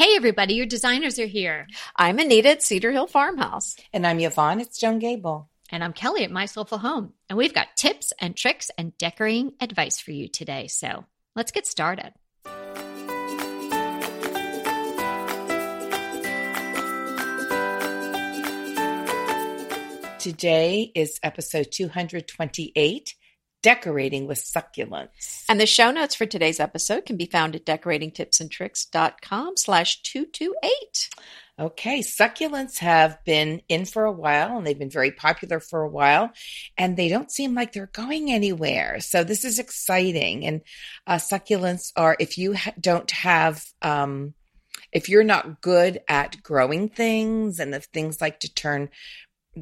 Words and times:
Hey, 0.00 0.16
everybody, 0.16 0.54
your 0.54 0.64
designers 0.64 1.18
are 1.18 1.26
here. 1.26 1.66
I'm 1.94 2.18
Anita 2.18 2.52
at 2.52 2.62
Cedar 2.62 2.90
Hill 2.90 3.06
Farmhouse. 3.06 3.76
And 3.92 4.06
I'm 4.06 4.18
Yvonne. 4.18 4.58
It's 4.58 4.78
Stone 4.78 4.98
Gable. 4.98 5.50
And 5.70 5.84
I'm 5.84 5.92
Kelly 5.92 6.24
at 6.24 6.30
My 6.30 6.46
Soulful 6.46 6.78
Home. 6.78 7.12
And 7.28 7.36
we've 7.36 7.52
got 7.52 7.76
tips 7.76 8.14
and 8.18 8.34
tricks 8.34 8.70
and 8.78 8.96
decorating 8.96 9.52
advice 9.60 10.00
for 10.00 10.12
you 10.12 10.26
today. 10.26 10.68
So 10.68 11.04
let's 11.36 11.52
get 11.52 11.66
started. 11.66 12.14
Today 20.18 20.92
is 20.94 21.20
episode 21.22 21.72
228 21.72 23.14
Decorating 23.62 24.26
with 24.26 24.38
Succulents. 24.38 25.44
And 25.48 25.60
the 25.60 25.66
show 25.66 25.90
notes 25.90 26.14
for 26.14 26.24
today's 26.24 26.60
episode 26.60 27.04
can 27.04 27.16
be 27.16 27.26
found 27.26 27.54
at 27.54 27.66
decoratingtipsandtricks.com 27.66 29.56
slash 29.56 30.02
228. 30.02 31.10
Okay, 31.60 32.00
succulents 32.00 32.78
have 32.78 33.22
been 33.26 33.60
in 33.68 33.84
for 33.84 34.06
a 34.06 34.12
while 34.12 34.56
and 34.56 34.66
they've 34.66 34.78
been 34.78 34.88
very 34.88 35.10
popular 35.10 35.60
for 35.60 35.82
a 35.82 35.90
while 35.90 36.30
and 36.78 36.96
they 36.96 37.10
don't 37.10 37.30
seem 37.30 37.54
like 37.54 37.74
they're 37.74 37.90
going 37.92 38.32
anywhere. 38.32 38.98
So 39.00 39.24
this 39.24 39.44
is 39.44 39.58
exciting. 39.58 40.46
And 40.46 40.62
uh, 41.06 41.16
succulents 41.16 41.92
are, 41.96 42.16
if 42.18 42.38
you 42.38 42.54
ha- 42.54 42.72
don't 42.80 43.10
have, 43.10 43.62
um, 43.82 44.32
if 44.90 45.10
you're 45.10 45.22
not 45.22 45.60
good 45.60 46.00
at 46.08 46.42
growing 46.42 46.88
things 46.88 47.60
and 47.60 47.74
if 47.74 47.84
things 47.84 48.22
like 48.22 48.40
to 48.40 48.54
turn 48.54 48.88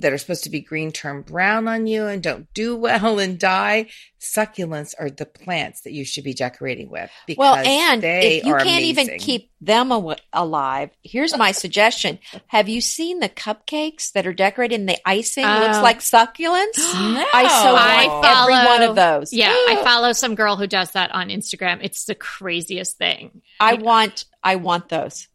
that 0.01 0.13
are 0.13 0.19
supposed 0.19 0.45
to 0.45 0.51
be 0.51 0.61
green 0.61 0.93
turn 0.93 1.23
brown 1.23 1.69
on 1.69 1.87
you 1.87 2.07
and 2.07 2.23
don't 2.23 2.53
do 2.55 2.77
well 2.77 3.19
and 3.19 3.39
die. 3.39 3.87
Succulents 4.21 4.95
are 4.99 5.11
the 5.11 5.27
plants 5.27 5.83
that 5.83 5.93
you 5.93 6.05
should 6.05 6.25
be 6.25 6.35
decorating 6.35 6.91
with. 6.91 7.11
Because 7.27 7.39
well, 7.39 7.55
and 7.55 8.03
if 8.05 8.45
you 8.45 8.53
can't 8.55 8.67
amazing. 8.67 8.85
even 8.89 9.19
keep 9.19 9.51
them 9.61 9.93
a- 9.93 10.17
alive, 10.33 10.91
here's 11.03 11.37
my 11.37 11.53
suggestion: 11.53 12.19
Have 12.49 12.69
you 12.69 12.81
seen 12.81 13.21
the 13.21 13.29
cupcakes 13.29 14.13
that 14.13 14.27
are 14.27 14.33
decorated 14.33 14.81
and 14.81 14.89
the 14.89 14.99
icing 15.07 15.45
oh. 15.45 15.61
looks 15.61 15.79
like 15.79 16.01
succulents? 16.01 16.79
no. 16.79 17.25
I 17.35 17.49
so 17.63 17.77
I 17.77 18.07
want 18.09 18.25
follow, 18.25 18.53
every 18.53 18.67
one 18.67 18.83
of 18.91 18.97
those. 18.97 19.33
Yeah, 19.33 19.51
I 19.51 19.81
follow 19.85 20.13
some 20.13 20.35
girl 20.35 20.57
who 20.57 20.67
does 20.67 20.91
that 20.93 21.15
on 21.15 21.29
Instagram. 21.29 21.79
It's 21.83 22.05
the 22.05 22.15
craziest 22.15 22.99
thing. 22.99 23.43
I 23.61 23.75
want, 23.75 24.25
I 24.43 24.57
want 24.57 24.89
those. 24.89 25.29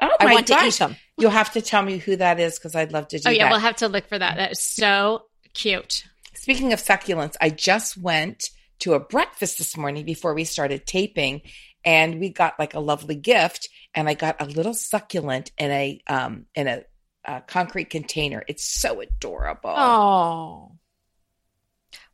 Oh 0.00 0.10
I 0.20 0.32
want 0.32 0.46
gosh. 0.46 0.60
to 0.60 0.66
eat 0.66 0.78
them. 0.78 0.96
You'll 1.18 1.30
have 1.30 1.52
to 1.52 1.62
tell 1.62 1.82
me 1.82 1.98
who 1.98 2.16
that 2.16 2.38
is 2.38 2.58
because 2.58 2.74
I'd 2.74 2.92
love 2.92 3.08
to 3.08 3.18
do 3.18 3.28
Oh, 3.28 3.32
yeah, 3.32 3.44
that. 3.44 3.50
we'll 3.50 3.60
have 3.60 3.76
to 3.76 3.88
look 3.88 4.06
for 4.08 4.18
that. 4.18 4.36
That 4.36 4.52
is 4.52 4.60
so 4.60 5.26
cute. 5.54 6.04
Speaking 6.34 6.72
of 6.72 6.80
succulents, 6.80 7.36
I 7.40 7.50
just 7.50 7.96
went 7.96 8.50
to 8.80 8.94
a 8.94 9.00
breakfast 9.00 9.58
this 9.58 9.76
morning 9.76 10.04
before 10.04 10.34
we 10.34 10.44
started 10.44 10.86
taping 10.86 11.42
and 11.84 12.20
we 12.20 12.30
got 12.30 12.58
like 12.58 12.74
a 12.74 12.80
lovely 12.80 13.16
gift 13.16 13.68
and 13.94 14.08
I 14.08 14.14
got 14.14 14.40
a 14.40 14.44
little 14.44 14.74
succulent 14.74 15.50
in 15.58 15.70
a 15.70 16.00
um 16.06 16.46
in 16.54 16.68
a, 16.68 16.82
a 17.24 17.40
concrete 17.40 17.90
container. 17.90 18.44
It's 18.46 18.64
so 18.64 19.00
adorable. 19.00 19.70
Oh. 19.70 20.72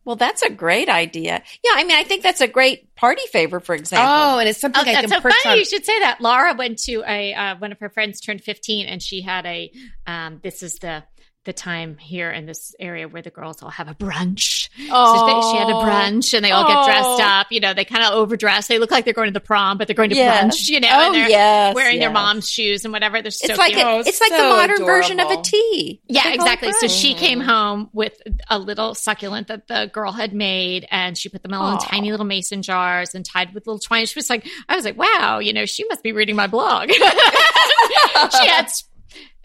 Well, 0.05 0.17
that's 0.17 0.43
a 0.43 0.51
great 0.51 0.89
idea. 0.89 1.43
Yeah, 1.65 1.73
I 1.75 1.85
mean, 1.85 1.97
I 1.97 2.05
think 2.05 2.23
that's 2.23 2.41
a 2.41 2.49
great 2.49 2.95
party 2.95 3.23
favor, 3.33 3.59
for 3.61 3.75
example. 3.75 4.07
Oh, 4.09 4.39
and 4.39 4.49
it's 4.49 4.61
something 4.61 4.83
oh, 4.85 4.89
I 4.89 4.95
that's 4.95 5.11
can 5.11 5.23
so 5.23 5.29
funny. 5.29 5.35
on. 5.47 5.59
You 5.59 5.65
should 5.65 5.85
say 5.85 5.99
that. 6.01 6.21
Laura 6.21 6.55
went 6.55 6.79
to 6.81 7.03
a 7.07 7.33
uh, 7.33 7.57
one 7.57 7.73
of 7.73 7.81
her 7.81 7.89
friends 7.89 8.21
turned 8.21 8.43
fifteen, 8.43 8.87
and 8.87 9.03
she 9.03 9.23
had 9.23 9.47
a. 9.47 9.73
Um, 10.07 10.41
this 10.43 10.63
is 10.63 10.75
the 10.77 11.05
the 11.45 11.53
time 11.53 11.97
here 11.99 12.31
in 12.31 12.47
this 12.47 12.75
area 12.79 13.07
where 13.09 13.23
the 13.23 13.31
girls 13.31 13.63
all 13.63 13.71
have 13.71 13.89
a 13.89 13.95
brunch. 13.95 14.69
Oh. 14.91 15.27
So 15.27 15.53
she 15.53 15.59
had 15.59 15.69
a 15.69 15.77
oh. 15.77 15.83
brunch 15.83 16.35
and 16.35 16.45
they 16.45 16.51
all 16.51 16.67
get 16.67 16.85
dressed 16.85 17.07
oh. 17.07 17.23
up. 17.23 17.47
You 17.51 17.61
know, 17.61 17.75
they 17.75 17.85
kind 17.85 18.03
of 18.03 18.15
overdress. 18.15 18.67
They 18.67 18.79
look 18.79 18.91
like 18.91 19.05
they're 19.05 19.15
going 19.15 19.29
to 19.29 19.33
the 19.33 19.45
prom, 19.45 19.79
but 19.79 19.87
they're 19.87 19.95
going 19.95 20.11
to 20.11 20.17
yes. 20.17 20.45
brunch, 20.45 20.69
you 20.69 20.81
know, 20.81 20.89
oh, 20.91 21.07
and 21.07 21.15
they're 21.15 21.29
yes, 21.29 21.75
wearing 21.75 21.97
yes. 21.97 22.03
their 22.03 22.13
mom's 22.13 22.49
shoes 22.49 22.85
and 22.85 22.93
whatever. 22.93 23.21
They're 23.21 23.31
so 23.31 23.49
it's 23.49 23.59
like 23.59 23.75
cute. 23.75 23.87
a, 23.87 23.99
it's 24.01 24.21
like 24.21 24.31
the 24.31 24.39
modern 24.39 24.77
adorable. 24.77 24.87
version 24.87 25.21
of 25.21 25.31
a 25.31 25.43
tea. 25.43 26.01
Yeah, 26.09 26.33
exactly. 26.33 26.73
So 26.73 26.89
she 26.89 27.15
came 27.15 27.41
home 27.41 27.91
with 27.93 28.21
a 28.49 28.59
little 28.59 28.95
succulent 28.95 29.49
that 29.49 29.69
the 29.69 29.91
girl 29.93 30.13
had 30.13 30.33
made 30.33 30.87
and 30.91 31.17
she 31.17 31.29
put 31.29 31.43
them 31.43 31.53
all 31.53 31.73
in 31.73 31.79
tiny 31.79 32.11
little 32.11 32.27
mason 32.27 32.63
jars 32.63 33.15
and 33.15 33.25
tied 33.25 33.55
with 33.55 33.67
little 33.67 33.79
twine. 33.79 34.07
She 34.07 34.19
was 34.19 34.31
like, 34.31 34.47
I 34.69 34.77
was 34.77 34.85
like, 34.85 34.97
wow, 34.97 35.39
you 35.39 35.53
know, 35.53 35.67
she 35.67 35.85
must 35.89 36.03
be 36.03 36.13
reading 36.13 36.37
my 36.37 36.47
blog. 36.47 36.91
she 36.91 38.47
had 38.47 38.71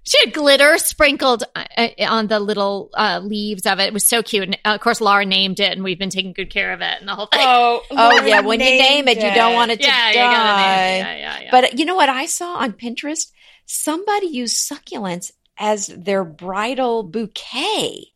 she 0.10 0.18
had 0.26 0.34
glitter 0.34 0.80
sprinkled 0.80 1.44
uh, 1.56 1.66
uh, 1.78 1.90
on 2.08 2.26
the 2.26 2.40
little 2.40 2.90
uh, 2.96 3.22
leaves 3.24 3.68
of 3.68 3.80
it. 3.80 3.84
It 3.84 3.94
was 3.94 4.08
so 4.08 4.24
cute. 4.24 4.44
And 4.44 4.58
uh, 4.66 4.74
of 4.74 4.82
course, 4.82 5.02
Laura 5.02 5.24
named 5.24 5.60
it, 5.60 5.72
and 5.72 5.84
we've 5.84 6.00
been 6.00 6.10
taking 6.10 6.34
good 6.34 6.50
care 6.50 6.74
of 6.74 6.82
it 6.82 6.96
and 7.00 7.08
the 7.08 7.14
whole 7.14 7.28
thing. 7.28 7.42
Oh, 7.44 7.84
oh 7.92 8.26
yeah. 8.26 8.42
When 8.42 8.60
you 8.60 8.66
name 8.66 9.08
it, 9.08 9.18
you 9.18 9.32
don't 9.36 9.54
want 9.54 9.70
it 9.70 9.82
to 9.82 9.88
yeah, 9.88 10.12
die. 10.12 10.98
Yeah, 10.98 11.16
yeah, 11.16 11.40
yeah. 11.42 11.52
But 11.52 11.78
you 11.78 11.86
know 11.86 11.94
what 11.94 12.10
I 12.10 12.26
saw 12.26 12.56
on 12.56 12.74
Pinterest? 12.74 13.32
Somebody 13.68 14.26
used 14.26 14.58
succulents 14.58 15.32
as 15.60 15.86
their 15.86 16.24
bridal 16.24 17.04
bouquet. 17.04 18.08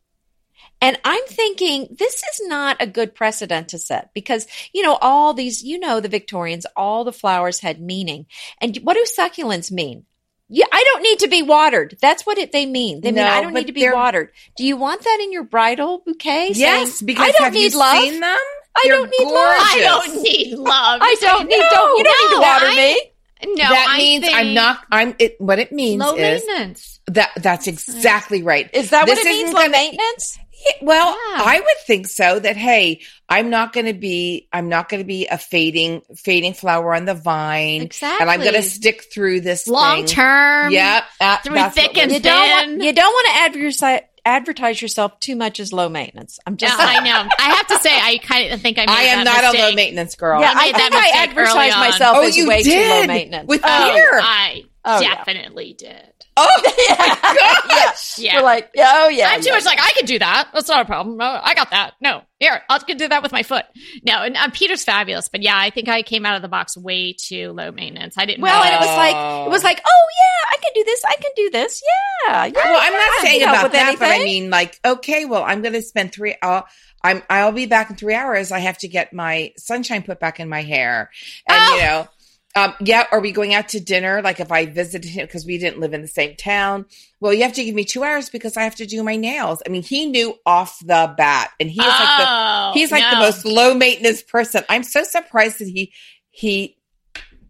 And 0.80 0.98
I'm 1.04 1.24
thinking 1.28 1.86
this 1.96 2.16
is 2.16 2.48
not 2.48 2.78
a 2.80 2.88
good 2.88 3.14
precedent 3.14 3.68
to 3.68 3.78
set 3.78 4.10
because, 4.14 4.48
you 4.72 4.82
know, 4.82 4.98
all 5.00 5.32
these, 5.32 5.62
you 5.62 5.78
know, 5.78 6.00
the 6.00 6.08
Victorians, 6.08 6.66
all 6.76 7.04
the 7.04 7.12
flowers 7.12 7.60
had 7.60 7.80
meaning. 7.80 8.26
And 8.60 8.76
what 8.78 8.94
do 8.94 9.06
succulents 9.16 9.70
mean? 9.70 10.06
Yeah, 10.48 10.66
I 10.72 10.84
don't 10.92 11.02
need 11.02 11.18
to 11.20 11.28
be 11.28 11.42
watered. 11.42 11.96
That's 12.00 12.26
what 12.26 12.36
it, 12.38 12.52
they 12.52 12.66
mean. 12.66 13.00
They 13.00 13.10
No, 13.10 13.22
mean 13.22 13.32
I 13.32 13.40
don't 13.40 13.54
need 13.54 13.66
to 13.68 13.72
be 13.72 13.88
watered. 13.90 14.30
Do 14.56 14.64
you 14.64 14.76
want 14.76 15.02
that 15.02 15.18
in 15.22 15.32
your 15.32 15.42
bridal 15.44 16.02
bouquet? 16.04 16.50
Yes, 16.54 16.98
saying, 16.98 17.06
because 17.06 17.28
I 17.28 17.32
don't 17.32 17.44
have 17.44 17.52
need 17.54 17.72
you 17.72 17.78
love. 17.78 18.02
seen 18.02 18.20
them? 18.20 18.38
I 18.76 18.80
They're 18.84 18.92
don't 18.96 19.10
need 19.10 19.24
love. 19.24 19.56
I 19.58 19.78
don't 19.80 20.22
need 20.22 20.52
love. 20.58 20.98
I 21.02 21.16
don't 21.20 21.48
need. 21.48 21.58
don't 21.70 21.98
you 21.98 22.04
don't 22.04 22.30
need 22.30 22.36
to 22.36 22.40
water 22.40 22.66
I- 22.66 22.76
me? 22.76 23.10
No, 23.46 23.54
that 23.68 23.86
I 23.90 23.98
means 23.98 24.24
think 24.24 24.36
I'm 24.36 24.54
not. 24.54 24.80
I'm. 24.90 25.14
It, 25.18 25.38
what 25.38 25.58
it 25.58 25.70
means 25.70 26.00
low 26.00 26.14
is 26.14 26.42
maintenance. 26.46 27.00
that 27.08 27.30
that's 27.36 27.66
exactly 27.66 28.42
right. 28.42 28.70
Is 28.72 28.88
that 28.90 29.04
This 29.04 29.18
what 29.18 29.26
it 29.26 29.30
means? 29.30 29.52
Low 29.52 29.60
gonna- 29.60 29.70
maintenance? 29.70 30.38
Yeah, 30.66 30.72
well, 30.82 31.08
Yeah. 31.10 31.42
I 31.44 31.60
would 31.60 31.76
think 31.86 32.06
so. 32.08 32.38
That 32.38 32.56
hey, 32.56 33.00
I'm 33.28 33.50
not 33.50 33.72
going 33.72 33.86
to 33.86 33.92
be. 33.94 34.48
I'm 34.52 34.68
not 34.68 34.88
going 34.88 35.02
to 35.02 35.06
be 35.06 35.26
a 35.26 35.38
fading 35.38 36.02
fading 36.16 36.54
flower 36.54 36.94
on 36.94 37.04
the 37.04 37.14
vine, 37.14 37.82
Exactly. 37.82 38.22
and 38.22 38.30
I'm 38.30 38.40
going 38.40 38.54
to 38.54 38.62
stick 38.62 39.04
through 39.12 39.40
this 39.42 39.66
Long 39.68 39.98
thing. 39.98 40.06
term. 40.06 40.72
Yep. 40.72 41.04
Through 41.44 41.54
that's 41.54 41.74
thick 41.74 41.96
and 41.98 42.10
we're- 42.10 42.14
You 42.14 42.20
don't 42.20 42.46
Thin. 42.48 42.70
want. 42.70 42.82
You 42.82 42.92
don't 42.92 43.12
want 43.12 43.26
to 43.28 43.40
advertise 43.42 44.00
advertise 44.26 44.80
yourself 44.80 45.20
too 45.20 45.36
much 45.36 45.60
as 45.60 45.70
low 45.70 45.86
maintenance. 45.90 46.38
I'm 46.46 46.54
Yeah, 46.58 46.68
just. 46.68 46.80
I 46.80 47.00
know. 47.04 47.28
I 47.38 47.42
have 47.56 47.66
to 47.66 47.78
say, 47.80 47.90
I 47.94 48.16
kind 48.22 48.54
of 48.54 48.60
think 48.62 48.78
I 48.78 48.82
made 48.86 48.88
I 48.90 49.02
am 49.02 49.24
that 49.26 49.42
not 49.42 49.54
a 49.54 49.58
low 49.58 49.74
maintenance 49.74 50.14
girl. 50.14 50.40
Yeah, 50.40 50.48
I 50.48 50.52
I 50.52 50.64
made 50.72 50.76
think 50.76 50.94
I 50.94 51.00
mistake 51.00 51.14
advertised 51.28 51.76
myself 51.76 52.16
Oh, 52.18 52.22
as 52.26 52.34
you 52.36 52.48
way 52.48 52.62
too 52.62 52.70
low 52.70 52.76
did 53.02 53.06
maintenance. 53.08 53.48
with 53.48 53.60
Oh, 53.62 53.92
here. 53.92 54.20
I 54.22 54.62
Oh, 54.86 55.00
yeah. 55.00 55.14
definitely 55.16 55.74
did. 55.78 56.12
Oh 56.36 56.62
my 56.98 57.64
gosh! 57.68 58.18
Yeah. 58.18 58.36
We're 58.36 58.42
like, 58.42 58.70
yeah, 58.74 58.90
oh 58.94 59.08
yeah. 59.08 59.28
I'm 59.28 59.40
too 59.40 59.48
yeah. 59.48 59.54
much 59.54 59.64
like 59.64 59.78
I 59.80 59.90
can 59.96 60.04
do 60.04 60.18
that. 60.18 60.48
That's 60.52 60.68
not 60.68 60.80
a 60.80 60.84
problem. 60.84 61.20
Oh, 61.20 61.40
I 61.42 61.54
got 61.54 61.70
that. 61.70 61.94
No, 62.00 62.22
here 62.38 62.60
I 62.68 62.78
can 62.78 62.96
do 62.96 63.08
that 63.08 63.22
with 63.22 63.32
my 63.32 63.42
foot. 63.42 63.64
No, 64.04 64.22
and 64.22 64.36
uh, 64.36 64.48
Peter's 64.52 64.84
fabulous, 64.84 65.28
but 65.28 65.42
yeah, 65.42 65.56
I 65.56 65.70
think 65.70 65.88
I 65.88 66.02
came 66.02 66.26
out 66.26 66.36
of 66.36 66.42
the 66.42 66.48
box 66.48 66.76
way 66.76 67.12
too 67.18 67.52
low 67.52 67.70
maintenance. 67.70 68.16
I 68.18 68.26
didn't. 68.26 68.42
Well, 68.42 68.58
know 68.58 68.64
and 68.66 68.74
it 68.74 68.80
was 68.86 68.96
like 68.96 69.46
it 69.46 69.50
was 69.50 69.64
like, 69.64 69.80
oh 69.86 70.06
yeah, 70.18 70.48
I 70.52 70.56
can 70.62 70.72
do 70.74 70.84
this. 70.84 71.04
I 71.04 71.14
can 71.16 71.30
do 71.36 71.50
this. 71.50 71.82
Yeah, 72.26 72.44
yeah. 72.46 72.52
Well, 72.54 72.80
I'm 72.82 72.92
not 72.92 73.00
I 73.00 73.20
saying 73.22 73.42
about 73.42 73.62
with 73.64 73.72
that, 73.72 73.96
but 73.98 74.10
I 74.10 74.18
mean, 74.24 74.50
like, 74.50 74.78
okay, 74.84 75.24
well, 75.24 75.44
I'm 75.44 75.62
going 75.62 75.74
to 75.74 75.82
spend 75.82 76.12
three. 76.12 76.36
I'll, 76.42 76.66
I'm. 77.02 77.22
I'll 77.30 77.52
be 77.52 77.66
back 77.66 77.90
in 77.90 77.96
three 77.96 78.14
hours. 78.14 78.50
I 78.50 78.60
have 78.60 78.78
to 78.78 78.88
get 78.88 79.12
my 79.12 79.52
sunshine 79.56 80.02
put 80.02 80.18
back 80.20 80.40
in 80.40 80.48
my 80.48 80.62
hair, 80.62 81.10
and 81.48 81.58
Oh. 81.60 81.74
you 81.76 81.82
know, 81.82 82.08
um, 82.56 82.74
yeah. 82.80 83.06
Are 83.10 83.20
we 83.20 83.32
going 83.32 83.52
out 83.54 83.68
to 83.70 83.80
dinner? 83.80 84.22
Like, 84.22 84.40
if 84.40 84.52
I 84.52 84.66
visited 84.66 85.08
him 85.08 85.26
because 85.26 85.44
we 85.44 85.58
didn't 85.58 85.80
live 85.80 85.92
in 85.92 86.02
the 86.02 86.08
same 86.08 86.36
town, 86.36 86.86
well, 87.20 87.34
you 87.34 87.42
have 87.42 87.54
to 87.54 87.64
give 87.64 87.74
me 87.74 87.84
two 87.84 88.04
hours 88.04 88.30
because 88.30 88.56
I 88.56 88.62
have 88.62 88.76
to 88.76 88.86
do 88.86 89.02
my 89.02 89.16
nails. 89.16 89.62
I 89.66 89.70
mean, 89.70 89.82
he 89.82 90.06
knew 90.06 90.34
off 90.46 90.78
the 90.80 91.12
bat, 91.16 91.50
and 91.58 91.68
he 91.68 91.80
is 91.80 91.86
like 91.86 92.18
the 92.18 92.24
Oh, 92.26 92.70
he's 92.74 92.92
like 92.92 93.10
the 93.10 93.18
most 93.18 93.44
low 93.44 93.74
maintenance 93.74 94.22
person. 94.22 94.62
I'm 94.68 94.82
so 94.82 95.02
surprised 95.04 95.58
that 95.58 95.68
he 95.68 95.92
he 96.30 96.76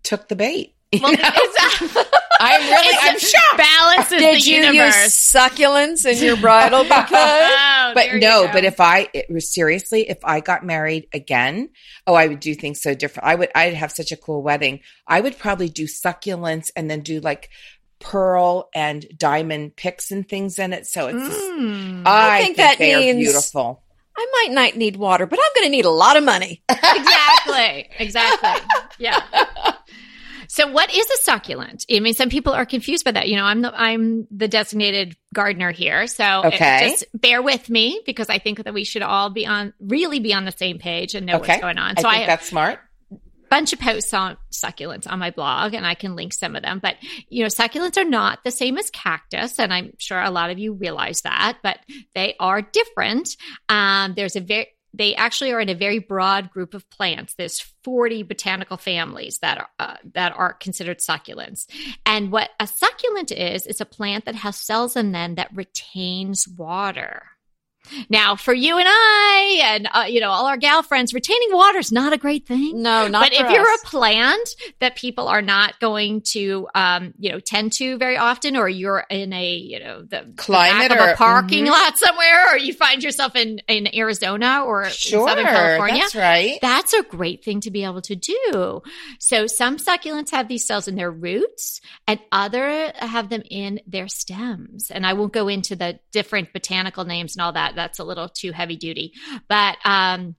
took 0.03 0.29
the 0.29 0.37
bait. 0.37 0.75
Well? 1.03 1.17
it's, 2.41 2.41
I'm 2.41 2.61
really 2.63 2.97
I'm 3.01 3.19
shocked. 3.19 3.57
Balance 3.57 4.13
is 4.13 4.21
Did 4.21 4.35
the 4.43 4.51
you 4.51 4.57
universe. 4.57 4.97
use 5.05 5.17
succulents 5.17 6.07
in 6.07 6.23
your 6.25 6.37
bridal 6.37 6.83
bouquet? 6.89 7.07
Oh, 7.17 7.93
but 7.95 8.15
no, 8.17 8.49
but 8.53 8.65
if 8.65 8.81
I 8.81 9.09
it 9.15 9.27
was 9.31 9.53
seriously, 9.53 10.09
if 10.09 10.19
I 10.25 10.41
got 10.41 10.65
married 10.65 11.09
again, 11.13 11.71
oh, 12.07 12.15
I 12.15 12.27
would 12.27 12.41
do 12.41 12.55
things 12.55 12.81
so 12.83 12.95
different. 12.95 13.27
I 13.29 13.35
would, 13.35 13.51
I'd 13.55 13.75
have 13.75 13.93
such 13.93 14.13
a 14.13 14.17
cool 14.17 14.43
wedding. 14.43 14.81
I 15.07 15.21
would 15.21 15.39
probably 15.39 15.69
do 15.69 15.85
succulents 15.85 16.71
and 16.77 16.91
then 16.91 17.01
do 17.01 17.21
like 17.21 17.51
pearl 18.01 18.69
and 18.75 19.07
diamond 19.17 19.77
picks 19.77 20.11
and 20.11 20.29
things 20.29 20.59
in 20.59 20.73
it. 20.73 20.87
So 20.87 21.07
it's, 21.09 21.19
Mm. 21.55 22.03
I, 22.07 22.39
I 22.39 22.43
think, 22.43 22.57
think 22.57 22.57
that 22.57 22.79
they 22.79 22.95
are 22.95 23.01
means- 23.01 23.19
beautiful. 23.31 23.83
I 24.17 24.27
might 24.33 24.53
not 24.55 24.77
need 24.77 24.95
water, 24.97 25.27
but 25.27 25.41
I'm 25.43 25.51
going 25.57 25.67
to 25.67 25.71
need 25.71 25.85
a 25.87 25.91
lot 25.91 26.17
of 26.17 26.23
money. 26.23 26.63
exactly. 26.69 27.89
Exactly. 27.99 28.51
Yeah. 28.99 29.21
So 30.55 30.69
what 30.69 30.95
is 30.95 31.05
a 31.11 31.17
succulent? 31.23 31.85
I 31.91 31.99
mean, 31.99 32.15
some 32.15 32.29
people 32.29 32.53
are 32.53 32.65
confused 32.65 33.05
by 33.05 33.11
that. 33.11 33.29
You 33.29 33.35
know, 33.35 33.43
I'm 33.43 33.61
the 33.61 33.75
I'm 33.75 34.29
the 34.31 34.47
designated 34.47 35.17
gardener 35.35 35.73
here, 35.73 36.07
so 36.07 36.43
Okay. 36.45 36.79
just 36.79 37.07
bear 37.13 37.43
with 37.43 37.69
me 37.69 38.01
because 38.07 38.29
I 38.29 38.39
think 38.39 38.63
that 38.63 38.73
we 38.73 38.85
should 38.85 39.03
all 39.03 39.31
be 39.31 39.47
on 39.49 39.73
really 39.81 40.21
be 40.21 40.33
on 40.33 40.45
the 40.45 40.53
same 40.53 40.79
page 40.79 41.17
and 41.17 41.27
know 41.27 41.39
Okay. 41.39 41.55
what's 41.55 41.61
going 41.61 41.79
on. 41.79 41.97
So 41.97 42.09
I 42.09 42.19
I, 42.23 42.27
that's 42.27 42.47
smart. 42.47 42.79
bunch 43.51 43.73
of 43.73 43.81
posts 43.81 44.15
on 44.15 44.37
succulents 44.53 45.11
on 45.11 45.19
my 45.19 45.33
blog, 45.33 45.75
and 45.75 45.85
I 45.85 45.95
can 45.95 46.15
link 46.15 46.33
some 46.33 46.55
of 46.55 46.63
them. 46.63 46.79
But 46.79 46.99
you 47.29 47.43
know, 47.43 47.49
succulents 47.49 47.97
are 47.97 48.09
not 48.09 48.45
the 48.45 48.53
same 48.53 48.79
as 48.79 48.91
cactus, 48.91 49.59
and 49.59 49.75
I'm 49.75 49.95
sure 49.99 50.23
a 50.23 50.31
lot 50.31 50.51
of 50.51 50.61
you 50.61 50.75
realize 50.75 51.23
that, 51.23 51.59
but 51.65 51.81
they 52.15 52.37
are 52.39 52.63
different. 52.63 53.37
Um, 53.69 54.15
there's 54.15 54.37
a 54.37 54.41
very 54.41 54.69
they 54.97 55.17
actually 55.17 55.51
are 55.51 55.59
in 55.59 55.69
a 55.69 55.75
very 55.75 55.99
broad 55.99 56.51
group 56.53 56.75
of 56.75 56.89
plants. 56.91 57.35
There's 57.35 57.74
40 57.85 58.23
botanical 58.23 58.77
families 58.77 59.39
that 59.39 59.59
are 59.59 59.69
uh, 59.79 59.97
that 60.15 60.33
are 60.37 60.55
considered 60.55 60.99
succulents. 60.99 61.67
And 62.07 62.33
what 62.33 62.51
a 62.59 62.67
succulent 62.67 63.31
is, 63.31 63.67
it's 63.67 63.81
a 63.81 63.87
plant 63.87 64.25
that 64.25 64.35
has 64.37 64.57
cells 64.57 64.97
in 64.97 65.13
them 65.13 65.37
that 65.37 65.55
retains 65.55 66.49
water. 66.49 67.23
Now, 68.09 68.37
for 68.37 68.55
you 68.55 68.79
and 68.79 68.87
I, 68.89 69.61
and 69.65 69.89
uh, 69.93 70.05
you 70.09 70.21
know 70.21 70.31
all 70.31 70.47
our 70.47 70.57
gal 70.57 70.83
friends, 70.83 71.13
retaining 71.15 71.49
water 71.53 71.79
is 71.79 71.93
not 71.93 72.13
a 72.13 72.19
great 72.19 72.47
thing. 72.47 72.83
No, 72.83 73.09
not. 73.09 73.23
But 73.23 73.33
if 73.33 73.47
us. 73.47 73.53
you're 73.53 73.75
a 73.75 73.79
plant 73.85 74.49
that 74.81 74.97
people 74.97 75.29
are 75.29 75.43
not 75.43 75.79
going 75.81 76.23
to, 76.33 76.69
um, 76.75 77.15
you 77.19 77.31
know, 77.31 77.41
tend 77.41 77.73
to 77.75 77.97
very 77.99 78.17
often, 78.17 78.57
or 78.57 78.69
you're 78.69 79.05
in 79.11 79.33
a, 79.33 79.55
you 79.55 79.81
know, 79.81 80.03
the 80.03 80.33
climate 80.37 80.91
the 80.91 81.03
or 81.03 81.11
a 81.11 81.17
parking 81.17 81.67
mhm. 81.67 81.71
lot 81.71 81.99
somewhere, 81.99 82.53
or 82.53 82.59
you 82.59 82.73
find 82.73 83.03
yourself 83.03 83.37
in 83.37 83.61
in 83.69 83.95
Arizona 83.95 84.65
or 84.65 84.85
Sure, 84.91 85.29
Southern 85.29 85.45
California, 85.45 86.03
that's 86.03 86.15
right. 86.15 86.59
that's 86.61 86.93
a 86.95 87.03
great 87.03 87.45
thing 87.45 87.61
to 87.61 87.71
be 87.71 87.85
able 87.85 88.03
to 88.03 88.17
do. 88.17 88.83
So 89.19 89.47
some 89.47 89.77
succulents 89.77 90.31
have 90.31 90.49
these 90.49 90.67
cells 90.67 90.89
in 90.89 90.95
their 90.95 91.11
roots 91.11 91.81
and 92.07 92.21
other 92.33 92.93
have 92.97 93.29
them 93.29 93.43
in 93.51 93.81
their 93.87 94.09
stems. 94.09 94.91
And 94.91 95.07
I 95.07 95.13
won't 95.15 95.33
go 95.33 95.49
into 95.49 95.77
the 95.77 95.99
different 96.13 96.53
botanical 96.53 97.05
names 97.05 97.37
and 97.37 97.43
all 97.43 97.53
that. 97.53 97.74
That's 97.75 97.99
a 97.99 98.05
little 98.05 98.29
too 98.29 98.53
heavy 98.53 98.77
duty. 98.77 99.13
But 99.49 99.77
um 99.85 100.37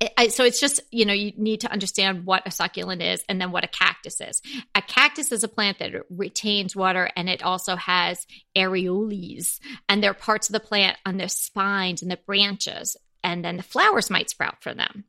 it- 0.00 0.12
I, 0.16 0.28
so 0.28 0.44
it's 0.44 0.60
just 0.60 0.80
you 0.90 1.04
know 1.04 1.12
you 1.12 1.32
need 1.36 1.60
to 1.60 1.70
understand 1.72 2.24
what 2.24 2.46
a 2.46 2.50
succulent 2.50 3.02
is 3.02 3.22
and 3.28 3.40
then 3.40 3.52
what 3.52 3.64
a 3.64 3.68
cactus 3.68 4.20
is. 4.20 4.40
A 4.74 4.82
cactus 4.82 5.30
is 5.32 5.44
a 5.44 5.48
plant 5.48 5.78
that 5.78 5.92
retains 6.10 6.74
water 6.74 7.10
and 7.16 7.28
it 7.28 7.42
also 7.42 7.76
has 7.76 8.26
areoles 8.56 9.60
and 9.88 10.02
they're 10.02 10.14
parts 10.14 10.48
of 10.48 10.54
the 10.54 10.60
plant 10.60 10.96
on 11.04 11.16
their 11.16 11.28
spines 11.28 12.02
and 12.02 12.10
the 12.10 12.18
branches 12.26 12.96
and 13.22 13.44
then 13.44 13.56
the 13.56 13.62
flowers 13.62 14.08
might 14.10 14.30
sprout 14.30 14.62
from 14.62 14.78
them. 14.78 15.04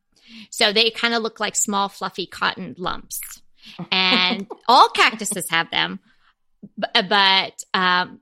So 0.50 0.72
they 0.74 0.90
kind 0.92 1.14
of 1.14 1.24
look 1.24 1.40
like 1.40 1.56
small 1.56 1.90
fluffy 1.90 2.26
cotton 2.26 2.76
lumps. 2.78 3.20
And 3.92 4.48
all 4.68 4.90
cactuses 4.90 5.48
have 5.52 5.70
them 5.70 6.00
but 7.10 7.64
um, 7.74 8.21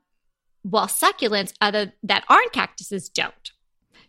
while 0.62 0.86
succulents 0.86 1.52
other 1.60 1.92
that 2.02 2.24
aren't 2.28 2.52
cactuses 2.52 3.08
don't 3.08 3.52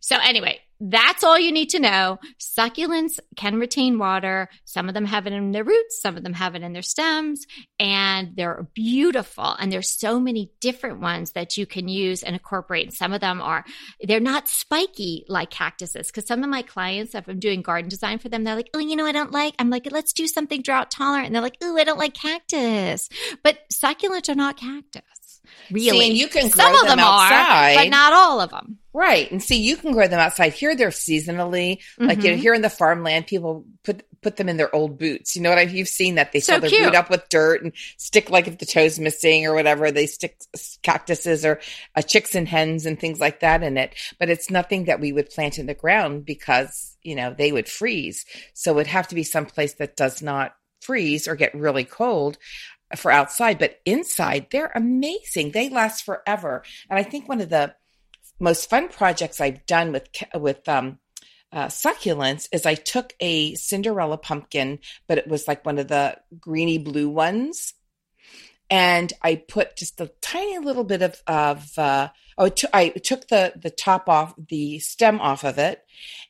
so 0.01 0.17
anyway, 0.17 0.59
that's 0.79 1.23
all 1.23 1.37
you 1.37 1.51
need 1.51 1.69
to 1.69 1.79
know. 1.79 2.17
Succulents 2.39 3.19
can 3.35 3.59
retain 3.59 3.99
water. 3.99 4.49
Some 4.65 4.87
of 4.87 4.95
them 4.95 5.05
have 5.05 5.27
it 5.27 5.33
in 5.33 5.51
their 5.51 5.63
roots, 5.63 6.01
some 6.01 6.17
of 6.17 6.23
them 6.23 6.33
have 6.33 6.55
it 6.55 6.63
in 6.63 6.73
their 6.73 6.81
stems, 6.81 7.45
and 7.79 8.35
they're 8.35 8.67
beautiful. 8.73 9.55
And 9.59 9.71
there's 9.71 9.91
so 9.91 10.19
many 10.19 10.51
different 10.59 10.99
ones 10.99 11.33
that 11.33 11.55
you 11.55 11.67
can 11.67 11.87
use 11.87 12.23
and 12.23 12.35
incorporate. 12.35 12.87
And 12.87 12.95
some 12.95 13.13
of 13.13 13.21
them 13.21 13.43
are 13.43 13.63
they're 14.01 14.19
not 14.19 14.47
spiky 14.47 15.23
like 15.27 15.51
cactuses. 15.51 16.07
Because 16.07 16.25
some 16.25 16.43
of 16.43 16.49
my 16.49 16.63
clients, 16.63 17.13
if 17.13 17.27
I'm 17.27 17.37
doing 17.37 17.61
garden 17.61 17.87
design 17.87 18.17
for 18.17 18.29
them, 18.29 18.43
they're 18.43 18.55
like, 18.55 18.71
"Oh, 18.73 18.79
you 18.79 18.95
know, 18.95 19.05
I 19.05 19.11
don't 19.11 19.31
like." 19.31 19.53
I'm 19.59 19.69
like, 19.69 19.91
"Let's 19.91 20.13
do 20.13 20.27
something 20.27 20.63
drought 20.63 20.89
tolerant," 20.89 21.27
and 21.27 21.35
they're 21.35 21.43
like, 21.43 21.57
"Oh, 21.61 21.77
I 21.77 21.83
don't 21.83 21.99
like 21.99 22.15
cactus." 22.15 23.07
But 23.43 23.59
succulents 23.71 24.29
are 24.29 24.35
not 24.35 24.57
cactus. 24.57 25.20
Really, 25.69 25.99
See, 25.99 26.07
and 26.09 26.17
you 26.17 26.27
can 26.27 26.49
grow 26.49 26.65
some 26.65 26.73
of 26.75 26.81
them 26.81 26.97
them 26.97 26.99
are, 26.99 27.31
outside. 27.31 27.75
but 27.75 27.89
not 27.89 28.11
all 28.13 28.41
of 28.41 28.49
them. 28.49 28.77
Right. 28.93 29.31
And 29.31 29.41
see, 29.41 29.55
you 29.55 29.77
can 29.77 29.93
grow 29.93 30.07
them 30.09 30.19
outside. 30.19 30.51
Here 30.53 30.75
they're 30.75 30.89
seasonally. 30.89 31.77
Like 31.97 32.23
you 32.23 32.31
know, 32.31 32.37
Mhm. 32.37 32.41
here 32.41 32.53
in 32.53 32.61
the 32.61 32.69
farmland, 32.69 33.27
people 33.27 33.65
put 33.83 34.03
put 34.21 34.35
them 34.35 34.49
in 34.49 34.57
their 34.57 34.73
old 34.75 34.99
boots. 34.99 35.35
You 35.35 35.41
know 35.41 35.49
what 35.49 35.57
I 35.57 35.61
you've 35.63 35.87
seen 35.87 36.15
that 36.15 36.31
they 36.33 36.41
So 36.41 36.53
fill 36.53 36.61
their 36.61 36.69
cute. 36.69 36.83
boot 36.83 36.95
up 36.95 37.09
with 37.09 37.27
dirt 37.29 37.63
and 37.63 37.71
stick 37.97 38.29
like 38.29 38.47
if 38.47 38.57
the 38.59 38.65
toe's 38.67 38.99
missing 38.99 39.47
or 39.47 39.53
whatever, 39.55 39.91
they 39.91 40.05
stick 40.07 40.37
cactuses 40.83 41.45
or 41.45 41.59
uh, 41.95 42.01
chicks 42.01 42.35
and 42.35 42.47
hens 42.47 42.85
and 42.85 42.99
things 42.99 43.19
like 43.19 43.39
that 43.39 43.63
in 43.63 43.77
it. 43.77 43.95
But 44.19 44.29
it's 44.29 44.49
nothing 44.49 44.85
that 44.85 44.99
we 44.99 45.11
would 45.11 45.29
plant 45.29 45.57
in 45.57 45.65
the 45.65 45.73
ground 45.73 46.25
because, 46.25 46.97
you 47.01 47.15
know, 47.15 47.33
they 47.35 47.51
would 47.51 47.67
freeze. 47.69 48.25
So 48.53 48.73
it'd 48.77 48.87
have 48.87 49.07
to 49.07 49.15
be 49.15 49.23
someplace 49.23 49.73
that 49.75 49.95
does 49.95 50.21
not 50.21 50.53
freeze 50.81 51.27
or 51.27 51.35
get 51.35 51.53
really 51.53 51.83
cold 51.83 52.37
for 52.95 53.11
outside, 53.11 53.59
but 53.59 53.79
inside 53.85 54.47
they're 54.51 54.71
amazing. 54.75 55.51
They 55.51 55.69
last 55.69 56.03
forever. 56.03 56.63
And 56.89 56.97
I 56.99 57.03
think 57.03 57.27
one 57.27 57.41
of 57.41 57.49
the 57.49 57.75
most 58.39 58.69
fun 58.69 58.89
projects 58.89 59.39
I've 59.39 59.65
done 59.65 59.91
with 59.91 60.07
with 60.35 60.67
um, 60.67 60.99
uh, 61.51 61.67
succulents 61.67 62.47
is 62.51 62.65
I 62.65 62.75
took 62.75 63.13
a 63.19 63.55
Cinderella 63.55 64.17
pumpkin, 64.17 64.79
but 65.07 65.17
it 65.17 65.27
was 65.27 65.47
like 65.47 65.65
one 65.65 65.77
of 65.77 65.87
the 65.87 66.17
greeny 66.39 66.77
blue 66.77 67.09
ones, 67.09 67.73
and 68.69 69.11
I 69.21 69.35
put 69.35 69.75
just 69.75 69.99
a 70.01 70.11
tiny 70.21 70.59
little 70.59 70.83
bit 70.83 71.01
of 71.01 71.21
of 71.27 71.77
uh, 71.77 72.09
oh, 72.37 72.49
took- 72.49 72.73
I 72.73 72.89
took 72.89 73.27
the 73.27 73.53
the 73.55 73.69
top 73.69 74.07
off 74.09 74.33
the 74.37 74.79
stem 74.79 75.19
off 75.19 75.43
of 75.43 75.57
it, 75.57 75.83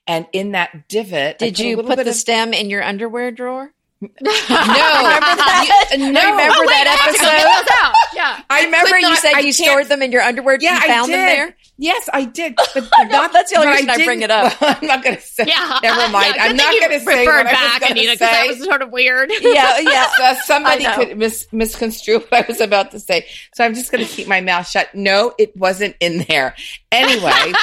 and 0.07 0.27
in 0.33 0.51
that 0.51 0.89
divot, 0.89 1.37
I 1.39 1.45
Did 1.45 1.59
you 1.59 1.77
put 1.77 1.97
the 1.97 2.09
of- 2.09 2.15
stem 2.15 2.53
in 2.53 2.69
your 2.69 2.83
underwear 2.83 3.31
drawer? 3.31 3.73
No? 4.01 4.07
Remember 4.19 5.35
that? 5.37 5.87
You- 5.93 6.11
no, 6.11 6.31
Remember 6.31 6.53
Oh, 6.55 6.61
wait, 6.61 6.67
that 6.67 6.87
I 6.87 7.03
have 7.03 7.13
to 7.15 7.21
go 7.21 7.27
episode? 7.29 7.73
out. 7.81 7.95
Yeah. 8.15 8.43
I 8.49 8.65
Remember 8.65 8.95
you 8.99 9.09
not- 9.09 9.17
said 9.19 9.33
I 9.35 9.39
you 9.41 9.53
stored 9.53 9.87
them 9.87 10.01
in 10.01 10.11
your 10.11 10.21
underwear? 10.21 10.57
Yeah, 10.59 10.75
you 10.75 10.81
found 10.87 11.11
I 11.11 11.15
them 11.17 11.27
did. 11.27 11.37
there. 11.37 11.57
Yes, 11.77 12.09
I 12.13 12.25
did. 12.25 12.55
But 12.73 12.83
know, 13.09 13.27
that's 13.31 13.51
the 13.51 13.57
only 13.59 13.67
but 13.67 13.73
I 13.73 13.75
reason 13.75 13.89
I 13.89 14.05
bring 14.05 14.21
it 14.21 14.31
up. 14.31 14.53
I'm 14.61 14.87
not 14.87 15.03
going 15.03 15.15
to 15.15 15.21
say. 15.21 15.45
Yeah. 15.47 15.79
Never 15.83 16.11
mind. 16.11 16.33
Yeah, 16.35 16.43
I'm 16.45 16.55
not 16.55 16.71
going 16.79 16.91
to 16.91 16.99
say 16.99 17.27
I 17.27 17.43
was 17.43 17.51
back, 17.51 17.89
Anita, 17.89 18.11
because 18.13 18.19
that 18.19 18.45
was 18.47 18.63
sort 18.63 18.81
of 18.81 18.91
weird. 18.91 19.31
Yeah, 19.41 19.79
yeah. 19.79 20.07
So 20.17 20.41
somebody 20.45 20.85
could 20.85 21.17
mis- 21.17 21.47
misconstrue 21.51 22.19
what 22.19 22.33
I 22.33 22.45
was 22.47 22.61
about 22.61 22.91
to 22.91 22.99
say. 22.99 23.25
So 23.55 23.63
I'm 23.63 23.73
just 23.73 23.91
going 23.91 24.05
to 24.05 24.11
keep 24.11 24.27
my 24.27 24.41
mouth 24.41 24.67
shut. 24.67 24.93
No, 24.93 25.33
it 25.39 25.55
wasn't 25.57 25.95
in 25.99 26.25
there. 26.27 26.55
Anyway, 26.91 27.53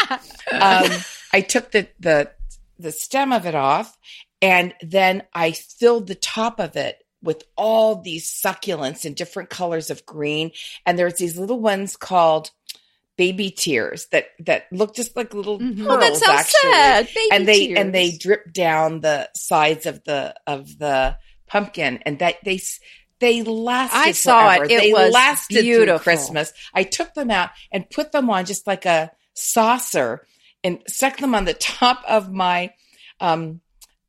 um, 0.52 0.90
I 1.32 1.40
took 1.46 1.70
the, 1.70 1.86
the, 2.00 2.30
the 2.78 2.90
stem 2.92 3.32
of 3.32 3.46
it 3.46 3.54
off 3.54 3.96
and 4.42 4.74
then 4.80 5.22
I 5.34 5.52
filled 5.52 6.06
the 6.06 6.14
top 6.14 6.60
of 6.60 6.76
it 6.76 6.98
with 7.22 7.42
all 7.56 8.00
these 8.00 8.30
succulents 8.30 9.04
in 9.04 9.14
different 9.14 9.50
colors 9.50 9.90
of 9.90 10.06
green. 10.06 10.52
And 10.86 10.96
there's 10.98 11.14
these 11.16 11.36
little 11.36 11.58
ones 11.60 11.96
called 11.96 12.50
baby 13.16 13.50
tears 13.50 14.06
that, 14.12 14.26
that 14.46 14.66
look 14.70 14.94
just 14.94 15.16
like 15.16 15.34
little 15.34 15.58
Mhm. 15.58 15.78
pearls. 15.78 15.88
Oh, 15.90 15.98
that 16.00 16.14
sounds 16.16 16.38
actually 16.40 16.70
sad. 16.72 17.06
Baby 17.12 17.28
and 17.32 17.48
they 17.48 17.66
tears. 17.66 17.78
and 17.80 17.94
they 17.94 18.10
drip 18.12 18.52
down 18.52 19.00
the 19.00 19.28
sides 19.34 19.86
of 19.86 20.04
the 20.04 20.34
of 20.46 20.78
the 20.78 21.18
pumpkin 21.48 21.98
and 22.06 22.20
that 22.20 22.36
they 22.44 22.60
they 23.18 23.42
lasted 23.42 23.98
I 23.98 24.12
saw 24.12 24.52
it. 24.52 24.56
forever. 24.58 24.72
It 24.74 24.80
they 24.80 24.92
was 24.92 25.12
lasted 25.12 25.62
beautiful. 25.62 25.98
through 25.98 26.04
christmas 26.04 26.52
i 26.72 26.84
took 26.84 27.14
them 27.14 27.30
out 27.32 27.50
and 27.72 27.90
put 27.90 28.12
them 28.12 28.30
on 28.30 28.44
just 28.44 28.66
like 28.68 28.86
a 28.86 29.10
saucer 29.34 30.24
and 30.62 30.80
stuck 30.86 31.16
them 31.16 31.34
on 31.34 31.44
the 31.44 31.54
top 31.78 32.04
of 32.06 32.30
my 32.30 32.70
um 33.18 33.60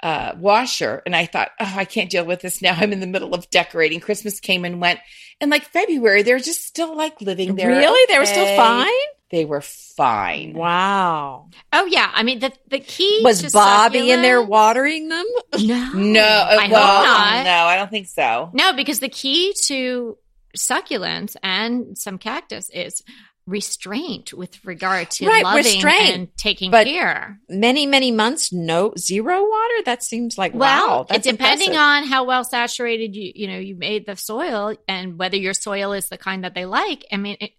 uh, 0.01 0.33
washer 0.37 1.01
and 1.05 1.15
I 1.15 1.25
thought, 1.25 1.49
oh, 1.59 1.73
I 1.75 1.85
can't 1.85 2.09
deal 2.09 2.25
with 2.25 2.41
this 2.41 2.61
now. 2.61 2.73
I'm 2.77 2.93
in 2.93 2.99
the 2.99 3.07
middle 3.07 3.33
of 3.33 3.49
decorating. 3.49 3.99
Christmas 3.99 4.39
came 4.39 4.65
and 4.65 4.79
went. 4.79 4.99
And 5.41 5.51
like 5.51 5.63
February, 5.65 6.23
they're 6.23 6.39
just 6.39 6.65
still 6.65 6.95
like 6.95 7.21
living 7.21 7.55
there. 7.55 7.67
Really? 7.69 8.05
They 8.13 8.19
were 8.19 8.25
still 8.25 8.55
fine? 8.57 8.87
They 9.31 9.45
were 9.45 9.61
fine. 9.61 10.53
Wow. 10.53 11.49
Oh 11.71 11.85
yeah, 11.85 12.09
I 12.13 12.23
mean 12.23 12.39
the 12.39 12.51
the 12.69 12.79
key 12.79 13.21
Was 13.23 13.41
to 13.43 13.51
Bobby 13.51 14.09
in 14.11 14.21
there 14.23 14.41
watering 14.41 15.07
them? 15.07 15.25
No, 15.59 15.91
No, 15.93 16.21
I 16.23 16.63
hope 16.63 16.71
not. 16.71 17.43
no, 17.45 17.51
I 17.65 17.75
don't 17.75 17.91
think 17.91 18.07
so. 18.07 18.49
No, 18.53 18.73
because 18.73 18.99
the 18.99 19.09
key 19.09 19.53
to 19.65 20.17
succulents 20.57 21.35
and 21.43 21.95
some 21.97 22.17
cactus 22.17 22.71
is 22.73 23.03
restraint 23.49 24.33
with 24.33 24.63
regard 24.65 25.09
to 25.11 25.27
Right, 25.27 25.43
loving 25.43 25.63
restraint. 25.63 26.15
and 26.15 26.37
taking 26.37 26.71
But- 26.71 26.87
care. 26.87 27.39
Many, 27.49 27.85
many 27.85 28.11
months, 28.11 28.53
no 28.53 28.93
zero 28.97 29.41
water? 29.41 29.83
That 29.85 30.03
seems 30.03 30.37
like 30.37 30.53
Well, 30.53 30.87
wow. 30.87 31.01
it 31.01 31.07
That's 31.09 31.27
depending 31.27 31.69
impressive. 31.69 32.03
on 32.03 32.03
how 32.07 32.23
well 32.25 32.43
saturated 32.43 33.15
you 33.15 33.31
you 33.35 33.47
know 33.47 33.57
you 33.57 33.75
made 33.75 34.05
the 34.05 34.15
soil 34.15 34.75
and 34.87 35.17
whether 35.17 35.37
your 35.37 35.53
soil 35.53 35.93
is 35.93 36.09
the 36.09 36.17
kind 36.17 36.43
that 36.43 36.53
they 36.53 36.65
like. 36.65 37.05
I 37.11 37.17
mean, 37.17 37.37
it, 37.41 37.51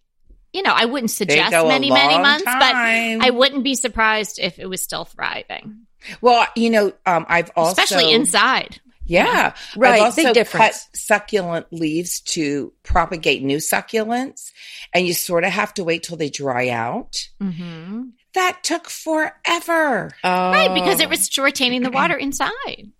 you 0.52 0.62
know, 0.62 0.73
I 0.75 0.85
wouldn't 0.87 1.11
suggest 1.11 1.52
many 1.52 1.90
many 1.90 2.18
months, 2.18 2.44
but. 2.44 2.75
I 2.75 3.30
wouldn't 3.30 3.64
be 3.64 3.75
surprised 3.75 4.38
if 4.40 4.59
it 4.59 4.66
was 4.66 4.82
still 4.82 5.04
thriving, 5.04 5.87
well, 6.20 6.47
you 6.56 6.70
know, 6.70 6.92
um, 7.06 7.26
I've 7.28 7.50
also 7.56 7.73
especially 7.80 8.12
inside. 8.12 8.80
Yeah, 9.10 9.54
Right, 9.76 9.94
I've 9.94 10.02
also 10.02 10.32
big 10.32 10.46
cut 10.46 10.74
succulent 10.94 11.66
leaves 11.72 12.20
to 12.20 12.72
propagate 12.84 13.42
new 13.42 13.56
succulents, 13.58 14.52
and 14.94 15.06
you 15.06 15.14
sort 15.14 15.44
of 15.44 15.50
have 15.50 15.74
to 15.74 15.84
wait 15.84 16.02
till 16.04 16.16
they 16.16 16.30
dry 16.30 16.68
out. 16.68 17.28
hmm 17.40 18.10
That 18.34 18.62
took 18.62 18.88
forever. 18.88 20.10
Oh. 20.22 20.50
Right, 20.52 20.72
because 20.72 21.00
it 21.00 21.08
was 21.08 21.36
retaining 21.38 21.82
the 21.82 21.90
water 21.90 22.16
inside. 22.28 22.92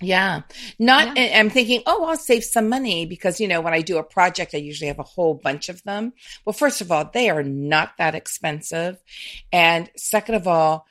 Yeah. 0.00 0.42
Not, 0.78 1.16
Yeah. 1.16 1.22
and 1.22 1.34
I'm 1.40 1.50
thinking, 1.50 1.82
oh, 1.86 2.04
I'll 2.06 2.16
save 2.16 2.42
some 2.44 2.68
money 2.68 3.06
because, 3.06 3.38
you 3.40 3.46
know, 3.46 3.60
when 3.60 3.74
I 3.74 3.82
do 3.82 3.98
a 3.98 4.02
project, 4.02 4.54
I 4.54 4.58
usually 4.58 4.88
have 4.88 4.98
a 4.98 5.04
whole 5.04 5.34
bunch 5.34 5.68
of 5.68 5.82
them. 5.84 6.12
Well, 6.44 6.52
first 6.54 6.80
of 6.80 6.90
all, 6.90 7.08
they 7.12 7.30
are 7.30 7.42
not 7.44 7.92
that 7.98 8.14
expensive. 8.14 8.96
And 9.52 9.90
second 9.96 10.34
of 10.34 10.48
all, 10.48 10.86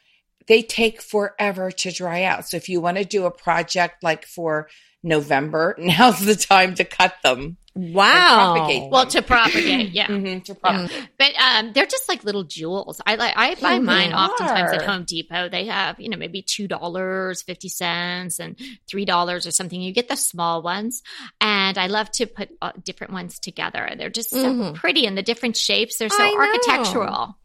they 0.47 0.61
take 0.61 1.01
forever 1.01 1.71
to 1.71 1.91
dry 1.91 2.23
out. 2.23 2.47
So 2.47 2.57
if 2.57 2.69
you 2.69 2.81
want 2.81 2.97
to 2.97 3.05
do 3.05 3.25
a 3.25 3.31
project 3.31 4.03
like 4.03 4.25
for 4.25 4.67
November, 5.03 5.75
now's 5.79 6.19
the 6.25 6.35
time 6.35 6.75
to 6.75 6.83
cut 6.85 7.15
them. 7.23 7.57
Wow. 7.73 8.67
Well, 8.91 9.05
to 9.07 9.21
propagate, 9.21 9.91
yeah. 9.91 10.07
Mhm, 10.07 10.43
to 10.43 10.55
propagate. 10.55 11.07
But 11.17 11.31
um, 11.39 11.71
they're 11.71 11.85
just 11.85 12.09
like 12.09 12.25
little 12.25 12.43
jewels. 12.43 12.99
I 13.05 13.15
like 13.15 13.33
I 13.37 13.55
buy 13.55 13.79
Mhm. 13.79 13.83
mine 13.85 14.13
oftentimes 14.13 14.73
at 14.73 14.81
Home 14.83 15.05
Depot. 15.05 15.47
They 15.47 15.67
have 15.67 15.97
you 15.99 16.09
know 16.09 16.17
maybe 16.17 16.41
two 16.41 16.67
dollars 16.67 17.41
fifty 17.43 17.69
cents 17.69 18.39
and 18.39 18.59
three 18.89 19.05
dollars 19.05 19.47
or 19.47 19.51
something. 19.51 19.81
You 19.81 19.93
get 19.93 20.09
the 20.09 20.17
small 20.17 20.61
ones, 20.61 21.01
and 21.39 21.77
I 21.77 21.87
love 21.87 22.11
to 22.13 22.25
put 22.25 22.49
uh, 22.61 22.73
different 22.83 23.13
ones 23.13 23.39
together. 23.39 23.89
They're 23.97 24.09
just 24.09 24.31
so 24.31 24.53
Mhm. 24.53 24.75
pretty 24.75 25.05
in 25.05 25.15
the 25.15 25.23
different 25.23 25.55
shapes. 25.55 25.97
They're 25.97 26.09
so 26.09 26.21
I 26.21 26.57
know. 26.67 27.35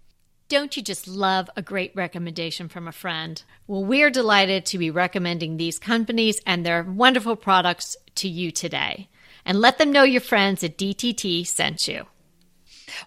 Architectural. 0.46 0.62
Don't 0.62 0.76
you 0.76 0.82
just 0.82 1.08
love 1.08 1.50
a 1.56 1.62
great 1.62 1.92
recommendation 1.94 2.68
from 2.68 2.88
a 2.88 2.92
friend? 2.92 3.42
Well, 3.66 3.84
we're 3.84 4.10
delighted 4.10 4.66
to 4.66 4.78
be 4.78 4.90
recommending 4.90 5.56
these 5.56 5.78
companies 5.78 6.40
and 6.46 6.64
their 6.64 6.82
wonderful 6.82 7.36
products 7.36 7.96
to 8.16 8.28
you 8.28 8.50
today. 8.50 9.08
And 9.44 9.60
let 9.60 9.78
them 9.78 9.92
know 9.92 10.02
your 10.02 10.20
friends 10.20 10.64
at 10.64 10.76
DTT 10.76 11.46
sent 11.46 11.86
you. 11.86 12.06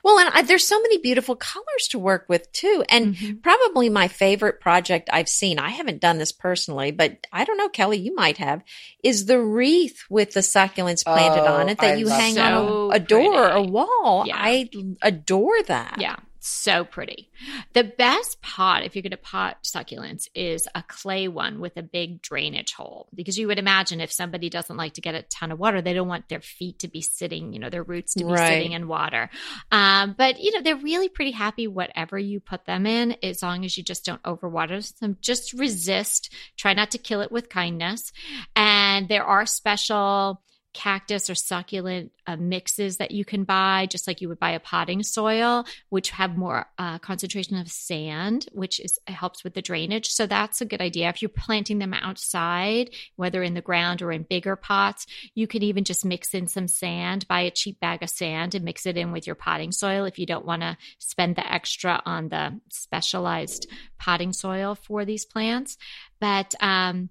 Well, 0.03 0.19
and 0.19 0.29
I, 0.34 0.41
there's 0.41 0.67
so 0.67 0.79
many 0.81 0.98
beautiful 0.98 1.36
colors 1.36 1.88
to 1.89 2.00
work 2.00 2.25
with 2.29 2.51
too. 2.51 2.84
And 2.89 3.15
mm-hmm. 3.15 3.38
probably 3.38 3.89
my 3.89 4.08
favorite 4.08 4.62
project 4.62 5.10
I've 5.12 5.29
seen, 5.29 5.60
I 5.60 5.69
haven't 5.69 6.01
done 6.01 6.17
this 6.17 6.31
personally, 6.31 6.91
but 6.91 7.27
I 7.31 7.43
don't 7.43 7.58
know, 7.58 7.69
Kelly, 7.69 7.98
you 7.98 8.13
might 8.15 8.38
have, 8.38 8.63
is 9.03 9.25
the 9.25 9.39
wreath 9.39 10.03
with 10.10 10.34
the 10.34 10.41
succulents 10.41 11.03
planted 11.03 11.43
Oh, 11.43 11.55
on 11.55 11.69
it 11.69 11.77
that 11.79 11.96
I 11.96 11.98
you 11.98 12.08
hang 12.08 12.36
that. 12.36 12.53
on 12.53 12.91
a, 12.91 12.96
a 12.96 13.00
door 13.00 13.36
or 13.36 13.50
a 13.50 13.63
wall. 13.63 14.25
Yeah. 14.27 14.36
I 14.38 14.69
adore 15.01 15.62
that. 15.63 15.96
Yeah, 16.00 16.17
so 16.39 16.84
pretty. 16.84 17.29
The 17.74 17.84
best 17.84 18.41
pot, 18.41 18.84
if 18.84 18.96
you're 18.96 19.03
going 19.03 19.12
to 19.12 19.17
pot 19.17 19.58
succulents, 19.63 20.27
is 20.34 20.67
a 20.74 20.84
clay 20.84 21.27
one 21.27 21.60
with 21.60 21.77
a 21.77 21.84
big 21.84 22.22
drainage 22.22 22.74
hole. 22.74 23.10
Because 23.13 23.38
you 23.38 23.48
would 23.48 23.60
imagine 23.60 24.00
if 24.00 24.12
somebody 24.12 24.50
doesn't 24.50 24.77
like 24.77 24.93
to 24.93 25.01
get 25.01 25.15
a 25.15 25.24
ton 25.24 25.51
of 25.51 25.60
water, 25.60 25.81
they 25.81 25.93
don't 25.93 26.08
want 26.08 26.29
their 26.29 26.41
feet 26.41 26.79
to 26.79 26.88
be 26.88 27.01
sitting, 27.01 27.53
you 27.53 27.60
know, 27.60 27.69
their 27.69 27.84
roots 27.84 28.13
to 28.15 28.24
be 28.25 28.31
Right. 28.31 28.48
sitting 28.48 28.72
in 28.72 28.88
water. 28.88 29.29
Um, 29.72 30.15
but, 30.17 30.39
you 30.39 30.51
know, 30.53 30.62
they're 30.62 30.75
really 30.75 31.10
pretty 31.10 31.31
happy 31.31 31.67
whatever 31.67 32.17
you 32.17 32.39
put 32.39 32.65
them 32.65 32.86
in, 32.86 33.17
as 33.24 33.43
long 33.43 33.65
as 33.65 33.77
you 33.77 33.84
just 33.84 34.05
don't 34.05 34.24
overwater 34.24 34.98
them. 35.00 35.17
Just 35.22 35.53
resist. 35.53 36.34
Try 36.58 36.74
not 36.74 36.91
to 36.91 36.98
kill 36.98 37.22
it 37.22 37.31
with 37.31 37.50
kindness. 37.50 38.13
And 38.55 39.08
there 39.10 39.24
are 39.24 39.46
special 39.46 40.41
cactus 40.73 41.29
or 41.29 41.35
succulent 41.35 42.11
uh, 42.27 42.35
mixes 42.35 42.97
that 42.97 43.11
you 43.11 43.25
can 43.25 43.43
buy, 43.43 43.88
just 43.89 44.07
like 44.07 44.21
you 44.21 44.29
would 44.29 44.39
buy 44.39 44.51
a 44.51 44.59
potting 44.59 45.01
soil, 45.01 45.65
which 45.89 46.11
have 46.11 46.38
more 46.38 46.67
uh, 46.77 46.99
concentration 46.99 47.57
of 47.57 47.67
sand, 47.67 48.47
which 48.51 48.79
is 48.79 48.99
helps 49.07 49.43
with 49.43 49.55
the 49.55 49.61
drainage. 49.61 50.09
So 50.09 50.27
that's 50.27 50.61
a 50.61 50.65
good 50.65 50.81
idea. 50.81 51.09
If 51.09 51.21
you're 51.21 51.29
planting 51.29 51.79
them 51.79 51.93
outside, 51.93 52.91
whether 53.15 53.41
in 53.41 53.55
the 53.55 53.61
ground 53.61 54.01
or 54.01 54.11
in 54.11 54.23
bigger 54.23 54.55
pots, 54.55 55.07
you 55.33 55.47
can 55.47 55.63
even 55.63 55.83
just 55.83 56.05
mix 56.05 56.33
in 56.33 56.47
some 56.47 56.67
sand, 56.67 57.27
buy 57.27 57.41
a 57.41 57.51
cheap 57.51 57.79
bag 57.79 58.03
of 58.03 58.09
sand 58.09 58.53
and 58.53 58.63
mix 58.63 58.85
it 58.85 58.97
in 58.97 59.11
with 59.11 59.25
your 59.25 59.35
potting 59.35 59.71
soil 59.71 60.05
if 60.05 60.19
you 60.19 60.25
don't 60.25 60.45
want 60.45 60.61
to 60.61 60.77
spend 60.99 61.35
the 61.35 61.51
extra 61.51 62.01
on 62.05 62.29
the 62.29 62.59
specialized 62.69 63.67
potting 63.97 64.33
soil 64.33 64.75
for 64.75 65.03
these 65.03 65.25
plants. 65.25 65.77
But 66.19 66.53
um, 66.59 67.09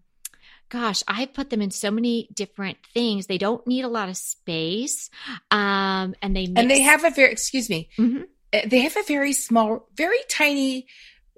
gosh, 0.69 1.03
I 1.09 1.27
put 1.27 1.51
them 1.51 1.61
in 1.63 1.71
so 1.71 1.91
many 1.91 2.29
different 2.35 2.79
things. 2.95 3.27
They 3.27 3.39
don't 3.39 3.67
need 3.67 3.85
a 3.85 3.89
lot 3.89 4.09
of 4.09 4.17
space. 4.17 5.11
Um, 5.51 6.15
and 6.23 6.35
they 6.37 6.47
mix- 6.47 6.61
And 6.61 6.71
they 6.71 6.81
have 6.81 7.05
a 7.05 7.11
very, 7.11 7.33
excuse 7.33 7.69
me, 7.71 7.89
Mhm. 7.99 8.25
uh, 8.53 8.61
they 8.67 8.81
have 8.81 8.97
a 8.97 9.03
very 9.05 9.33
small, 9.33 9.89
very 9.95 10.19
tiny, 10.29 10.87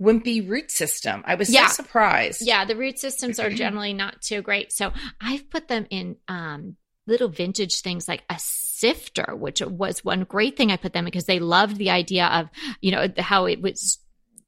wimpy 0.00 0.46
root 0.48 0.70
system. 0.70 1.22
I 1.26 1.34
was 1.34 1.50
Yeah. 1.50 1.66
so 1.68 1.82
surprised. 1.82 2.40
yeah, 2.42 2.64
the 2.64 2.74
root 2.76 2.98
systems 2.98 3.38
are 3.38 3.50
generally 3.50 3.92
not 3.92 4.22
too 4.22 4.40
great. 4.42 4.72
So 4.72 4.92
I've 5.20 5.50
put 5.50 5.68
them 5.68 5.86
in 5.90 6.16
um, 6.26 6.76
little 7.06 7.28
vintage 7.28 7.80
things 7.82 8.08
like 8.08 8.22
a 8.30 8.36
sifter, 8.38 9.34
which 9.36 9.60
was 9.60 10.02
one 10.04 10.24
great 10.24 10.56
thing 10.56 10.70
I 10.72 10.76
put 10.76 10.92
them 10.94 11.00
in 11.00 11.04
because 11.06 11.26
they 11.26 11.38
loved 11.38 11.76
the 11.76 11.90
idea 11.90 12.26
of, 12.26 12.48
you 12.80 12.92
know, 12.92 13.08
how 13.18 13.44
it 13.46 13.60
was 13.60 13.98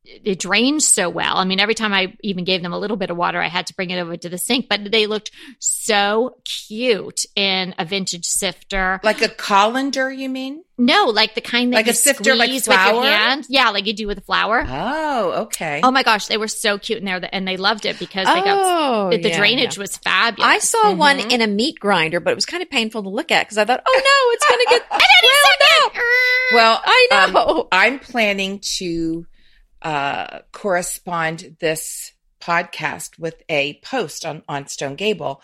it 0.04 0.38
drained 0.40 0.82
so 0.82 1.08
well. 1.08 1.36
I 1.36 1.44
mean, 1.44 1.60
every 1.60 1.74
time 1.74 1.92
I 1.92 2.14
even 2.22 2.44
gave 2.44 2.60
them 2.62 2.72
a 2.72 2.78
little 2.78 2.96
bit 2.96 3.10
of 3.10 3.16
water, 3.16 3.40
I 3.40 3.48
had 3.48 3.68
to 3.68 3.74
bring 3.74 3.90
it 3.90 3.98
over 4.00 4.16
to 4.16 4.28
the 4.28 4.38
sink, 4.38 4.66
but 4.68 4.90
they 4.90 5.06
looked 5.06 5.30
so 5.60 6.36
cute 6.44 7.24
in 7.36 7.74
a 7.78 7.84
vintage 7.84 8.24
sifter. 8.24 8.98
Like 9.04 9.22
a 9.22 9.28
colander, 9.28 10.10
you 10.10 10.28
mean? 10.28 10.64
No, 10.76 11.04
like 11.04 11.36
the 11.36 11.40
kind 11.40 11.72
that 11.72 11.76
Like 11.76 11.86
a 11.86 11.92
sifter, 11.94 12.34
like 12.34 12.48
squeeze 12.48 12.66
with 12.66 12.76
your 12.76 12.88
flour? 12.94 13.04
hand. 13.04 13.46
Yeah, 13.48 13.70
like 13.70 13.86
you 13.86 13.92
do 13.92 14.08
with 14.08 14.18
a 14.18 14.22
flour. 14.22 14.64
Oh, 14.66 15.32
okay. 15.42 15.80
Oh 15.84 15.92
my 15.92 16.02
gosh, 16.02 16.26
they 16.26 16.36
were 16.38 16.48
so 16.48 16.78
cute 16.78 16.98
in 16.98 17.04
there, 17.04 17.20
and 17.32 17.46
they 17.46 17.56
loved 17.56 17.86
it 17.86 18.00
because 18.00 18.26
they 18.26 18.40
got 18.40 18.58
Oh, 18.60 19.10
the 19.10 19.28
yeah, 19.28 19.38
drainage 19.38 19.76
yeah. 19.76 19.82
was 19.82 19.96
fabulous. 19.98 20.50
I 20.50 20.58
saw 20.58 20.92
one 20.94 21.18
Mhm. 21.18 21.30
in 21.32 21.40
a 21.42 21.46
meat 21.46 21.78
grinder, 21.78 22.18
but 22.18 22.32
it 22.32 22.34
was 22.36 22.46
kind 22.46 22.62
of 22.62 22.70
painful 22.70 23.04
to 23.04 23.08
look 23.08 23.30
at 23.30 23.46
because 23.46 23.58
I 23.58 23.64
thought, 23.64 23.82
oh 23.86 24.00
no, 24.04 24.32
it's 24.34 24.46
going 24.48 24.60
to 24.66 24.70
get 24.70 25.00
well, 26.54 26.80
I 26.84 27.08
um, 27.26 27.32
know. 27.32 27.68
I'm 27.70 27.98
planning 27.98 28.58
to 28.78 29.26
uh, 29.82 30.40
correspond 30.52 31.56
this 31.60 32.12
podcast 32.40 33.18
with 33.18 33.42
a 33.48 33.74
post 33.84 34.24
on, 34.26 34.42
on 34.48 34.66
Stone 34.68 34.96
Gable. 34.96 35.42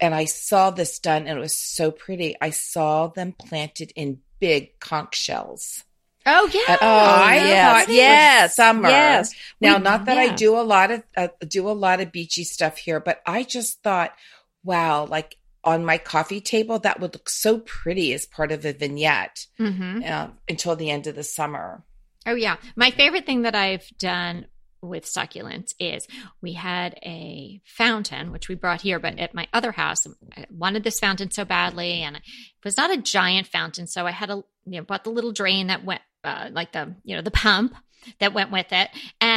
And 0.00 0.14
I 0.14 0.24
saw 0.24 0.70
this 0.70 0.98
done 0.98 1.26
and 1.28 1.38
it 1.38 1.40
was 1.40 1.56
so 1.56 1.90
pretty. 1.92 2.36
I 2.40 2.50
saw 2.50 3.06
them 3.08 3.34
planted 3.38 3.92
in 3.94 4.18
big 4.40 4.78
conch 4.80 5.14
shells. 5.16 5.84
oh 6.26 6.48
yeah, 6.52 6.76
Oh, 6.80 6.86
I 6.88 7.34
yes, 7.36 7.88
yes, 7.88 8.56
summer. 8.56 8.88
yes. 8.88 9.32
Now, 9.60 9.76
We- 9.76 9.82
not 9.84 10.04
that 10.06 10.18
I 10.18 10.34
do 10.34 10.56
a 10.58 10.62
lot 10.62 10.90
of 10.90 11.02
uh, 11.16 11.28
do 11.46 11.68
a 11.68 11.72
lot 11.72 12.00
of 12.00 12.10
beachy 12.12 12.42
stuff 12.44 12.78
here, 12.78 12.98
but 13.00 13.20
I 13.26 13.42
just 13.44 13.82
thought, 13.82 14.12
wow, 14.64 15.04
like 15.06 15.36
on 15.64 15.84
my 15.84 15.98
coffee 15.98 16.40
table, 16.40 16.80
that 16.80 16.98
would 16.98 17.14
look 17.14 17.28
so 17.30 17.58
pretty 17.60 18.12
as 18.12 18.26
part 18.26 18.50
of 18.50 18.64
a 18.64 18.72
vignette 18.72 19.46
hmm 19.58 20.00
uh, 20.04 20.28
until 20.48 20.74
the 20.74 20.90
end 20.90 21.06
of 21.06 21.14
the 21.14 21.22
summer. 21.24 21.84
Oh 22.26 22.34
yeah. 22.34 22.56
My 22.76 22.90
favorite 22.90 23.26
thing 23.26 23.42
that 23.42 23.54
I've 23.54 23.86
done 23.98 24.46
with 24.82 25.04
succulents 25.04 25.74
is 25.78 26.08
we 26.40 26.54
had 26.54 26.98
a 27.04 27.60
fountain 27.64 28.32
which 28.32 28.48
we 28.48 28.56
brought 28.56 28.80
here, 28.80 28.98
but 28.98 29.18
at 29.18 29.32
my 29.32 29.46
other 29.52 29.70
house, 29.70 30.06
I 30.36 30.46
wanted 30.50 30.82
this 30.82 30.98
fountain 30.98 31.30
so 31.30 31.44
badly, 31.44 32.02
and 32.02 32.16
it 32.16 32.22
was 32.64 32.76
not 32.76 32.92
a 32.92 33.00
giant 33.00 33.46
fountain, 33.46 33.86
so 33.86 34.06
I 34.06 34.10
had 34.10 34.30
a 34.30 34.42
you 34.66 34.78
know 34.78 34.82
bought 34.82 35.04
the 35.04 35.10
little 35.10 35.32
drain 35.32 35.68
that 35.68 35.84
went 35.84 36.02
uh, 36.24 36.48
like 36.52 36.72
the 36.72 36.94
you 37.04 37.16
know 37.16 37.22
the 37.22 37.30
pump 37.30 37.74
that 38.18 38.34
went 38.34 38.50
with 38.50 38.72
it. 38.72 38.90
And 39.20 39.31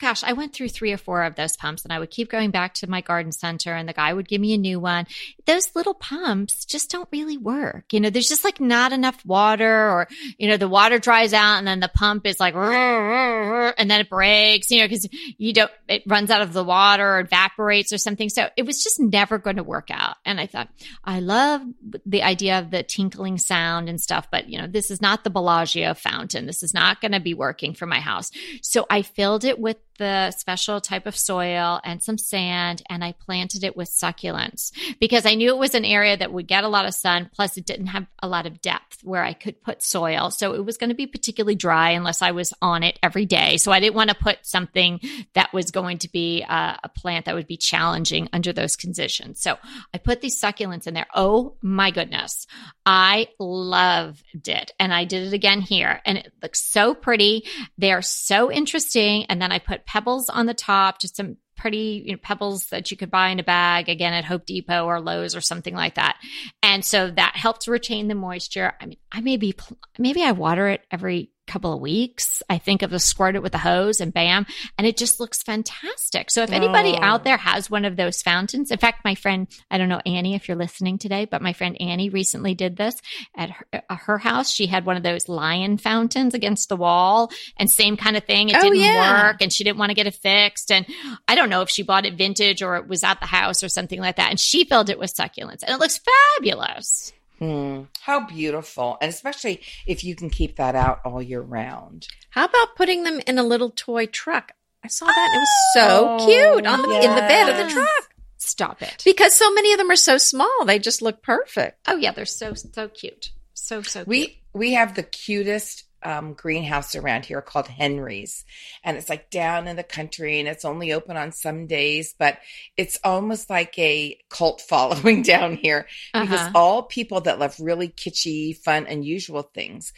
gosh, 0.00 0.22
I 0.22 0.34
went 0.34 0.52
through 0.52 0.68
three 0.68 0.92
or 0.92 0.96
four 0.96 1.22
of 1.24 1.34
those 1.34 1.56
pumps 1.56 1.84
and 1.84 1.92
I 1.92 1.98
would 1.98 2.10
keep 2.10 2.30
going 2.30 2.50
back 2.50 2.74
to 2.74 2.90
my 2.90 3.00
garden 3.00 3.32
center 3.32 3.74
and 3.74 3.88
the 3.88 3.92
guy 3.92 4.12
would 4.12 4.28
give 4.28 4.40
me 4.40 4.54
a 4.54 4.58
new 4.58 4.78
one. 4.78 5.06
Those 5.46 5.74
little 5.74 5.94
pumps 5.94 6.64
just 6.64 6.90
don't 6.90 7.08
really 7.10 7.38
work. 7.38 7.92
You 7.92 8.00
know, 8.00 8.10
there's 8.10 8.28
just 8.28 8.44
like 8.44 8.60
not 8.60 8.92
enough 8.92 9.24
water 9.24 9.90
or, 9.90 10.08
you 10.38 10.48
know, 10.48 10.56
the 10.56 10.68
water 10.68 10.98
dries 10.98 11.32
out 11.32 11.58
and 11.58 11.66
then 11.66 11.80
the 11.80 11.88
pump 11.88 12.26
is 12.26 12.38
like, 12.38 12.54
and 12.54 13.90
then 13.90 14.00
it 14.00 14.10
breaks, 14.10 14.70
you 14.70 14.80
know, 14.80 14.86
because 14.86 15.08
you 15.38 15.52
don't, 15.52 15.70
it 15.88 16.02
runs 16.06 16.30
out 16.30 16.42
of 16.42 16.52
the 16.52 16.64
water 16.64 17.16
or 17.16 17.20
evaporates 17.20 17.92
or 17.92 17.98
something. 17.98 18.28
So 18.28 18.48
it 18.56 18.66
was 18.66 18.82
just 18.82 19.00
never 19.00 19.38
going 19.38 19.56
to 19.56 19.64
work 19.64 19.88
out. 19.90 20.16
And 20.24 20.40
I 20.40 20.46
thought, 20.46 20.68
I 21.02 21.20
love 21.20 21.62
the 22.04 22.22
idea 22.22 22.58
of 22.58 22.70
the 22.70 22.82
tinkling 22.82 23.38
sound 23.38 23.88
and 23.88 24.00
stuff, 24.00 24.28
but 24.30 24.48
you 24.48 24.58
know, 24.58 24.66
this 24.66 24.90
is 24.90 25.00
not 25.00 25.24
the 25.24 25.30
Bellagio 25.30 25.94
fountain. 25.94 26.46
This 26.46 26.62
is 26.62 26.74
not 26.74 27.00
going 27.00 27.12
to 27.12 27.20
be 27.20 27.34
working 27.34 27.74
for 27.74 27.86
my 27.86 28.00
house. 28.00 28.30
So 28.62 28.86
I 28.90 29.02
filled 29.02 29.44
it 29.44 29.53
with 29.58 29.78
the 29.98 30.30
special 30.32 30.80
type 30.80 31.06
of 31.06 31.16
soil 31.16 31.80
and 31.84 32.02
some 32.02 32.18
sand 32.18 32.82
and 32.88 33.04
I 33.04 33.12
planted 33.12 33.64
it 33.64 33.76
with 33.76 33.90
succulents 33.90 34.72
because 35.00 35.26
I 35.26 35.34
knew 35.34 35.50
it 35.50 35.58
was 35.58 35.74
an 35.74 35.84
area 35.84 36.16
that 36.16 36.32
would 36.32 36.46
get 36.46 36.64
a 36.64 36.68
lot 36.68 36.86
of 36.86 36.94
sun. 36.94 37.30
Plus, 37.34 37.56
it 37.56 37.66
didn't 37.66 37.86
have 37.88 38.06
a 38.22 38.28
lot 38.28 38.46
of 38.46 38.60
depth 38.60 39.00
where 39.02 39.22
I 39.22 39.32
could 39.32 39.62
put 39.62 39.82
soil. 39.82 40.30
So 40.30 40.54
it 40.54 40.64
was 40.64 40.76
going 40.76 40.90
to 40.90 40.96
be 40.96 41.06
particularly 41.06 41.54
dry 41.54 41.90
unless 41.90 42.22
I 42.22 42.32
was 42.32 42.52
on 42.60 42.82
it 42.82 42.98
every 43.02 43.26
day. 43.26 43.56
So 43.56 43.72
I 43.72 43.80
didn't 43.80 43.94
want 43.94 44.10
to 44.10 44.16
put 44.16 44.38
something 44.42 45.00
that 45.34 45.52
was 45.52 45.70
going 45.70 45.98
to 45.98 46.10
be 46.10 46.42
a, 46.42 46.78
a 46.82 46.88
plant 46.88 47.26
that 47.26 47.34
would 47.34 47.46
be 47.46 47.56
challenging 47.56 48.28
under 48.32 48.52
those 48.52 48.76
conditions. 48.76 49.40
So 49.40 49.58
I 49.92 49.98
put 49.98 50.20
these 50.20 50.40
succulents 50.40 50.86
in 50.86 50.94
there. 50.94 51.06
Oh 51.14 51.56
my 51.62 51.90
goodness. 51.90 52.46
I 52.86 53.28
loved 53.38 54.48
it. 54.48 54.72
And 54.78 54.92
I 54.92 55.04
did 55.04 55.26
it 55.26 55.32
again 55.32 55.60
here 55.60 56.00
and 56.04 56.18
it 56.18 56.32
looks 56.42 56.62
so 56.62 56.94
pretty. 56.94 57.44
They're 57.78 58.02
so 58.02 58.50
interesting. 58.50 59.24
And 59.26 59.40
then 59.40 59.52
I 59.52 59.58
put 59.58 59.83
pebbles 59.86 60.28
on 60.28 60.46
the 60.46 60.54
top, 60.54 61.00
just 61.00 61.16
some 61.16 61.36
pretty 61.56 62.02
you 62.06 62.12
know, 62.12 62.18
pebbles 62.20 62.66
that 62.66 62.90
you 62.90 62.96
could 62.96 63.10
buy 63.10 63.28
in 63.28 63.40
a 63.40 63.44
bag 63.44 63.88
again 63.88 64.12
at 64.12 64.24
Home 64.24 64.42
Depot 64.44 64.86
or 64.86 65.00
Lowe's 65.00 65.36
or 65.36 65.40
something 65.40 65.74
like 65.74 65.94
that. 65.94 66.16
And 66.62 66.84
so 66.84 67.10
that 67.10 67.36
helped 67.36 67.66
retain 67.66 68.08
the 68.08 68.14
moisture. 68.14 68.74
I 68.80 68.86
mean, 68.86 68.98
I 69.12 69.20
maybe 69.20 69.54
maybe 69.98 70.22
I 70.22 70.32
water 70.32 70.68
it 70.68 70.84
every 70.90 71.30
couple 71.46 71.72
of 71.72 71.80
weeks. 71.80 72.42
I 72.48 72.58
think 72.58 72.82
of 72.82 72.92
a 72.92 72.98
squirt 72.98 73.36
it 73.36 73.42
with 73.42 73.54
a 73.54 73.58
hose 73.58 74.00
and 74.00 74.12
bam, 74.12 74.46
and 74.78 74.86
it 74.86 74.96
just 74.96 75.20
looks 75.20 75.42
fantastic. 75.42 76.30
So 76.30 76.42
if 76.42 76.50
anybody 76.50 76.92
Oh. 76.92 77.02
out 77.02 77.24
there 77.24 77.36
has 77.36 77.70
one 77.70 77.84
of 77.84 77.96
those 77.96 78.22
fountains, 78.22 78.70
in 78.70 78.78
fact, 78.78 79.04
my 79.04 79.14
friend, 79.14 79.46
I 79.70 79.78
don't 79.78 79.88
know 79.88 80.00
Annie 80.06 80.34
if 80.34 80.48
you're 80.48 80.56
listening 80.56 80.98
today, 80.98 81.24
but 81.24 81.42
my 81.42 81.52
friend 81.52 81.76
Annie 81.80 82.08
recently 82.08 82.54
did 82.54 82.76
this 82.76 82.94
at 83.36 83.50
her, 83.50 83.66
uh, 83.90 83.96
her 83.96 84.18
house. 84.18 84.50
She 84.50 84.66
had 84.66 84.86
one 84.86 84.96
of 84.96 85.02
those 85.02 85.28
lion 85.28 85.78
fountains 85.78 86.34
against 86.34 86.68
the 86.68 86.76
wall, 86.76 87.30
and 87.56 87.70
same 87.70 87.96
kind 87.96 88.16
of 88.16 88.24
thing. 88.24 88.48
It 88.48 88.56
Oh, 88.56 88.60
didn't 88.62 88.78
yeah. 88.80 89.26
work, 89.28 89.42
and 89.42 89.52
she 89.52 89.64
didn't 89.64 89.78
want 89.78 89.90
to 89.90 89.94
get 89.94 90.06
it 90.06 90.14
fixed. 90.14 90.70
And 90.72 90.86
I 91.28 91.34
don't 91.34 91.50
know 91.50 91.62
if 91.62 91.70
she 91.70 91.82
bought 91.82 92.06
it 92.06 92.14
vintage 92.14 92.62
or 92.62 92.76
it 92.76 92.88
was 92.88 93.04
at 93.04 93.20
the 93.20 93.26
house 93.26 93.62
or 93.62 93.68
something 93.68 94.00
like 94.00 94.16
that. 94.16 94.30
And 94.30 94.40
she 94.40 94.64
filled 94.64 94.90
it 94.90 94.98
with 94.98 95.14
succulents, 95.14 95.62
and 95.62 95.70
it 95.70 95.78
looks 95.78 96.00
fabulous. 96.38 97.12
Hmm. 97.38 97.82
How 98.00 98.26
beautiful. 98.26 98.96
And 99.00 99.08
especially 99.10 99.60
if 99.86 100.04
you 100.04 100.14
can 100.14 100.30
keep 100.30 100.56
that 100.56 100.74
out 100.74 101.00
all 101.04 101.20
year 101.20 101.40
round. 101.40 102.06
How 102.30 102.44
about 102.44 102.76
putting 102.76 103.02
them 103.04 103.20
in 103.26 103.38
a 103.38 103.42
little 103.42 103.70
toy 103.70 104.06
truck? 104.06 104.52
I 104.84 104.88
saw 104.88 105.06
that. 105.06 105.32
It 105.34 105.38
was 105.38 105.48
so 105.74 106.08
Oh, 106.20 106.26
cute 106.26 106.66
on 106.66 106.82
the 106.82 106.88
in 107.00 107.14
the 107.14 107.20
bed 107.22 107.48
of 107.48 107.66
the 107.66 107.72
truck 107.72 107.88
Stop 108.36 108.82
it. 108.82 109.02
because 109.04 109.34
so 109.34 109.50
many 109.52 109.72
of 109.72 109.78
them 109.78 109.90
are 109.90 109.96
so 109.96 110.18
small. 110.18 110.64
They 110.66 110.78
just 110.78 111.00
look 111.02 111.22
perfect. 111.22 111.78
Oh 111.88 111.96
yeah, 111.96 112.12
they're 112.12 112.26
so 112.26 112.54
so 112.54 112.88
cute. 112.88 113.30
So 113.54 113.82
so 113.82 114.00
cute. 114.00 114.06
We 114.08 114.42
we 114.52 114.72
have 114.74 114.94
the 114.94 115.02
cutest 115.02 115.84
um, 116.04 116.34
greenhouse 116.34 116.94
around 116.94 117.24
here 117.26 117.40
called 117.42 117.66
Henry's, 117.68 118.44
and 118.82 118.96
it's 118.96 119.08
like 119.08 119.30
down 119.30 119.66
in 119.66 119.76
the 119.76 119.82
country, 119.82 120.38
and 120.38 120.48
it's 120.48 120.64
only 120.64 120.92
open 120.92 121.16
on 121.16 121.32
some 121.32 121.66
days, 121.66 122.14
but 122.18 122.38
it's 122.76 122.98
almost 123.04 123.50
like 123.50 123.78
a 123.78 124.18
cult 124.30 124.60
following 124.68 125.22
down 125.22 125.56
here 125.56 125.86
because 126.12 126.40
Uh-huh. 126.40 126.52
all 126.54 126.82
people 126.82 127.22
that 127.22 127.38
love 127.38 127.56
really 127.60 127.88
kitschy, 127.88 128.56
fun, 128.56 128.86
unusual 128.86 129.42
things 129.42 129.92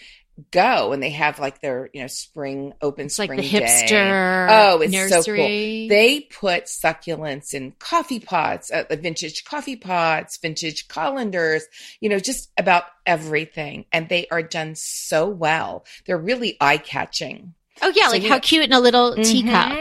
go, 0.50 0.92
and 0.92 1.02
they 1.02 1.10
have 1.10 1.38
like 1.38 1.60
their 1.60 1.90
you 1.92 2.00
know 2.00 2.06
spring 2.06 2.72
open 2.80 3.06
It's 3.06 3.18
like 3.18 3.28
spring 3.28 3.40
the 3.40 3.48
day. 3.48 3.60
hipster 3.60 4.46
Oh, 4.50 4.80
it's 4.80 4.92
so 4.92 4.98
cool. 4.98 5.34
nursery. 5.34 5.88
They 5.88 6.20
put 6.20 6.64
succulents 6.64 7.54
in 7.54 7.72
coffee 7.78 8.20
pots, 8.20 8.70
uh, 8.70 8.84
vintage 8.90 9.44
coffee 9.44 9.76
pots, 9.76 10.38
vintage 10.38 10.88
colanders, 10.88 11.64
you 12.00 12.08
know, 12.08 12.18
just 12.18 12.50
about 12.58 12.84
everything. 13.04 13.86
And 13.92 14.08
they 14.08 14.26
are 14.28 14.42
done 14.42 14.74
so 14.74 15.28
well. 15.28 15.84
They're 16.06 16.18
really 16.18 16.56
eye 16.60 16.78
catching. 16.78 17.54
oh 17.82 17.92
yeah, 17.94 18.06
so 18.06 18.12
like 18.12 18.24
how 18.24 18.38
cute 18.38 18.64
in 18.64 18.72
a 18.72 18.80
little 18.80 19.14
teacup. 19.16 19.72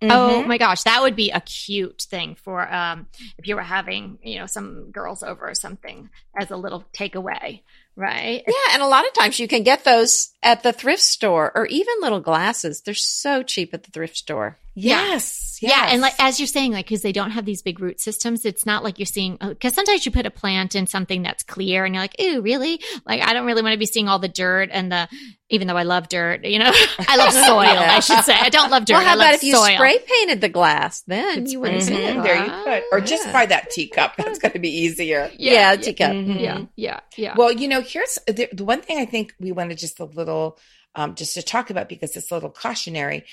Mm-hmm. 0.00 0.12
Oh 0.12 0.44
my 0.44 0.58
gosh, 0.58 0.84
that 0.84 1.02
would 1.02 1.16
be 1.16 1.30
a 1.32 1.40
cute 1.40 2.02
thing 2.02 2.36
for 2.36 2.72
um 2.72 3.06
if 3.36 3.48
you 3.48 3.56
were 3.56 3.62
having, 3.62 4.18
you 4.22 4.38
know, 4.38 4.46
some 4.46 4.90
girls 4.92 5.22
over 5.24 5.48
or 5.48 5.54
something 5.54 6.08
as 6.40 6.52
a 6.52 6.56
little 6.56 6.84
takeaway, 6.92 7.62
right? 7.98 8.44
Yeah, 8.46 8.72
and 8.72 8.82
a 8.82 8.86
lot 8.86 9.06
of 9.06 9.12
times 9.12 9.40
you 9.40 9.48
can 9.48 9.64
get 9.64 9.84
those 9.84 10.30
at 10.42 10.62
the 10.62 10.72
thrift 10.72 11.02
store 11.02 11.50
or 11.54 11.66
even 11.66 11.94
little 12.00 12.20
glasses. 12.20 12.80
They're 12.80 12.94
so 12.94 13.42
cheap 13.42 13.74
at 13.74 13.82
the 13.82 13.90
thrift 13.90 14.16
store. 14.16 14.56
Yes, 14.82 15.58
yes. 15.60 15.72
Yeah, 15.76 15.88
and 15.92 16.00
like 16.00 16.14
as 16.20 16.38
you're 16.38 16.46
saying, 16.46 16.72
like 16.72 16.86
because 16.86 17.02
they 17.02 17.10
don't 17.12 17.32
have 17.32 17.44
these 17.44 17.62
big 17.62 17.80
root 17.80 18.00
systems, 18.00 18.44
it's 18.44 18.64
not 18.64 18.84
like 18.84 18.98
you're 18.98 19.06
seeing. 19.06 19.36
Because 19.36 19.74
sometimes 19.74 20.06
you 20.06 20.12
put 20.12 20.24
a 20.26 20.30
plant 20.30 20.74
in 20.76 20.86
something 20.86 21.22
that's 21.22 21.42
clear, 21.42 21.84
and 21.84 21.94
you're 21.94 22.02
like, 22.04 22.14
"Ooh, 22.20 22.40
really? 22.42 22.80
Like 23.04 23.22
I 23.22 23.32
don't 23.32 23.44
really 23.46 23.62
want 23.62 23.72
to 23.72 23.78
be 23.78 23.86
seeing 23.86 24.08
all 24.08 24.18
the 24.18 24.28
dirt 24.28 24.68
and 24.72 24.90
the." 24.92 25.08
Even 25.50 25.66
though 25.66 25.76
I 25.78 25.82
love 25.84 26.08
dirt, 26.08 26.44
you 26.44 26.58
know, 26.58 26.70
I 26.98 27.16
love 27.16 27.32
soil. 27.46 27.62
Yeah. 27.64 27.92
I 27.96 28.00
should 28.00 28.22
say 28.24 28.34
I 28.34 28.50
don't 28.50 28.70
love 28.70 28.84
dirt. 28.84 28.94
well, 28.94 29.04
how 29.04 29.12
I 29.12 29.14
love 29.14 29.24
about 29.28 29.34
if 29.36 29.42
you 29.42 29.54
soil. 29.56 29.74
spray 29.76 29.98
painted 29.98 30.40
the 30.42 30.48
glass? 30.50 31.00
Then 31.06 31.42
It's 31.44 31.52
you 31.52 31.60
wouldn't 31.60 31.82
see 31.84 31.94
it. 31.94 32.22
there 32.22 32.44
you 32.44 32.64
could. 32.64 32.82
Or 32.92 33.00
just 33.00 33.24
Yeah. 33.26 33.32
buy 33.32 33.46
that 33.46 33.70
teacup. 33.70 34.16
That's 34.16 34.38
going 34.38 34.52
to 34.52 34.58
be 34.58 34.68
easier. 34.68 35.30
Yeah, 35.38 35.74
teacup. 35.76 36.12
Mhm. 36.12 36.38
Yeah, 36.40 36.60
yeah, 36.76 37.00
yeah. 37.16 37.34
Well, 37.34 37.50
you 37.50 37.66
know, 37.66 37.80
here's 37.80 38.18
the, 38.26 38.48
the 38.52 38.64
one 38.64 38.82
thing 38.82 38.98
I 38.98 39.06
think 39.06 39.32
we 39.40 39.50
wanted 39.52 39.78
just 39.78 40.00
a 40.00 40.04
little, 40.04 40.58
um, 40.94 41.14
just 41.14 41.32
to 41.34 41.42
talk 41.42 41.70
about 41.70 41.88
because 41.88 42.14
it's 42.14 42.30
a 42.30 42.34
little 42.34 42.50
cautionary. 42.50 43.24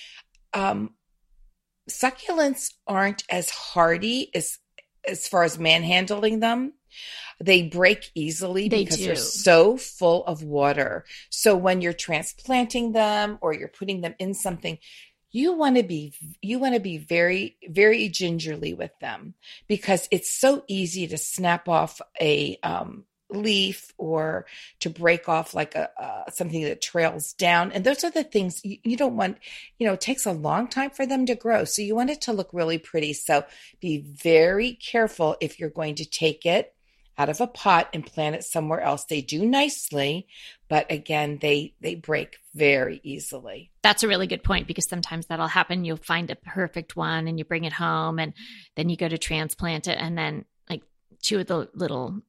Um, 0.53 0.91
succulents 1.89 2.73
aren't 2.87 3.23
as 3.29 3.49
hardy 3.49 4.31
as 4.35 4.59
as 5.07 5.27
far 5.27 5.43
as 5.43 5.59
manhandling 5.59 6.39
them. 6.39 6.73
They 7.39 7.63
break 7.63 8.09
easily 8.15 8.69
They 8.69 8.83
because 8.83 8.97
do. 8.97 9.05
they're 9.05 9.15
so 9.15 9.77
full 9.77 10.25
of 10.25 10.41
water. 10.41 11.05
So 11.29 11.55
when 11.55 11.81
you're 11.81 11.93
transplanting 11.93 12.93
them 12.93 13.37
or 13.41 13.53
you're 13.53 13.67
putting 13.67 14.01
them 14.01 14.15
in 14.19 14.33
something, 14.33 14.79
you 15.31 15.53
want 15.53 15.75
to 15.75 15.83
be 15.83 16.13
you 16.41 16.59
want 16.59 16.75
to 16.75 16.79
be 16.79 16.97
very 16.97 17.57
very 17.67 18.07
gingerly 18.07 18.73
with 18.73 18.97
them 19.01 19.33
because 19.67 20.07
it's 20.09 20.31
so 20.31 20.63
easy 20.67 21.07
to 21.07 21.17
snap 21.17 21.67
off 21.67 21.99
a 22.21 22.57
um, 22.63 23.03
leaf 23.29 23.91
or 23.97 24.45
to 24.79 24.89
break 24.89 25.27
off 25.27 25.53
like 25.53 25.75
a 25.75 25.89
something 26.31 26.63
that 26.63 26.81
trails 26.81 27.33
down. 27.33 27.71
And 27.71 27.83
those 27.83 28.03
are 28.03 28.11
the 28.11 28.23
things 28.23 28.61
you, 28.63 28.77
you 28.83 28.97
don't 28.97 29.17
want 29.17 29.37
you 29.79 29.87
know 29.87 29.93
it 29.93 30.01
takes 30.01 30.25
a 30.25 30.31
long 30.31 30.67
time 30.67 30.91
for 30.91 31.05
them 31.05 31.25
to 31.25 31.35
grow. 31.35 31.65
So 31.65 31.81
you 31.81 31.95
want 31.95 32.09
it 32.09 32.21
to 32.21 32.33
look 32.33 32.49
really 32.53 32.77
pretty. 32.77 33.13
So 33.13 33.45
be 33.79 33.99
very 33.99 34.73
careful 34.73 35.37
if 35.41 35.59
you're 35.59 35.69
going 35.69 35.95
to 35.95 36.05
take 36.05 36.45
it 36.45 36.73
out 37.17 37.29
of 37.29 37.39
a 37.39 37.47
pot 37.47 37.89
and 37.93 38.05
plant 38.05 38.35
it 38.35 38.43
somewhere 38.43 38.81
else. 38.81 39.05
They 39.05 39.21
do 39.21 39.45
nicely 39.45 40.27
but 40.67 40.91
again 40.91 41.37
they 41.41 41.73
they 41.81 41.95
break 41.95 42.37
very 42.53 42.99
easily. 43.03 43.71
That's 43.81 44.03
a 44.03 44.07
really 44.07 44.27
good 44.27 44.43
point 44.43 44.67
because 44.67 44.89
sometimes 44.89 45.27
that'll 45.27 45.47
happen. 45.47 45.85
You'll 45.85 45.97
find 45.97 46.29
a 46.31 46.35
perfect 46.35 46.95
one 46.95 47.27
and 47.27 47.37
you 47.37 47.45
bring 47.45 47.65
it 47.65 47.73
home 47.73 48.19
and 48.19 48.33
then 48.75 48.89
you 48.89 48.97
go 48.97 49.07
to 49.07 49.17
transplant 49.17 49.87
it 49.87 49.97
and 49.99 50.17
then 50.17 50.45
like 50.69 50.83
two 51.21 51.39
of 51.39 51.47
the 51.47 51.69
little 51.73 52.21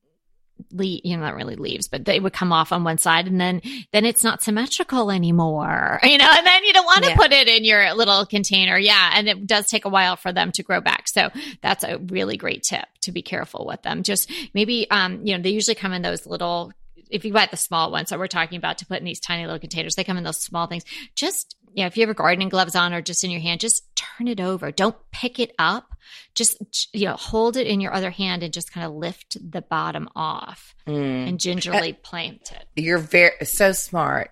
le- 0.72 0.84
you 1.04 1.16
know 1.16 1.22
not 1.22 1.34
really 1.34 1.56
leaves 1.56 1.88
but 1.88 2.04
they 2.04 2.18
would 2.18 2.32
come 2.32 2.52
off 2.52 2.72
on 2.72 2.82
one 2.84 2.98
side 2.98 3.26
and 3.26 3.40
then 3.40 3.60
then 3.92 4.04
it's 4.04 4.24
not 4.24 4.42
symmetrical 4.42 5.10
anymore. 5.10 6.00
You 6.06 6.18
know 6.18 6.28
and 6.30 6.46
then 6.46 6.64
you 6.64 6.72
don't 6.72 6.84
want 6.86 7.04
to 7.04 7.10
Yeah. 7.10 7.16
put 7.16 7.32
it 7.32 7.48
in 7.48 7.64
your 7.64 7.92
little 7.94 8.24
container. 8.26 8.78
Yeah 8.78 9.10
and 9.14 9.28
it 9.28 9.46
does 9.46 9.66
take 9.66 9.84
a 9.84 9.88
while 9.90 10.16
for 10.16 10.32
them 10.32 10.52
to 10.52 10.62
grow 10.62 10.80
back. 10.80 11.04
So 11.08 11.30
that's 11.62 11.84
a 11.84 11.98
really 11.98 12.36
great 12.36 12.62
tip 12.62 12.86
to 13.02 13.12
be 13.12 13.22
careful 13.22 13.66
with 13.66 13.82
them. 13.82 14.02
Just 14.02 14.30
maybe 14.54 14.90
um 14.90 15.24
you 15.26 15.36
know 15.36 15.42
they 15.42 15.50
usually 15.50 15.74
come 15.74 15.92
in 15.92 16.02
those 16.02 16.26
little 16.26 16.72
if 17.10 17.24
you 17.24 17.32
buy 17.32 17.46
the 17.50 17.56
small 17.56 17.92
ones 17.92 18.08
that 18.10 18.18
we're 18.18 18.26
talking 18.26 18.58
about 18.58 18.78
to 18.78 18.86
put 18.86 18.98
in 18.98 19.04
these 19.04 19.20
tiny 19.20 19.44
little 19.44 19.60
containers 19.60 19.94
they 19.94 20.04
come 20.04 20.16
in 20.16 20.24
those 20.24 20.42
small 20.42 20.66
things. 20.66 20.84
Just 21.14 21.54
you 21.76 21.82
know 21.82 21.86
if 21.86 21.96
you 21.96 22.04
have 22.04 22.16
gardening 22.16 22.48
gloves 22.48 22.74
on 22.74 22.92
or 22.92 23.00
just 23.00 23.22
in 23.22 23.30
your 23.30 23.40
hand 23.40 23.60
just 23.60 23.84
turn 23.94 24.26
it 24.26 24.40
over 24.40 24.72
don't 24.72 24.96
pick 25.12 25.38
it 25.38 25.52
up 25.58 25.94
just 26.34 26.56
you 26.92 27.04
know 27.06 27.14
hold 27.14 27.56
it 27.56 27.66
in 27.68 27.80
your 27.80 27.92
other 27.92 28.10
hand 28.10 28.42
and 28.42 28.52
just 28.52 28.72
kind 28.72 28.84
of 28.84 28.92
lift 28.92 29.36
the 29.52 29.62
bottom 29.62 30.08
off 30.16 30.74
Mm. 30.88 31.28
and 31.28 31.40
gingerly 31.40 31.92
plant 31.92 32.52
it 32.52 32.66
You're 32.80 32.98
very 32.98 33.44
so 33.44 33.72
smart. 33.72 34.30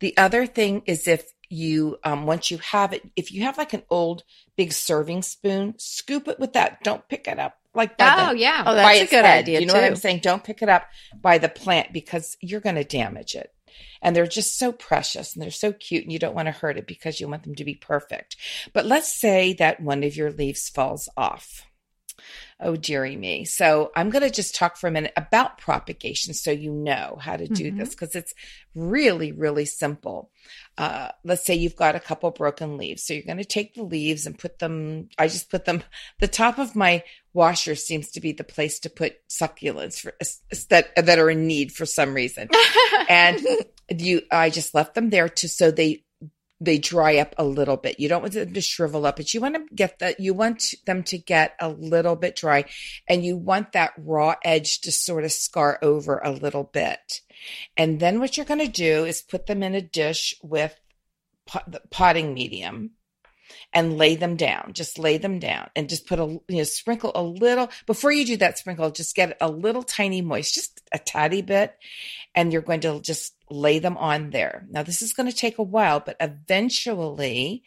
The 0.00 0.16
other 0.16 0.46
thing 0.46 0.82
is 0.86 1.06
if 1.06 1.24
you 1.48 1.98
um 2.02 2.26
once 2.26 2.50
you 2.50 2.58
have 2.58 2.92
it, 2.92 3.02
if 3.14 3.30
you 3.30 3.42
have 3.42 3.56
like 3.56 3.72
an 3.72 3.84
old 3.88 4.24
big 4.56 4.72
serving 4.72 5.22
spoon, 5.22 5.74
scoop 5.78 6.26
it 6.26 6.40
with 6.40 6.54
that. 6.54 6.82
Don't 6.82 7.06
pick 7.08 7.28
it 7.28 7.38
up 7.38 7.56
like 7.72 7.96
by 7.96 8.30
the, 8.32 8.38
yeah 8.38 8.64
Oh, 8.66 8.74
that's 8.74 9.00
a 9.02 9.06
good 9.06 9.24
head. 9.24 9.44
idea 9.44 9.60
You 9.60 9.66
know 9.66 9.74
too. 9.74 9.80
what 9.80 9.86
I'm 9.86 9.94
saying? 9.96 10.20
Don't 10.24 10.42
pick 10.42 10.60
it 10.60 10.68
up 10.68 10.86
by 11.20 11.38
the 11.38 11.48
plant 11.48 11.92
because 11.92 12.36
you're 12.40 12.60
going 12.60 12.74
to 12.76 12.84
damage 12.84 13.36
it. 13.36 13.52
And 14.00 14.14
they're 14.14 14.26
just 14.26 14.58
so 14.58 14.72
precious 14.72 15.34
and 15.34 15.42
they're 15.42 15.50
so 15.50 15.72
cute 15.72 16.04
and 16.04 16.12
you 16.12 16.18
don't 16.18 16.34
want 16.34 16.46
to 16.46 16.52
hurt 16.52 16.78
it 16.78 16.86
because 16.86 17.20
you 17.20 17.28
want 17.28 17.44
them 17.44 17.54
to 17.54 17.64
be 17.64 17.74
perfect. 17.74 18.36
But 18.72 18.86
let's 18.86 19.08
say 19.12 19.52
that 19.54 19.80
one 19.80 20.02
of 20.04 20.16
your 20.16 20.30
leaves 20.30 20.68
falls 20.68 21.08
off. 21.16 21.66
Oh, 22.60 22.76
dearie 22.76 23.16
me. 23.16 23.44
So 23.44 23.90
I'm 23.96 24.10
going 24.10 24.22
to 24.22 24.30
just 24.30 24.54
talk 24.54 24.76
for 24.76 24.86
a 24.86 24.90
minute 24.92 25.12
about 25.16 25.58
propagation 25.58 26.34
so 26.34 26.52
you 26.52 26.70
know 26.70 27.18
how 27.20 27.36
to 27.36 27.48
do 27.48 27.72
Mhm. 27.72 27.78
this 27.78 27.90
because 27.90 28.14
it's 28.14 28.34
really, 28.74 29.32
really 29.32 29.64
simple. 29.64 30.30
Uh, 30.78 31.08
let's 31.24 31.44
say 31.44 31.54
you've 31.54 31.74
got 31.74 31.96
a 31.96 32.00
couple 32.00 32.30
broken 32.30 32.76
leaves. 32.76 33.02
So 33.02 33.14
you're 33.14 33.24
going 33.24 33.38
to 33.38 33.44
take 33.44 33.74
the 33.74 33.82
leaves 33.82 34.26
and 34.26 34.38
put 34.38 34.58
them, 34.60 35.08
I 35.18 35.26
just 35.26 35.50
put 35.50 35.64
them, 35.64 35.82
the 36.20 36.28
top 36.28 36.58
of 36.58 36.76
my 36.76 37.02
washer 37.34 37.74
seems 37.74 38.10
to 38.12 38.20
be 38.20 38.32
the 38.32 38.44
place 38.44 38.78
to 38.80 38.90
put 38.90 39.16
succulents 39.28 40.00
for, 40.00 40.14
that, 40.68 40.94
that 40.96 41.18
are 41.18 41.30
in 41.30 41.46
need 41.46 41.72
for 41.72 41.86
some 41.86 42.14
reason. 42.14 42.48
and 43.08 43.40
you, 43.88 44.22
I 44.30 44.50
just 44.50 44.74
left 44.74 44.94
them 44.94 45.10
there 45.10 45.28
to, 45.28 45.48
so 45.48 45.70
they, 45.70 46.04
they 46.60 46.78
dry 46.78 47.16
up 47.16 47.34
a 47.38 47.44
little 47.44 47.76
bit. 47.76 47.98
You 47.98 48.08
don't 48.08 48.22
want 48.22 48.34
them 48.34 48.52
to 48.52 48.60
shrivel 48.60 49.06
up, 49.06 49.16
but 49.16 49.34
you 49.34 49.40
want 49.40 49.54
to 49.56 49.74
get 49.74 49.98
that, 49.98 50.20
you 50.20 50.34
want 50.34 50.74
them 50.86 51.02
to 51.04 51.18
get 51.18 51.56
a 51.60 51.68
little 51.68 52.16
bit 52.16 52.36
dry 52.36 52.64
and 53.08 53.24
you 53.24 53.36
want 53.36 53.72
that 53.72 53.92
raw 53.98 54.36
edge 54.44 54.80
to 54.82 54.92
sort 54.92 55.24
of 55.24 55.32
scar 55.32 55.78
over 55.82 56.18
a 56.18 56.30
little 56.30 56.64
bit. 56.64 57.20
And 57.76 57.98
then 57.98 58.20
what 58.20 58.36
you're 58.36 58.46
going 58.46 58.60
to 58.60 58.68
do 58.68 59.04
is 59.04 59.22
put 59.22 59.46
them 59.46 59.62
in 59.62 59.74
a 59.74 59.82
dish 59.82 60.34
with 60.42 60.78
pot, 61.46 61.70
the 61.70 61.80
potting 61.90 62.34
medium 62.34 62.92
and 63.72 63.96
lay 63.96 64.16
them 64.16 64.36
down. 64.36 64.72
Just 64.74 64.98
lay 64.98 65.18
them 65.18 65.38
down 65.38 65.70
and 65.74 65.88
just 65.88 66.06
put 66.06 66.18
a, 66.18 66.26
you 66.48 66.58
know, 66.58 66.64
sprinkle 66.64 67.12
a 67.14 67.22
little, 67.22 67.68
before 67.86 68.12
you 68.12 68.24
do 68.24 68.36
that 68.38 68.58
sprinkle, 68.58 68.90
just 68.90 69.16
get 69.16 69.36
a 69.40 69.50
little 69.50 69.82
tiny 69.82 70.20
moist, 70.20 70.54
just 70.54 70.80
a 70.92 70.98
tiny 70.98 71.42
bit. 71.42 71.74
And 72.34 72.52
you're 72.52 72.62
going 72.62 72.80
to 72.80 73.00
just 73.00 73.34
lay 73.50 73.78
them 73.78 73.96
on 73.96 74.30
there. 74.30 74.66
Now, 74.70 74.82
this 74.82 75.02
is 75.02 75.12
going 75.12 75.30
to 75.30 75.36
take 75.36 75.58
a 75.58 75.62
while, 75.62 76.00
but 76.00 76.16
eventually 76.20 77.62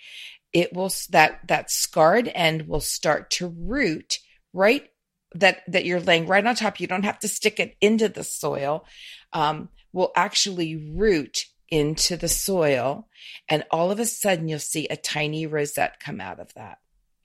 it 0.53 0.73
will, 0.73 0.91
that, 1.09 1.47
that 1.47 1.71
scarred 1.71 2.31
end 2.33 2.67
will 2.67 2.81
start 2.81 3.29
to 3.31 3.47
root 3.47 4.19
right 4.53 4.87
that, 5.33 5.63
that 5.67 5.85
you're 5.85 5.99
laying 5.99 6.27
right 6.27 6.45
on 6.45 6.55
top. 6.55 6.79
You 6.79 6.87
don't 6.87 7.03
have 7.03 7.19
to 7.19 7.27
stick 7.27 7.59
it 7.59 7.75
into 7.81 8.07
the 8.07 8.23
soil. 8.23 8.85
Um, 9.33 9.69
will 9.91 10.11
actually 10.15 10.75
root 10.75 11.45
into 11.75 12.15
the 12.15 12.29
soil, 12.29 13.09
and 13.49 13.65
all 13.69 13.91
of 13.91 13.99
a 13.99 14.05
sudden 14.05 14.47
you'll 14.47 14.59
see 14.59 14.87
a 14.87 14.95
tiny 14.95 15.45
rosette 15.45 15.99
come 15.99 16.21
out 16.21 16.39
of 16.39 16.53
that. 16.53 16.79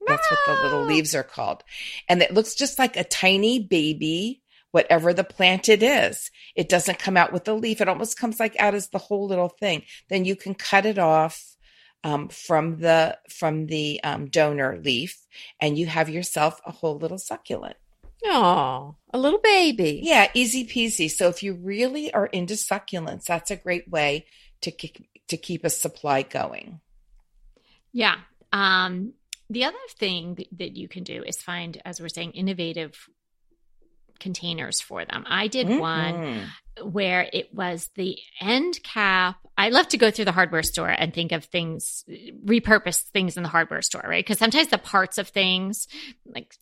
That's 0.08 0.28
what 0.28 0.40
the 0.44 0.62
little 0.64 0.84
leaves 0.84 1.14
are 1.14 1.22
called. 1.22 1.62
And 2.08 2.20
it 2.20 2.34
looks 2.34 2.56
just 2.56 2.76
like 2.76 2.96
a 2.96 3.04
tiny 3.04 3.60
baby, 3.60 4.42
whatever 4.72 5.14
the 5.14 5.22
plant 5.22 5.68
it 5.68 5.84
is. 5.84 6.32
It 6.56 6.68
doesn't 6.68 6.98
come 6.98 7.16
out 7.16 7.32
with 7.32 7.46
a 7.46 7.52
leaf. 7.52 7.80
It 7.80 7.88
almost 7.88 8.18
comes 8.18 8.40
like 8.40 8.58
out 8.58 8.74
as 8.74 8.88
the 8.88 8.98
whole 8.98 9.28
little 9.28 9.50
thing. 9.50 9.84
Then 10.08 10.24
you 10.24 10.34
can 10.34 10.54
cut 10.54 10.84
it 10.84 10.98
off 10.98 11.56
um, 12.02 12.28
from 12.28 12.78
the 12.78 13.18
from 13.28 13.66
the 13.66 14.02
um, 14.02 14.26
donor 14.26 14.80
leaf, 14.82 15.26
and 15.60 15.78
you 15.78 15.86
have 15.86 16.08
yourself 16.08 16.60
a 16.66 16.72
whole 16.72 16.98
little 16.98 17.18
succulent. 17.18 17.76
Oh, 18.24 18.96
a 19.12 19.18
little 19.18 19.40
baby. 19.40 20.00
Yeah, 20.02 20.28
easy 20.34 20.66
peasy. 20.66 21.10
So 21.10 21.28
if 21.28 21.42
you 21.42 21.54
really 21.54 22.12
are 22.12 22.26
into 22.26 22.54
succulents, 22.54 23.24
that's 23.24 23.50
a 23.50 23.56
great 23.56 23.88
way 23.88 24.26
to 24.60 24.70
keep, 24.70 25.06
to 25.28 25.36
keep 25.36 25.64
a 25.64 25.70
supply 25.70 26.22
going. 26.22 26.80
Yeah. 27.92 28.16
Um, 28.52 29.14
the 29.48 29.64
other 29.64 29.76
thing 29.98 30.34
that, 30.36 30.46
that 30.58 30.76
you 30.76 30.86
can 30.88 31.02
do 31.02 31.22
is 31.24 31.40
find, 31.42 31.80
as 31.84 32.00
we're 32.00 32.08
saying, 32.08 32.32
innovative 32.32 33.08
containers 34.18 34.80
for 34.80 35.04
them. 35.04 35.24
I 35.26 35.48
did 35.48 35.68
one 35.78 36.14
Mhm. 36.14 36.92
where 36.92 37.28
it 37.32 37.54
was 37.54 37.88
the 37.96 38.18
end 38.38 38.82
cap. 38.82 39.38
I 39.56 39.70
love 39.70 39.88
to 39.88 39.96
go 39.96 40.10
through 40.10 40.26
the 40.26 40.32
hardware 40.32 40.62
store 40.62 40.90
and 40.90 41.12
think 41.12 41.32
of 41.32 41.46
things, 41.46 42.04
repurpose 42.44 43.00
things 43.12 43.36
in 43.38 43.42
the 43.42 43.48
hardware 43.48 43.80
store, 43.82 44.04
right? 44.06 44.24
Because 44.24 44.38
sometimes 44.38 44.68
the 44.68 44.78
parts 44.78 45.16
of 45.16 45.28
things, 45.28 45.88
like 46.26 46.54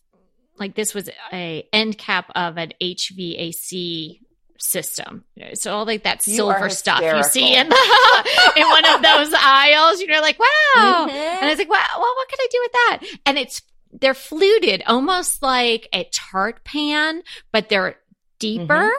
like 0.59 0.75
this 0.75 0.93
was 0.93 1.09
a 1.33 1.67
end 1.73 1.97
cap 1.97 2.31
of 2.35 2.57
an 2.57 2.73
HVAC 2.81 4.19
system. 4.57 5.23
So 5.53 5.73
all 5.73 5.85
like 5.85 6.03
that 6.03 6.21
silver 6.21 6.69
stuff 6.69 7.01
you 7.01 7.23
see 7.23 7.55
in 7.55 7.69
the 7.69 7.75
in 8.57 8.67
one 8.67 8.85
of 8.85 9.01
those 9.01 9.33
aisles, 9.37 10.01
you're 10.01 10.21
like, 10.21 10.37
wow. 10.39 11.07
Mhm. 11.07 11.11
And 11.11 11.45
I 11.45 11.49
was 11.49 11.57
like, 11.57 11.69
well, 11.69 11.79
well, 11.97 12.13
what 12.15 12.27
can 12.29 12.37
I 12.41 12.47
do 12.51 12.59
with 12.61 12.71
that? 12.71 12.99
And 13.25 13.37
it's 13.37 13.61
they're 13.91 14.13
fluted, 14.13 14.83
almost 14.85 15.41
like 15.41 15.87
a 15.93 16.07
tart 16.13 16.63
pan, 16.63 17.23
but 17.51 17.69
they're 17.69 17.95
deeper. 18.37 18.91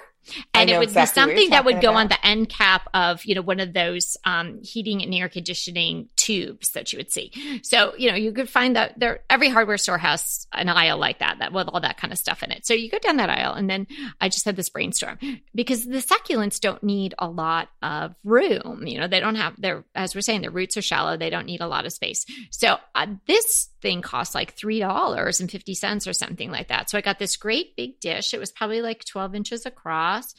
I 0.55 0.61
And 0.61 0.71
it 0.71 0.75
know 0.75 0.79
would 0.81 0.89
exactly 0.89 1.11
be 1.11 1.15
something 1.15 1.51
that 1.51 1.65
would 1.65 1.81
go 1.81 1.95
on 1.95 2.09
the 2.09 2.27
end 2.27 2.49
cap 2.49 2.89
of, 2.95 3.25
you 3.25 3.35
know, 3.35 3.43
one 3.43 3.61
of 3.61 3.73
those 3.73 4.17
um, 4.25 4.61
heating 4.63 5.03
and 5.03 5.13
air 5.15 5.29
conditioning 5.29 6.09
tubes 6.31 6.71
that 6.71 6.93
you 6.93 6.99
would 6.99 7.11
see. 7.11 7.61
So, 7.63 7.93
you 7.97 8.11
know, 8.11 8.17
you 8.17 8.33
could 8.33 8.49
find 8.49 8.77
that 8.77 8.99
there 8.99 9.21
every 9.29 9.49
hardware 9.49 9.79
store 9.79 9.99
has 9.99 10.47
an 10.53 10.69
aisle 10.69 10.99
like 10.99 11.19
that, 11.19 11.39
that 11.41 11.53
with 11.53 11.69
all 11.69 11.81
that 11.81 11.97
kind 11.97 12.13
of 12.13 12.19
stuff 12.19 12.43
in 12.43 12.53
it. 12.53 12.67
So 12.67 12.75
you 12.75 12.91
go 12.91 12.99
down 12.99 13.17
that 13.17 13.31
aisle 13.31 13.55
and 13.55 13.69
then 13.69 13.87
I 14.21 14.29
just 14.29 14.45
had 14.45 14.57
this 14.57 14.69
brainstorm 14.69 15.19
because 15.55 15.85
the 15.85 15.99
succulents 15.99 16.61
don't 16.61 16.83
need 16.83 17.15
a 17.19 17.29
lot 17.29 17.69
of 17.83 18.15
room. 18.25 18.87
You 18.87 19.01
know, 19.01 19.09
they 19.09 19.21
don't 19.21 19.35
have 19.35 19.61
their, 19.61 19.85
as 19.95 20.15
we're 20.15 20.21
saying, 20.21 20.43
their 20.43 20.51
roots 20.51 20.77
are 20.77 20.83
shallow. 20.83 21.17
They 21.17 21.31
don't 21.31 21.47
need 21.47 21.61
a 21.61 21.69
lot 21.69 21.87
of 21.87 21.93
space. 21.93 22.25
So 22.51 22.77
uh, 22.95 23.07
this 23.27 23.69
thing 23.83 24.03
costs 24.03 24.35
like 24.35 24.57
$3.50 24.57 26.07
or 26.07 26.13
something 26.13 26.51
like 26.51 26.69
that. 26.69 26.91
So 26.91 26.99
I 26.99 27.01
got 27.01 27.19
this 27.19 27.37
great 27.37 27.77
big 27.77 28.01
dish. 28.01 28.35
It 28.35 28.41
was 28.41 28.53
probably 28.53 28.83
like 28.83 29.05
12 29.05 29.35
inches 29.35 29.67
across. 29.67 30.35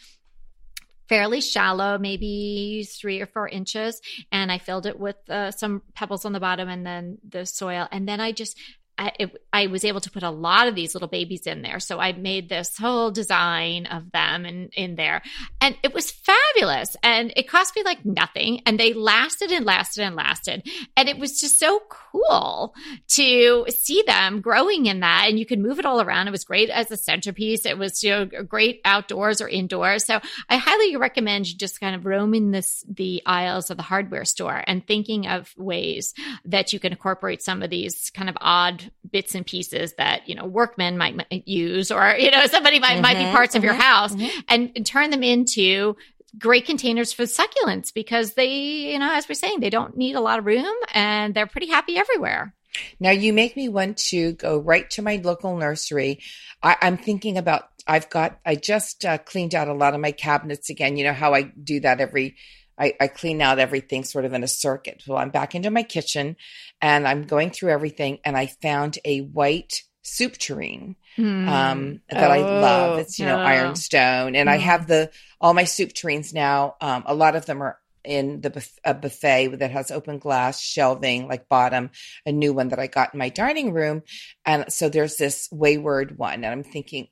Fairly 1.11 1.41
shallow, 1.41 1.97
maybe 1.97 2.87
three 2.89 3.19
or 3.19 3.25
four 3.25 3.45
inches. 3.45 4.01
And 4.31 4.49
I 4.49 4.59
filled 4.59 4.85
it 4.85 4.97
with 4.97 5.17
uh, 5.29 5.51
some 5.51 5.81
pebbles 5.93 6.23
on 6.23 6.31
the 6.31 6.39
bottom 6.39 6.69
and 6.69 6.85
then 6.85 7.17
the 7.27 7.45
soil. 7.45 7.85
And 7.91 8.07
then 8.07 8.21
I 8.21 8.31
just 8.31 8.57
I, 8.97 9.11
it, 9.19 9.43
I 9.51 9.67
was 9.67 9.83
able 9.83 10.01
to 10.01 10.11
put 10.11 10.23
a 10.23 10.29
lot 10.29 10.67
of 10.67 10.75
these 10.75 10.93
little 10.93 11.07
babies 11.07 11.47
in 11.47 11.61
there. 11.61 11.79
So 11.79 11.99
I 11.99 12.11
made 12.11 12.49
this 12.49 12.77
whole 12.77 13.11
design 13.11 13.87
of 13.87 14.11
them 14.11 14.45
in, 14.45 14.69
in 14.73 14.95
there. 14.95 15.21
And 15.59 15.75
it 15.81 15.93
was 15.93 16.11
fabulous. 16.11 16.95
And 17.01 17.33
it 17.35 17.47
cost 17.47 17.75
me 17.75 17.83
like 17.83 18.05
nothing. 18.05 18.61
And 18.65 18.79
they 18.79 18.93
lasted 18.93 19.51
and 19.51 19.65
lasted 19.65 20.03
and 20.03 20.15
lasted. 20.15 20.67
And 20.95 21.09
it 21.09 21.17
was 21.17 21.39
just 21.39 21.59
so 21.59 21.81
cool 21.89 22.75
to 23.09 23.65
see 23.69 24.03
them 24.05 24.41
growing 24.41 24.85
in 24.85 24.99
that. 24.99 25.25
And 25.27 25.39
you 25.39 25.45
could 25.45 25.59
move 25.59 25.79
it 25.79 25.85
all 25.85 26.01
around. 26.01 26.27
It 26.27 26.31
was 26.31 26.43
great 26.43 26.69
as 26.69 26.91
a 26.91 26.97
centerpiece. 26.97 27.65
It 27.65 27.77
was, 27.77 28.03
you 28.03 28.11
know, 28.11 28.25
great 28.25 28.81
outdoors 28.85 29.41
or 29.41 29.49
indoors. 29.49 30.05
So 30.05 30.19
I 30.49 30.57
highly 30.57 30.95
recommend 30.95 31.47
you 31.47 31.57
just 31.57 31.79
kind 31.79 31.95
of 31.95 32.05
roaming 32.05 32.51
this, 32.51 32.85
the 32.87 33.21
aisles 33.25 33.69
of 33.71 33.77
the 33.77 33.83
hardware 33.83 34.25
store 34.25 34.63
and 34.67 34.85
thinking 34.85 35.27
of 35.27 35.53
ways 35.57 36.13
that 36.45 36.71
you 36.71 36.79
can 36.79 36.91
incorporate 36.91 37.41
some 37.41 37.63
of 37.63 37.69
these 37.69 38.11
kind 38.11 38.29
of 38.29 38.37
odd 38.39 38.80
bits 39.11 39.35
and 39.35 39.45
pieces 39.45 39.93
that 39.93 40.27
you 40.27 40.35
know 40.35 40.45
workmen 40.45 40.97
might 40.97 41.15
use 41.47 41.91
or 41.91 42.15
you 42.17 42.31
know 42.31 42.45
somebody 42.47 42.79
might 42.79 42.99
might 43.01 43.17
be 43.17 43.25
Mhm, 43.25 43.31
parts 43.31 43.55
of 43.55 43.63
your 43.63 43.73
mhm, 43.73 43.79
house 43.79 44.15
mhm. 44.15 44.29
and, 44.47 44.71
and 44.75 44.85
turn 44.85 45.09
them 45.09 45.23
into 45.23 45.95
great 46.39 46.65
containers 46.65 47.11
for 47.11 47.23
succulents 47.23 47.93
because 47.93 48.33
they 48.33 48.53
you 48.93 48.99
know 48.99 49.11
as 49.13 49.27
we're 49.27 49.35
saying 49.35 49.59
they 49.59 49.69
don't 49.69 49.97
need 49.97 50.15
a 50.15 50.21
lot 50.21 50.39
of 50.39 50.45
room 50.45 50.73
and 50.93 51.33
they're 51.35 51.47
pretty 51.47 51.67
happy 51.67 51.97
everywhere 51.97 52.53
Now 52.99 53.11
you 53.11 53.33
make 53.33 53.55
me 53.57 53.67
want 53.69 53.97
to 54.09 54.33
go 54.33 54.57
right 54.57 54.89
to 54.91 55.01
my 55.01 55.17
local 55.17 55.57
nursery. 55.57 56.19
I, 56.63 56.77
I'm 56.81 56.97
thinking 56.97 57.37
about. 57.37 57.67
I've 57.87 58.09
got. 58.09 58.39
I 58.45 58.55
just 58.55 59.03
uh, 59.03 59.17
cleaned 59.17 59.55
out 59.55 59.67
a 59.67 59.73
lot 59.73 59.93
of 59.93 59.99
my 59.99 60.11
cabinets 60.11 60.69
again. 60.69 60.95
You 60.95 61.03
know 61.05 61.13
how 61.13 61.33
I 61.33 61.43
do 61.43 61.79
that 61.81 61.99
every. 61.99 62.35
I, 62.81 62.93
I 62.99 63.07
clean 63.07 63.41
out 63.41 63.59
everything 63.59 64.03
sort 64.03 64.25
of 64.25 64.33
in 64.33 64.43
a 64.43 64.47
circuit. 64.47 65.03
So 65.05 65.15
I'm 65.15 65.29
back 65.29 65.53
into 65.53 65.69
my 65.69 65.83
kitchen, 65.83 66.35
and 66.81 67.07
I'm 67.07 67.23
going 67.23 67.51
through 67.51 67.69
everything, 67.69 68.19
and 68.25 68.35
I 68.35 68.47
found 68.47 68.97
a 69.05 69.19
white 69.21 69.83
soup 70.01 70.33
tureen 70.39 70.95
um, 71.47 72.01
that 72.09 72.31
I 72.31 72.41
love. 72.41 72.95
Oh, 72.95 72.99
It's 72.99 73.19
you 73.19 73.27
know 73.27 73.37
oh. 73.37 73.43
ironstone, 73.43 74.35
and 74.35 74.49
I 74.49 74.57
Mm. 74.57 74.61
have 74.61 74.87
the 74.87 75.11
all 75.39 75.53
my 75.53 75.65
soup 75.65 75.91
tureens 75.93 76.33
now. 76.33 76.75
Um, 76.81 77.03
a 77.05 77.13
lot 77.13 77.35
of 77.35 77.45
them 77.45 77.61
are 77.61 77.77
in 78.03 78.41
the 78.41 78.67
a 78.83 78.95
buffet 78.95 79.57
that 79.57 79.69
has 79.69 79.91
open 79.91 80.17
glass 80.17 80.59
shelving, 80.59 81.27
like 81.27 81.47
bottom. 81.47 81.91
A 82.25 82.31
new 82.31 82.51
one 82.51 82.69
that 82.69 82.79
I 82.79 82.87
got 82.87 83.13
in 83.13 83.19
my 83.19 83.29
dining 83.29 83.73
room, 83.73 84.01
and 84.43 84.73
so 84.73 84.89
there's 84.89 85.17
this 85.17 85.47
wayward 85.51 86.17
one, 86.17 86.43
and 86.43 86.47
I'm 86.47 86.63
thinking. 86.63 87.09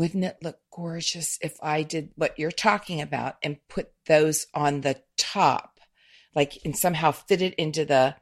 Wouldn't 0.00 0.24
it 0.24 0.38
look 0.40 0.56
gorgeous 0.70 1.38
if 1.42 1.58
I 1.62 1.82
did 1.82 2.08
what 2.16 2.38
you're 2.38 2.50
talking 2.50 3.02
about 3.02 3.36
and 3.42 3.58
put 3.68 3.90
those 4.06 4.46
on 4.54 4.80
the 4.80 4.96
top, 5.18 5.78
like 6.34 6.56
and 6.64 6.74
somehow 6.74 7.10
fit 7.10 7.42
it 7.42 7.52
into 7.56 7.84
the 7.84 8.16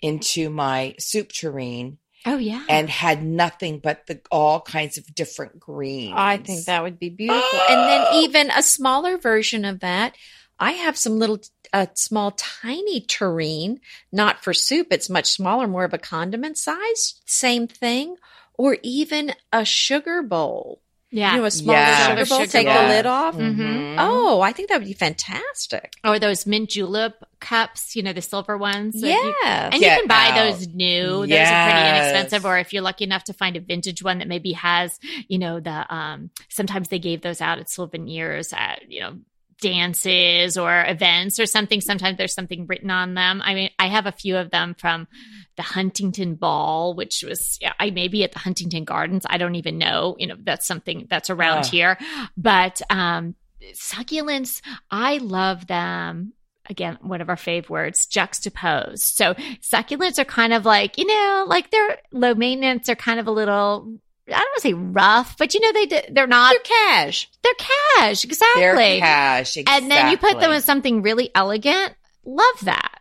into 0.00 0.48
my 0.48 0.94
soup 1.00 1.32
tureen 1.32 1.98
oh 2.24 2.36
yeah 2.36 2.64
and 2.68 2.88
had 2.88 3.24
nothing 3.24 3.80
but 3.80 4.06
the 4.06 4.20
all 4.30 4.60
kinds 4.60 4.96
of 4.96 5.12
different 5.12 5.58
greens. 5.58 6.14
I 6.14 6.36
think 6.36 6.66
that 6.66 6.84
would 6.84 7.00
be 7.00 7.10
beautiful. 7.10 7.58
And 7.68 7.80
then 7.80 8.04
Oh! 8.10 8.20
even 8.22 8.52
a 8.52 8.62
smaller 8.62 9.18
version 9.18 9.64
of 9.64 9.80
that. 9.80 10.14
I 10.60 10.70
have 10.84 10.96
some 10.96 11.18
little, 11.18 11.40
a 11.72 11.88
small, 11.94 12.30
tiny 12.30 13.00
tureen, 13.00 13.80
not 14.12 14.44
for 14.44 14.54
soup. 14.54 14.86
It's 14.92 15.10
much 15.10 15.32
smaller, 15.32 15.66
more 15.66 15.82
of 15.82 15.94
a 15.94 15.98
condiment 15.98 16.58
size. 16.58 17.20
Same 17.26 17.66
thing. 17.66 18.14
Or 18.56 18.76
even 18.84 19.32
a 19.52 19.64
sugar 19.64 20.22
bowl. 20.22 20.80
Yeah 21.14 21.32
You 21.34 21.38
know, 21.40 21.44
a 21.46 21.50
smaller 21.50 21.78
Yeah. 21.78 22.08
sugar 22.08 22.26
bowl. 22.26 22.38
Sugar 22.40 22.50
Take 22.52 22.66
bowl. 22.66 22.82
the 22.82 22.88
lid 22.88 23.06
off. 23.06 23.34
Mhm. 23.36 23.96
Oh, 23.98 24.40
I 24.40 24.52
think 24.52 24.68
that 24.68 24.78
would 24.78 24.86
be 24.86 24.92
fantastic. 24.94 25.92
or 26.04 26.18
those 26.18 26.44
mint 26.46 26.70
julep 26.70 27.14
cups 27.40 27.94
you 27.96 28.02
know 28.02 28.12
the 28.12 28.22
silver 28.22 28.56
ones 28.58 28.94
Yeah. 28.96 29.22
you- 29.22 29.34
And 29.44 29.72
Get 29.74 29.80
you 29.80 29.98
can 30.00 30.08
buy 30.08 30.28
out. 30.30 30.34
those 30.52 30.66
new. 30.68 31.26
Those 31.26 31.38
are 31.38 31.64
pretty 31.70 31.88
inexpensive. 31.88 32.44
Or 32.44 32.58
if 32.58 32.72
you're 32.72 32.82
lucky 32.82 33.04
enough 33.04 33.24
to 33.24 33.32
find 33.32 33.56
a 33.56 33.60
vintage 33.60 34.02
one 34.02 34.18
that 34.18 34.28
maybe 34.28 34.52
has, 34.52 34.98
you 35.28 35.38
know, 35.38 35.60
the 35.60 35.86
um 35.94 36.30
sometimes 36.48 36.88
they 36.88 36.98
gave 36.98 37.20
those 37.22 37.40
out 37.40 37.58
at 37.58 37.68
souvenirs 37.70 38.52
at, 38.52 38.82
you 38.90 39.00
know, 39.00 39.18
dances 39.60 40.56
or 40.58 40.84
events 40.86 41.38
or 41.40 41.46
something. 41.46 41.80
Sometimes 41.80 42.18
there's 42.18 42.34
something 42.34 42.66
written 42.66 42.90
on 42.90 43.14
them. 43.14 43.40
I 43.44 43.54
mean, 43.54 43.70
I 43.78 43.86
have 43.88 44.06
a 44.06 44.12
few 44.12 44.36
of 44.36 44.50
them 44.50 44.74
from 44.78 45.08
the 45.56 45.62
Huntington 45.62 46.34
Ball, 46.34 46.94
which 46.94 47.22
was 47.22 47.58
yeah, 47.60 47.72
I 47.78 47.90
may 47.90 48.08
be 48.08 48.24
at 48.24 48.32
the 48.32 48.38
Huntington 48.40 48.84
Gardens. 48.84 49.24
I 49.28 49.38
don't 49.38 49.54
even 49.54 49.78
know. 49.78 50.16
You 50.18 50.26
know, 50.28 50.36
that's 50.42 50.66
something 50.66 51.06
that's 51.08 51.30
around 51.30 51.64
Ah. 51.64 51.68
here. 51.68 51.98
But 52.36 52.82
um 52.90 53.34
succulents, 53.72 54.60
I 54.90 55.18
love 55.18 55.66
them 55.66 56.32
again, 56.68 56.96
one 57.02 57.20
of 57.20 57.28
our 57.28 57.36
fave 57.36 57.68
words, 57.68 58.06
juxtaposed. 58.06 59.02
So 59.02 59.34
succulents 59.60 60.18
are 60.18 60.24
kind 60.24 60.52
of 60.54 60.64
like, 60.64 60.96
you 60.98 61.06
know, 61.06 61.44
like 61.46 61.70
they're 61.70 61.98
low 62.12 62.34
maintenance. 62.34 62.86
They're 62.86 62.96
kind 62.96 63.20
of 63.20 63.26
a 63.26 63.30
little, 63.30 63.98
I 64.28 64.30
don't 64.30 64.38
want 64.40 64.54
to 64.56 64.60
say 64.62 64.72
rough, 64.72 65.36
but 65.36 65.52
you 65.54 65.60
know, 65.60 65.72
they 65.72 66.08
they're 66.10 66.26
not, 66.26 66.52
They're 66.54 66.60
cash. 66.60 67.28
they're 67.42 67.52
cash. 67.98 68.24
Exactly. 68.24 68.62
They're 68.62 68.98
cash. 69.00 69.56
And 69.66 69.90
then 69.90 70.10
you 70.10 70.16
put 70.16 70.40
them 70.40 70.50
in 70.50 70.62
something 70.62 71.02
really 71.02 71.30
elegant. 71.34 71.94
Love 72.24 72.60
that. 72.62 73.00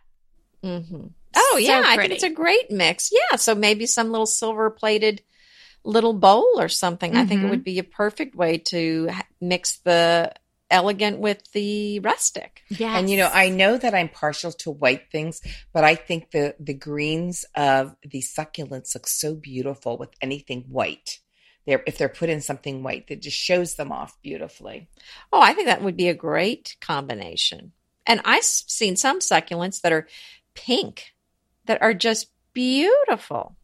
Mm-hmm. 0.63 1.07
Oh 1.35 1.49
So 1.53 1.57
yeah, 1.57 1.83
I 1.85 1.97
think 1.97 2.11
it's 2.11 2.23
a 2.23 2.29
great 2.29 2.69
mix. 2.71 3.09
Yeah, 3.11 3.37
so 3.37 3.55
maybe 3.55 3.85
some 3.85 4.11
little 4.11 4.25
silver 4.25 4.69
plated 4.69 5.21
little 5.85 6.13
bowl 6.13 6.59
or 6.59 6.69
something. 6.69 7.15
I 7.15 7.25
think 7.25 7.41
it 7.41 7.45
Mhm. 7.45 7.49
would 7.49 7.63
be 7.63 7.79
a 7.79 7.83
perfect 7.83 8.35
way 8.35 8.57
to 8.69 9.09
mix 9.41 9.77
the 9.79 10.33
elegant 10.73 11.19
with 11.19 11.51
the 11.53 11.99
rustic. 11.99 12.63
Yes. 12.69 12.99
And 12.99 13.09
you 13.09 13.17
know, 13.17 13.29
I 13.31 13.49
know 13.49 13.77
that 13.77 13.93
I'm 13.93 14.09
partial 14.09 14.51
to 14.51 14.71
white 14.71 15.11
things, 15.11 15.39
but 15.71 15.83
I 15.83 15.95
think 15.95 16.31
the 16.31 16.55
the 16.59 16.73
greens 16.73 17.45
of 17.55 17.95
the 18.03 18.21
succulents 18.21 18.95
look 18.95 19.07
so 19.07 19.35
beautiful 19.35 19.97
with 19.97 20.09
anything 20.21 20.65
white. 20.67 21.19
They're 21.65 21.83
if 21.87 21.97
they're 21.97 22.09
put 22.09 22.29
in 22.29 22.41
something 22.41 22.83
white, 22.83 23.07
that 23.07 23.21
just 23.21 23.37
shows 23.37 23.75
them 23.75 23.91
off 23.91 24.21
beautifully. 24.21 24.89
Oh, 25.31 25.41
I 25.41 25.53
think 25.53 25.67
that 25.67 25.83
would 25.83 25.95
be 25.95 26.09
a 26.09 26.15
great 26.15 26.75
combination. 26.81 27.71
And 28.05 28.19
I've 28.25 28.43
seen 28.43 28.97
some 28.97 29.19
succulents 29.19 29.79
that 29.81 29.93
are 29.93 30.07
pink 30.55 31.13
that 31.65 31.81
are 31.81 31.93
just 31.93 32.31
beautiful. 32.53 33.55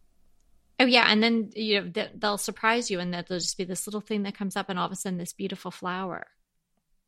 Oh 0.80 0.86
yeah, 0.86 1.08
and 1.10 1.22
then 1.22 1.52
you 1.56 1.82
know 1.82 2.08
they'll 2.16 2.38
surprise 2.38 2.90
you, 2.90 3.00
and 3.00 3.14
that 3.14 3.28
there'll 3.28 3.42
just 3.42 3.58
be 3.58 3.66
this 3.66 3.86
little 3.86 4.00
thing 4.00 4.24
that 4.24 4.38
comes 4.38 4.56
up, 4.56 4.70
and 4.70 4.80
all 4.80 4.86
of 4.86 4.92
a 4.92 4.96
sudden 4.96 5.18
this 5.18 5.34
beautiful 5.34 5.72
flower 5.72 6.28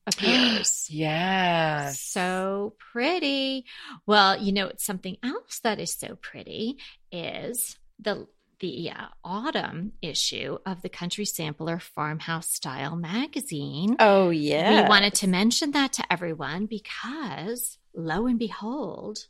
appears. 0.07 0.87
yes. 0.89 1.99
So 2.01 2.75
pretty. 2.91 3.65
Well, 4.05 4.41
you 4.41 4.51
know, 4.51 4.67
it's 4.67 4.85
something 4.85 5.17
else 5.23 5.59
that 5.59 5.79
is 5.79 5.93
so 5.93 6.15
pretty 6.15 6.77
is 7.11 7.77
the 7.99 8.27
the 8.59 8.91
uh, 8.91 9.07
autumn 9.23 9.91
issue 10.03 10.59
of 10.67 10.83
the 10.83 10.89
Country 10.89 11.25
Sampler 11.25 11.79
Farmhouse 11.79 12.53
Style 12.53 12.95
magazine. 12.95 13.95
Oh 13.99 14.29
yeah. 14.29 14.83
We 14.83 14.89
wanted 14.89 15.15
to 15.15 15.27
mention 15.27 15.71
that 15.71 15.93
to 15.93 16.03
everyone 16.13 16.67
because 16.67 17.79
lo 17.95 18.27
and 18.27 18.37
behold, 18.37 19.25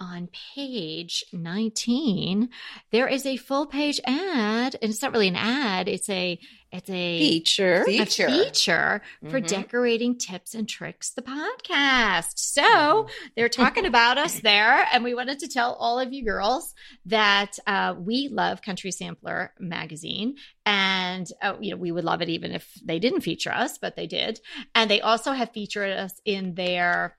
on 0.00 0.28
page 0.54 1.24
19 1.32 2.48
there 2.92 3.08
is 3.08 3.26
a 3.26 3.36
full 3.36 3.66
page 3.66 4.00
ad 4.06 4.76
and 4.80 4.90
it's 4.90 5.02
not 5.02 5.12
really 5.12 5.28
an 5.28 5.36
ad 5.36 5.88
it's 5.88 6.08
a 6.08 6.38
it's 6.70 6.90
a 6.90 7.18
feature. 7.18 7.80
a 7.82 7.84
Feature. 7.84 8.26
feature 8.28 9.02
for 9.30 9.40
Mhm. 9.40 9.46
decorating 9.46 10.18
tips 10.18 10.54
and 10.54 10.68
tricks 10.68 11.10
the 11.10 11.22
podcast 11.22 12.32
so 12.36 13.06
they're 13.36 13.48
talking 13.48 13.86
about 13.92 14.18
us 14.18 14.40
there 14.40 14.86
and 14.92 15.02
we 15.02 15.14
wanted 15.14 15.38
to 15.38 15.48
tell 15.48 15.74
all 15.74 15.98
of 15.98 16.12
you 16.12 16.24
girls 16.24 16.74
that 17.06 17.58
uh, 17.66 17.94
we 17.98 18.28
love 18.28 18.60
country 18.62 18.90
sampler 18.90 19.54
magazine 19.58 20.36
and 20.66 21.32
uh, 21.40 21.54
you 21.60 21.70
know 21.70 21.76
we 21.78 21.90
would 21.90 22.04
love 22.04 22.20
it 22.20 22.28
even 22.28 22.52
if 22.52 22.70
they 22.84 22.98
didn't 22.98 23.22
feature 23.22 23.52
us 23.52 23.78
but 23.78 23.96
they 23.96 24.06
did 24.06 24.38
and 24.74 24.90
they 24.90 25.00
also 25.00 25.32
have 25.32 25.50
featured 25.52 25.90
us 25.90 26.20
in 26.24 26.54
their 26.54 27.16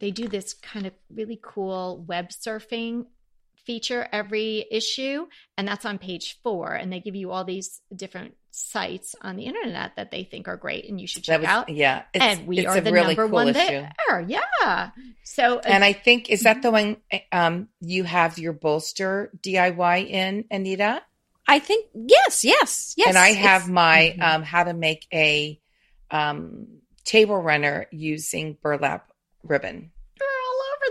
they 0.00 0.10
do 0.10 0.28
this 0.28 0.54
kind 0.54 0.86
of 0.86 0.92
really 1.12 1.38
cool 1.42 2.04
web 2.06 2.30
surfing 2.30 3.06
feature 3.68 4.08
every 4.12 4.64
issue 4.70 5.26
and 5.58 5.68
that's 5.68 5.84
on 5.84 5.98
page 5.98 6.38
four 6.42 6.72
and 6.72 6.90
they 6.90 7.00
give 7.00 7.14
you 7.14 7.30
all 7.30 7.44
these 7.44 7.82
different 7.94 8.32
sites 8.50 9.14
on 9.20 9.36
the 9.36 9.44
internet 9.44 9.92
that 9.96 10.10
they 10.10 10.24
think 10.24 10.48
are 10.48 10.56
great 10.56 10.88
and 10.88 10.98
you 11.00 11.06
should 11.06 11.22
check 11.22 11.40
was, 11.40 11.48
out 11.48 11.68
yeah. 11.68 12.02
It's, 12.14 12.24
and 12.24 12.46
we 12.46 12.58
it's 12.60 12.66
are 12.68 12.78
a 12.78 12.80
the 12.80 12.90
really 12.92 13.14
number 13.14 13.26
cool 13.26 13.34
one 13.44 13.48
issue. 13.50 13.84
there 14.08 14.20
yeah 14.26 14.90
so 15.22 15.58
uh, 15.58 15.62
And 15.64 15.84
I 15.84 15.92
think 15.92 16.30
is 16.30 16.40
that 16.42 16.62
the 16.62 16.70
one 16.70 16.96
um, 17.30 17.68
you 17.80 18.04
have 18.04 18.38
your 18.38 18.54
bolster 18.54 19.30
DIY 19.44 20.08
in, 20.08 20.44
Anita? 20.50 21.02
I 21.46 21.58
think 21.60 21.86
yes, 21.94 22.44
yes, 22.44 22.94
yes. 22.96 23.08
and 23.08 23.18
I 23.18 23.28
have 23.32 23.62
It's- 23.62 23.70
my 23.70 24.16
Mhm. 24.18 24.22
um, 24.22 24.42
how 24.42 24.64
to 24.64 24.72
make 24.74 25.06
a 25.12 25.60
um, 26.10 26.66
table 27.04 27.36
runner 27.38 27.86
using 27.92 28.56
burlap 28.62 29.12
ribbon. 29.44 29.92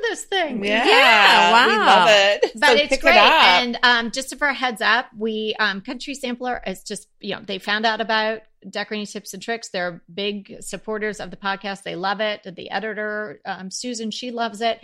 We're 0.01 0.09
this 0.09 0.25
thing 0.25 0.63
Yeah, 0.63 1.67
we 1.67 1.77
wow. 1.77 1.85
love 1.85 2.07
it. 2.09 2.51
but 2.55 2.67
So 2.67 2.73
it's 2.73 2.97
great. 3.01 3.15
It. 3.15 3.21
And 3.21 3.79
um, 3.83 4.11
just 4.11 4.35
for 4.37 4.47
a 4.47 4.53
heads 4.53 4.81
up, 4.81 5.07
we 5.17 5.55
um, 5.59 5.81
Country 5.81 6.13
Sampler 6.13 6.61
is 6.65 6.83
just 6.83 7.07
you 7.19 7.35
know 7.35 7.41
they 7.45 7.59
found 7.59 7.85
out 7.85 8.01
about 8.01 8.41
decorating 8.69 9.05
tips 9.05 9.33
and 9.33 9.41
tricks. 9.41 9.69
They're 9.69 10.01
big 10.13 10.57
supporters 10.61 11.19
of 11.19 11.31
the 11.31 11.37
podcast. 11.37 11.83
They 11.83 11.95
love 11.95 12.19
it. 12.19 12.43
The 12.43 12.69
editor 12.69 13.39
um, 13.45 13.71
Susan, 13.71 14.11
she 14.11 14.31
loves 14.31 14.61
it, 14.61 14.79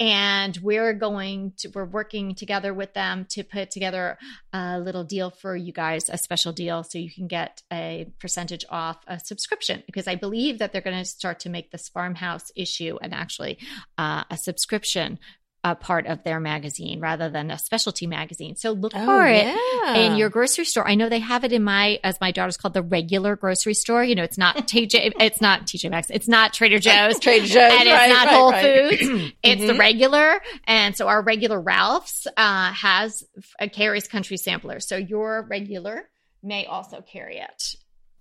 and 0.00 0.56
we're 0.58 0.92
going 0.92 1.52
to 1.58 1.68
we're 1.68 1.84
working 1.84 2.34
together 2.34 2.72
with 2.74 2.94
them 2.94 3.26
to 3.30 3.42
put 3.42 3.70
together 3.70 4.18
a 4.52 4.78
little 4.78 5.04
deal 5.04 5.30
for 5.30 5.56
you 5.56 5.72
guys, 5.72 6.08
a 6.08 6.18
special 6.18 6.52
deal, 6.52 6.82
so 6.82 6.98
you 6.98 7.10
can 7.10 7.26
get 7.26 7.62
a 7.72 8.10
percentage 8.18 8.64
off 8.70 8.98
a 9.06 9.20
subscription 9.20 9.82
because 9.86 10.08
I 10.08 10.14
believe 10.14 10.58
that 10.58 10.72
they're 10.72 10.82
going 10.82 10.98
to 10.98 11.04
start 11.04 11.40
to 11.40 11.50
make 11.50 11.70
this 11.70 11.88
farmhouse 11.88 12.50
issue 12.56 12.98
and 13.00 13.14
actually 13.14 13.58
uh, 13.96 14.24
a 14.30 14.36
subscription 14.36 15.18
a 15.64 15.74
part 15.74 16.06
of 16.06 16.22
their 16.22 16.38
magazine 16.38 17.00
rather 17.00 17.28
than 17.28 17.50
a 17.50 17.58
specialty 17.58 18.06
magazine. 18.06 18.54
So 18.54 18.70
look 18.72 18.92
Oh, 18.94 19.04
for 19.04 19.26
it 19.26 19.44
yeah. 19.84 19.94
in 19.96 20.16
your 20.16 20.28
grocery 20.28 20.64
store. 20.64 20.86
I 20.86 20.94
know 20.94 21.08
they 21.08 21.18
have 21.18 21.42
it 21.42 21.52
in 21.52 21.64
my, 21.64 21.98
as 22.04 22.20
my 22.20 22.30
daughter's 22.30 22.56
called, 22.56 22.74
the 22.74 22.82
regular 22.82 23.34
grocery 23.34 23.74
store. 23.74 24.04
You 24.04 24.14
know, 24.14 24.22
it's 24.22 24.38
not 24.38 24.56
TJ, 24.68 25.14
it's 25.20 25.40
not 25.40 25.62
TJ 25.66 25.90
Maxx, 25.90 26.10
it's 26.10 26.28
not 26.28 26.52
Trader 26.52 26.78
Joe's. 26.78 27.18
Trader 27.18 27.44
Joe's, 27.46 27.72
and 27.72 27.82
it's 27.82 27.90
right, 27.90 28.08
not 28.08 28.26
right, 28.26 28.34
Whole 28.36 28.52
right. 28.52 28.98
Foods. 28.98 29.32
It's 29.42 29.62
the 29.66 29.72
Mhm. 29.72 29.78
regular, 29.80 30.40
and 30.64 30.96
so 30.96 31.08
our 31.08 31.22
regular 31.22 31.60
Ralph's 31.60 32.26
uh, 32.36 32.72
has 32.72 33.24
uh, 33.60 33.66
carries 33.68 34.06
country 34.06 34.36
sampler. 34.36 34.78
So 34.80 34.96
your 34.96 35.46
regular 35.50 36.08
may 36.42 36.66
also 36.66 37.00
carry 37.02 37.38
it. 37.38 37.74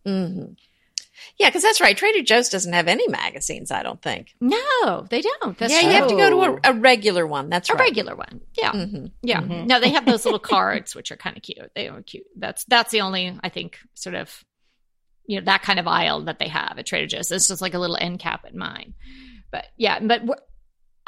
Mhm. 0.07 0.55
Yeah, 1.37 1.49
because 1.49 1.63
that's 1.63 1.81
right. 1.81 1.95
Trader 1.97 2.23
Joe's 2.23 2.49
doesn't 2.49 2.73
have 2.73 2.87
any 2.87 3.07
magazines. 3.07 3.71
I 3.71 3.83
don't 3.83 4.01
think. 4.01 4.33
No, 4.41 5.05
they 5.09 5.21
don't. 5.21 5.57
That's 5.57 5.73
yeah, 5.73 5.81
you 5.81 5.89
have 5.91 6.07
to 6.07 6.15
go 6.15 6.29
to 6.29 6.41
a, 6.67 6.71
a 6.71 6.73
regular 6.73 7.25
one. 7.27 7.49
That's 7.49 7.69
a 7.69 7.73
right. 7.73 7.81
regular 7.81 8.15
one. 8.15 8.41
Yeah. 8.57 8.71
Mhm. 8.71 9.11
Yeah. 9.21 9.41
Mhm. 9.41 9.65
No, 9.67 9.79
they 9.79 9.89
have 9.89 10.05
those 10.05 10.25
little 10.25 10.39
cards 10.39 10.95
which 10.95 11.11
are 11.11 11.17
kind 11.17 11.37
of 11.37 11.43
cute. 11.43 11.71
They 11.75 11.87
are 11.87 12.01
cute. 12.01 12.25
That's 12.35 12.63
that's 12.65 12.91
the 12.91 13.01
only 13.01 13.37
I 13.43 13.49
think 13.49 13.77
sort 13.93 14.15
of 14.15 14.43
you 15.25 15.39
know 15.39 15.45
that 15.45 15.61
kind 15.61 15.79
of 15.79 15.87
aisle 15.87 16.21
that 16.25 16.39
they 16.39 16.47
have 16.47 16.75
at 16.77 16.85
Trader 16.85 17.07
Joe's. 17.07 17.31
It's 17.31 17.47
just 17.47 17.61
like 17.61 17.73
a 17.73 17.79
little 17.79 17.97
end 17.99 18.19
cap 18.19 18.45
at 18.45 18.55
mine. 18.55 18.93
But 19.51 19.65
yeah, 19.77 19.99
but 19.99 20.23
we're- 20.23 20.39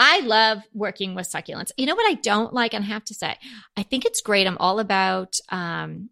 I 0.02 0.22
love 0.22 0.60
working 0.74 1.14
with 1.14 1.30
succulents. 1.30 1.72
You 1.76 1.86
know 1.86 1.96
what 1.96 2.10
I 2.10 2.14
don't 2.14 2.54
like 2.54 2.74
and 2.74 2.86
I 2.86 2.88
have 2.88 3.04
to 3.06 3.14
say, 3.14 3.36
I 3.76 3.84
think 3.84 4.06
it's 4.06 4.22
great. 4.22 4.48
I'm 4.48 4.58
all 4.58 4.80
about 4.80 5.36
um 5.50 6.10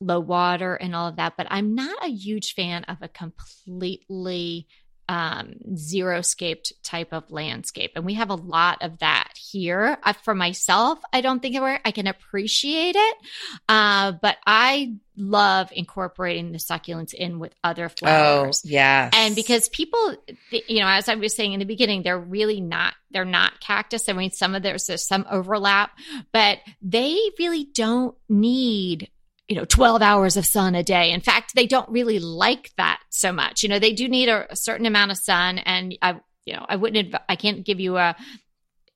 low 0.00 0.20
water 0.20 0.74
and 0.74 0.94
all 0.94 1.08
of 1.08 1.16
that, 1.16 1.34
but 1.36 1.46
I'm 1.50 1.74
not 1.74 2.04
a 2.04 2.10
huge 2.10 2.54
fan 2.54 2.84
of 2.84 2.98
a 3.02 3.08
completely 3.08 4.66
um, 5.10 5.54
zero 5.74 6.20
scaped 6.20 6.72
type 6.84 7.08
of 7.12 7.32
landscape. 7.32 7.90
And 7.96 8.04
we 8.04 8.14
have 8.14 8.30
a 8.30 8.36
lot 8.36 8.78
of 8.80 9.00
that 9.00 9.32
here. 9.36 9.98
Uh, 10.04 10.12
for 10.12 10.36
myself, 10.36 11.00
I 11.12 11.20
don't 11.20 11.42
think. 11.42 11.56
I 11.56 11.90
can 11.90 12.06
appreciate 12.06 12.94
it. 12.94 13.16
Uh, 13.68 14.12
but 14.22 14.36
I 14.46 14.94
love 15.16 15.70
incorporating 15.72 16.52
the 16.52 16.58
succulents 16.58 17.12
in 17.12 17.40
with 17.40 17.52
other 17.64 17.88
flowers. 17.88 18.22
oh, 18.22 18.38
flowers. 18.42 18.62
yes. 18.64 19.12
And 19.16 19.34
because 19.34 19.68
people, 19.70 20.14
you 20.68 20.78
know, 20.78 20.86
as 20.86 21.08
I 21.08 21.16
was 21.16 21.34
saying 21.34 21.54
in 21.54 21.58
the 21.58 21.66
beginning, 21.66 22.04
they're 22.04 22.16
really 22.16 22.60
not, 22.60 22.94
they're 23.10 23.24
not 23.24 23.58
cactus. 23.58 24.08
I 24.08 24.12
mean, 24.12 24.30
some 24.30 24.54
of 24.54 24.62
there's, 24.62 24.86
there's 24.86 25.08
some 25.08 25.26
overlap, 25.28 25.90
but 26.32 26.58
they 26.82 27.18
really 27.36 27.64
don't 27.74 28.16
need 28.28 29.10
you 29.50 29.56
know 29.56 29.64
12 29.64 30.00
hours 30.00 30.36
of 30.36 30.46
sun 30.46 30.74
a 30.74 30.82
day. 30.82 31.10
In 31.10 31.20
fact 31.20 31.54
they 31.54 31.66
don't 31.66 31.88
really 31.90 32.20
like 32.20 32.70
that 32.76 33.00
so 33.10 33.32
much. 33.32 33.62
You 33.62 33.68
know 33.68 33.78
they 33.78 33.92
do 33.92 34.08
need 34.08 34.28
a, 34.28 34.50
a 34.50 34.56
certain 34.56 34.86
amount 34.86 35.10
of 35.10 35.18
sun 35.18 35.58
and 35.58 35.98
i 36.00 36.18
you 36.46 36.54
know 36.54 36.64
i 36.68 36.76
wouldn't 36.76 37.08
adv- 37.08 37.22
i 37.28 37.36
can't 37.36 37.66
give 37.66 37.80
you 37.80 37.96
a 37.98 38.16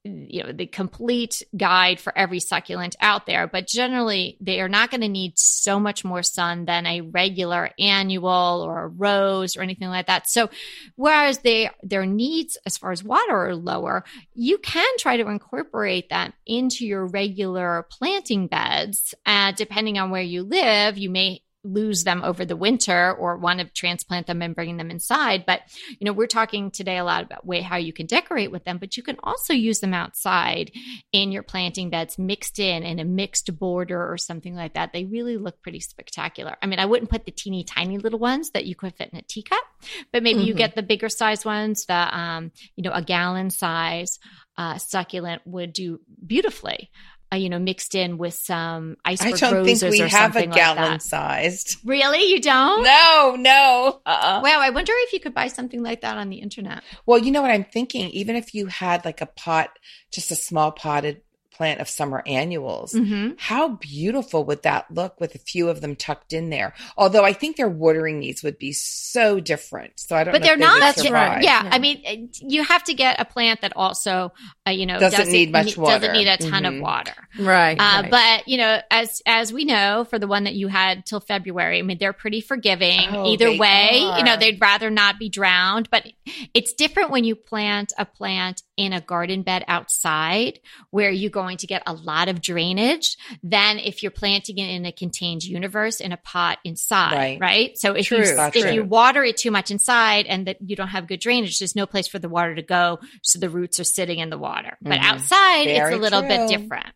you 0.05 0.43
know 0.43 0.53
the 0.53 0.67
complete 0.67 1.43
guide 1.57 1.99
for 1.99 2.17
every 2.17 2.39
succulent 2.39 2.95
out 3.01 3.27
there 3.27 3.47
but 3.47 3.67
generally 3.67 4.37
they 4.41 4.61
are 4.61 4.69
not 4.69 4.91
going 4.91 5.01
to 5.01 5.09
need 5.09 5.39
so 5.39 5.81
much 5.81 6.05
more 6.05 6.23
sun 6.23 6.65
than 6.67 6.87
a 6.87 7.01
regular 7.01 7.71
annual 7.79 8.63
or 8.67 8.85
a 8.85 8.89
rose 8.89 9.57
or 9.57 9.63
anything 9.63 9.89
like 9.89 10.07
that. 10.07 10.29
So 10.29 10.51
whereas 10.97 11.39
they 11.39 11.71
their 11.83 12.07
needs 12.07 12.59
as 12.67 12.77
far 12.77 12.93
as 12.93 13.03
water 13.03 13.47
are 13.47 13.55
lower 13.55 14.05
you 14.35 14.59
can 14.59 14.87
try 14.99 15.17
to 15.17 15.29
incorporate 15.29 16.11
that 16.11 16.35
into 16.47 16.87
your 16.87 17.07
regular 17.07 17.87
planting 17.91 18.47
beds 18.47 19.15
uh, 19.27 19.53
depending 19.53 19.99
on 19.99 20.11
where 20.11 20.23
you 20.23 20.43
live 20.43 20.99
you 20.99 21.11
may 21.11 21.41
lose 21.65 22.05
them 22.05 22.23
over 22.23 22.45
the 22.45 22.57
winter 22.57 23.13
or 23.15 23.37
want 23.37 23.59
to 23.59 23.65
transplant 23.67 24.27
them 24.27 24.43
and 24.43 24.55
bring 24.55 24.77
them 24.77 24.91
inside. 24.91 25.45
But 25.47 25.63
you 25.89 26.05
know 26.05 26.13
we're 26.13 26.27
talking 26.27 26.71
today 26.71 26.99
a 26.99 27.05
lot 27.05 27.25
about 27.25 27.47
way 27.47 27.63
how 27.63 27.77
you 27.77 27.93
can 27.93 28.07
decorate 28.07 28.51
with 28.51 28.65
them 28.65 28.79
but 28.79 28.97
you 28.97 29.03
can 29.03 29.17
also 29.23 29.53
use 29.55 29.81
them 29.81 29.95
outside 29.95 30.71
in 31.13 31.33
your 31.33 31.43
planting 31.43 31.91
beds 31.91 32.19
mixed 32.19 32.59
in 32.59 32.83
in 32.83 32.99
a 32.99 33.05
mixed 33.05 33.59
border 33.59 34.13
or 34.13 34.19
something 34.19 34.55
like 34.55 34.75
that. 34.75 34.93
They 34.93 35.05
really 35.05 35.37
look 35.37 35.63
pretty 35.63 35.81
spectacular. 35.81 36.57
I 36.63 36.67
mean 36.67 36.79
i 36.79 36.87
wouldn't 36.87 37.11
put 37.11 37.25
the 37.25 37.31
teeny 37.33 37.65
tiny 37.65 37.99
little 37.99 38.19
ones 38.19 38.51
that 38.51 38.67
you 38.67 38.75
could 38.75 38.95
fit 38.95 39.11
in 39.13 39.19
a 39.19 39.23
teacup 39.23 39.65
but 40.13 40.23
maybe 40.23 40.43
you 40.43 40.55
Mhm. 40.55 40.59
get 40.59 40.75
the 40.75 40.83
bigger 40.83 41.09
size 41.09 41.45
ones 41.45 41.87
the 41.87 41.95
um 42.19 42.53
you 42.77 42.83
know 42.85 42.93
a 42.93 43.03
gallon 43.03 43.51
size 43.51 44.19
uh, 44.57 44.79
succulent 44.79 45.43
would 45.47 45.73
do 45.73 45.99
beautifully 46.25 46.89
uh, 47.35 47.37
you 47.37 47.49
know 47.49 47.59
mixed 47.59 47.95
in 47.95 48.17
with 48.19 48.35
some 48.35 48.97
I 49.05 49.13
iceberg 49.13 49.39
don't 49.39 49.65
think 49.65 49.83
we 49.83 49.99
have 49.99 50.37
a 50.37 50.41
like 50.41 50.53
gallon 50.53 50.93
that. 50.93 51.03
sized. 51.03 51.77
really 51.85 52.25
you 52.31 52.41
don't 52.41 52.85
No, 52.85 53.37
no. 53.39 54.01
Uh-uh. 54.07 54.41
Wow, 54.43 54.61
I 54.61 54.71
wonder 54.71 54.93
if 54.97 55.13
you 55.13 55.21
could 55.21 55.35
buy 55.35 55.49
something 55.49 55.83
like 55.83 56.01
that 56.03 56.17
on 56.17 56.31
the 56.31 56.37
internet. 56.37 56.83
Well, 57.07 57.19
you 57.19 57.31
know 57.31 57.43
what 57.43 57.51
I'm 57.51 57.65
thinking? 57.65 58.09
Even 58.11 58.37
if 58.37 58.55
you 58.55 58.67
had 58.67 59.05
like 59.05 59.21
a 59.21 59.27
pot, 59.27 59.71
just 60.13 60.31
a 60.31 60.37
small 60.37 60.73
potted 60.73 61.23
plant 61.55 61.81
of 61.81 61.89
summer 61.89 62.23
annuals. 62.27 62.93
hmm 62.93 63.31
How 63.39 63.69
beautiful 63.69 64.45
would 64.45 64.63
that 64.63 64.91
look 64.91 65.21
with 65.21 65.35
a 65.35 65.39
few 65.39 65.69
of 65.69 65.81
them 65.81 65.97
tucked 65.97 66.33
in 66.33 66.51
there? 66.51 66.75
Although 66.97 67.25
I 67.25 67.33
think 67.33 67.57
their 67.57 67.69
watering 67.69 68.19
needs 68.19 68.43
would 68.43 68.59
be 68.59 68.73
so 68.73 69.41
different. 69.41 70.01
So 70.01 70.17
I 70.17 70.25
don't 70.25 70.33
But 70.33 70.41
know 70.43 70.45
they're 70.47 70.55
if 70.55 70.61
they 70.61 70.65
would 70.67 70.81
not. 70.81 70.97
That's 70.97 71.11
right. 71.11 71.43
Yeah, 71.43 71.65
Yeah. 71.65 71.71
I 71.73 71.79
mean, 71.79 72.31
you 72.41 72.65
have 72.65 72.85
to 72.85 72.95
get 72.95 73.21
a 73.21 73.25
plant 73.25 73.61
that 73.63 73.73
also, 73.77 74.33
uh, 74.67 74.71
you 74.71 74.87
know, 74.87 74.99
Doesn't 74.99 75.31
need 75.31 75.53
much 75.53 75.77
water. 75.77 75.99
Doesn't 76.01 76.13
need 76.13 76.27
a 76.29 76.37
ton 76.37 76.65
Mhm. 76.65 76.77
of 76.77 76.83
water. 76.83 77.29
Right. 77.39 77.79
Uh, 77.79 78.03
right. 78.03 78.11
But 78.11 78.49
you 78.49 78.59
know, 78.59 78.81
as 78.91 79.23
as 79.27 79.53
we 79.53 79.65
know, 79.65 80.05
for 80.09 80.19
the 80.19 80.27
one 80.27 80.45
that 80.45 80.55
you 80.55 80.69
had 80.69 81.07
till 81.07 81.21
February, 81.21 81.79
I 81.79 81.83
mean, 81.83 81.99
they're 81.99 82.13
pretty 82.13 82.41
forgiving 82.41 83.09
Oh, 83.11 83.33
either 83.33 83.51
they 83.51 83.59
way. 83.59 83.91
You 84.19 84.25
know, 84.25 84.37
they'd 84.37 84.61
rather 84.61 84.91
not 84.91 85.19
be 85.19 85.29
drowned. 85.29 85.89
But 85.91 86.07
it's 86.53 86.73
different 86.75 87.11
when 87.11 87.25
you 87.25 87.37
plant 87.37 87.93
a 87.99 88.05
plant 88.05 88.63
in 88.77 88.93
a 88.93 89.01
garden 89.01 89.43
bed 89.43 89.65
outside, 89.69 90.61
where 90.91 91.11
you're 91.11 91.31
going 91.31 91.57
to 91.59 91.67
get 91.67 91.83
a 91.87 91.93
lot 91.93 92.29
of 92.29 92.41
drainage, 92.41 93.17
than 93.43 93.79
if 93.79 94.03
you're 94.03 94.11
planting 94.11 94.59
it 94.59 94.69
in 94.69 94.85
a 94.85 94.93
contained 94.93 95.45
universe 95.45 96.01
in 96.01 96.13
a 96.13 96.17
pot 96.17 96.59
inside. 96.65 97.13
Right. 97.15 97.41
Right. 97.41 97.79
So 97.79 97.93
if 97.95 98.07
True, 98.07 98.19
you 98.19 98.25
if 98.25 98.53
true. 98.55 98.73
you 98.73 98.85
water 98.85 99.23
it 99.25 99.37
too 99.37 99.51
much 99.51 99.71
inside 99.71 100.27
and 100.27 100.47
that 100.47 100.57
you 100.61 100.75
don't 100.77 100.89
have 100.89 101.07
good 101.07 101.21
drainage, 101.21 101.59
there's 101.59 101.77
no 101.77 101.87
place 101.87 102.09
for 102.09 102.19
the 102.19 102.29
water 102.29 102.55
to 102.55 102.63
go, 102.63 102.99
so 103.23 103.39
the 103.39 103.49
roots 103.51 103.79
are 103.79 103.85
sitting 103.85 104.19
in 104.19 104.31
the 104.31 104.39
water. 104.39 104.77
But 104.83 104.99
Mhm. 105.01 105.05
outside, 105.05 105.67
it's 105.69 105.91
a 105.91 105.97
little 105.97 106.23
bit 106.23 106.49
different. 106.49 106.95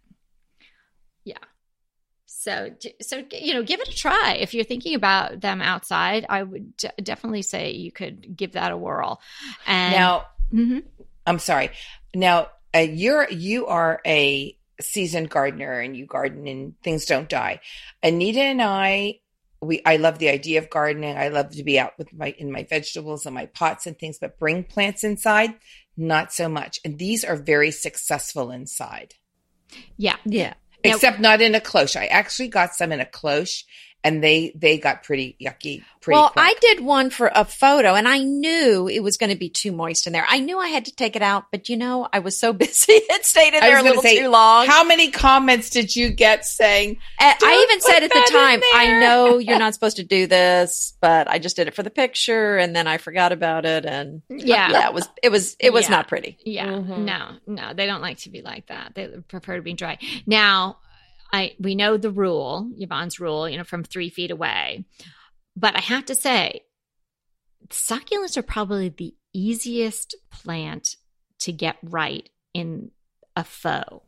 Yeah. 1.24 1.36
So, 2.26 2.70
so 3.02 3.22
you 3.32 3.54
know, 3.54 3.62
give 3.62 3.80
it 3.80 3.88
a 3.88 3.94
try. 3.96 4.36
If 4.40 4.54
you're 4.54 4.64
thinking 4.64 4.94
about 4.94 5.40
them 5.40 5.60
outside, 5.60 6.24
I 6.28 6.42
would 6.42 6.76
d- 6.76 6.88
definitely 7.02 7.42
say 7.42 7.72
you 7.72 7.92
could 7.92 8.36
give 8.36 8.52
that 8.52 8.72
a 8.72 8.76
whirl. 8.76 9.20
And 9.66 9.92
Now, 9.94 10.26
Mhm. 10.52 10.84
I'm 11.28 11.38
sorry. 11.38 11.70
Now, 12.14 12.48
uh, 12.74 12.80
you're 12.80 13.28
you 13.30 13.66
are 13.66 14.00
a 14.06 14.56
seasoned 14.80 15.28
gardener 15.30 15.80
and 15.80 15.96
you 15.96 16.06
garden 16.06 16.46
and 16.46 16.80
things 16.82 17.04
don't 17.06 17.28
die. 17.28 17.60
Anita 18.02 18.40
and 18.40 18.62
I 18.62 19.20
we 19.60 19.82
I 19.84 19.96
love 19.96 20.18
the 20.18 20.28
idea 20.28 20.58
of 20.60 20.70
gardening. 20.70 21.16
I 21.16 21.28
love 21.28 21.50
to 21.50 21.64
be 21.64 21.78
out 21.78 21.92
with 21.98 22.12
my 22.12 22.34
in 22.38 22.52
my 22.52 22.64
vegetables 22.64 23.26
and 23.26 23.34
my 23.34 23.46
pots 23.46 23.86
and 23.86 23.98
things, 23.98 24.18
but 24.20 24.38
bring 24.38 24.64
plants 24.64 25.04
inside, 25.04 25.54
not 25.96 26.32
so 26.32 26.48
much. 26.48 26.80
And 26.84 26.98
these 26.98 27.24
are 27.24 27.36
very 27.36 27.70
successful 27.72 28.50
inside. 28.50 29.14
yeah, 29.96 30.16
yeah. 30.24 30.54
Now- 30.84 30.94
Except 30.94 31.18
not 31.18 31.40
in 31.40 31.54
a 31.56 31.60
cloche. 31.60 31.96
I 31.96 32.06
actually 32.06 32.48
got 32.48 32.74
some 32.74 32.92
in 32.92 33.00
a 33.00 33.04
cloche 33.04 33.64
and 34.04 34.22
they 34.22 34.52
they 34.54 34.78
got 34.78 35.02
pretty 35.02 35.36
yucky 35.40 35.82
pretty 36.00 36.16
well, 36.16 36.30
quick. 36.30 36.44
I 36.44 36.54
did 36.60 36.80
one 36.80 37.10
for 37.10 37.30
a 37.34 37.44
photo 37.44 37.94
and 37.94 38.06
I 38.06 38.18
knew 38.20 38.88
it 38.88 39.00
was 39.02 39.16
going 39.16 39.30
to 39.30 39.36
be 39.36 39.48
too 39.50 39.72
moist 39.72 40.06
in 40.06 40.12
there. 40.12 40.24
I 40.28 40.38
knew 40.38 40.58
I 40.58 40.68
had 40.68 40.84
to 40.84 40.94
take 40.94 41.16
it 41.16 41.22
out, 41.22 41.46
but 41.50 41.68
you 41.68 41.76
know, 41.76 42.08
I 42.12 42.20
was 42.20 42.38
so 42.38 42.52
busy. 42.54 42.92
It 42.92 43.24
stayed 43.26 43.54
in 43.54 43.60
there 43.60 43.72
was 43.72 43.80
a 43.80 43.84
little 43.84 44.02
say, 44.02 44.20
too 44.20 44.28
long. 44.28 44.66
How 44.66 44.84
many 44.84 45.10
comments 45.10 45.70
did 45.70 45.94
you 45.96 46.10
get 46.10 46.44
saying 46.44 46.98
I 47.18 47.34
Don't 47.38 47.62
even 47.62 47.80
said 47.80 48.02
at 48.04 48.10
the 48.12 48.28
time, 48.30 48.60
I 48.74 49.00
know 49.00 49.38
you're 49.38 49.58
not 49.58 49.74
supposed 49.74 49.96
to 49.96 50.04
do 50.04 50.26
this, 50.26 50.94
but 51.00 51.28
I 51.28 51.38
just 51.38 51.56
did 51.56 51.66
it 51.66 51.74
for 51.74 51.82
the 51.82 51.90
picture 51.90 52.56
and 52.56 52.74
then 52.74 52.86
I 52.86 52.98
forgot 52.98 53.32
about 53.32 53.66
it 53.66 53.84
and 53.84 54.22
yeah, 54.30 54.70
yeah, 54.70 54.88
it 54.88 54.94
was 54.94 55.08
it 55.22 55.30
was 55.30 55.56
it 55.58 55.72
was 55.72 55.84
Yeah. 55.86 55.90
not 55.90 56.08
pretty. 56.08 56.38
Yeah, 56.44 56.66
Mhm. 56.68 56.98
no, 57.04 57.32
no, 57.46 57.74
they 57.74 57.86
don't 57.86 58.00
like 58.00 58.18
to 58.18 58.30
be 58.30 58.42
like 58.42 58.68
that. 58.68 58.92
They 58.94 59.08
prefer 59.28 59.56
to 59.56 59.62
be 59.62 59.72
dry. 59.74 59.98
Now, 60.26 60.78
I 61.32 61.54
we 61.60 61.74
know 61.74 61.96
the 61.96 62.10
rule, 62.10 62.70
Yvonne's 62.78 63.20
rule, 63.20 63.48
you 63.48 63.56
know, 63.58 63.64
from 63.64 63.84
three 63.84 64.08
feet 64.10 64.30
away. 64.30 64.84
But 65.56 65.76
I 65.76 65.80
have 65.80 66.04
to 66.06 66.14
say, 66.14 66.62
succulents 67.70 68.36
are 68.36 68.42
probably 68.42 68.88
the 68.88 69.14
easiest 69.32 70.14
plant 70.30 70.96
to 71.40 71.52
get 71.52 71.76
right 71.82 72.28
in 72.54 72.90
a 73.36 73.44
faux. 73.44 74.04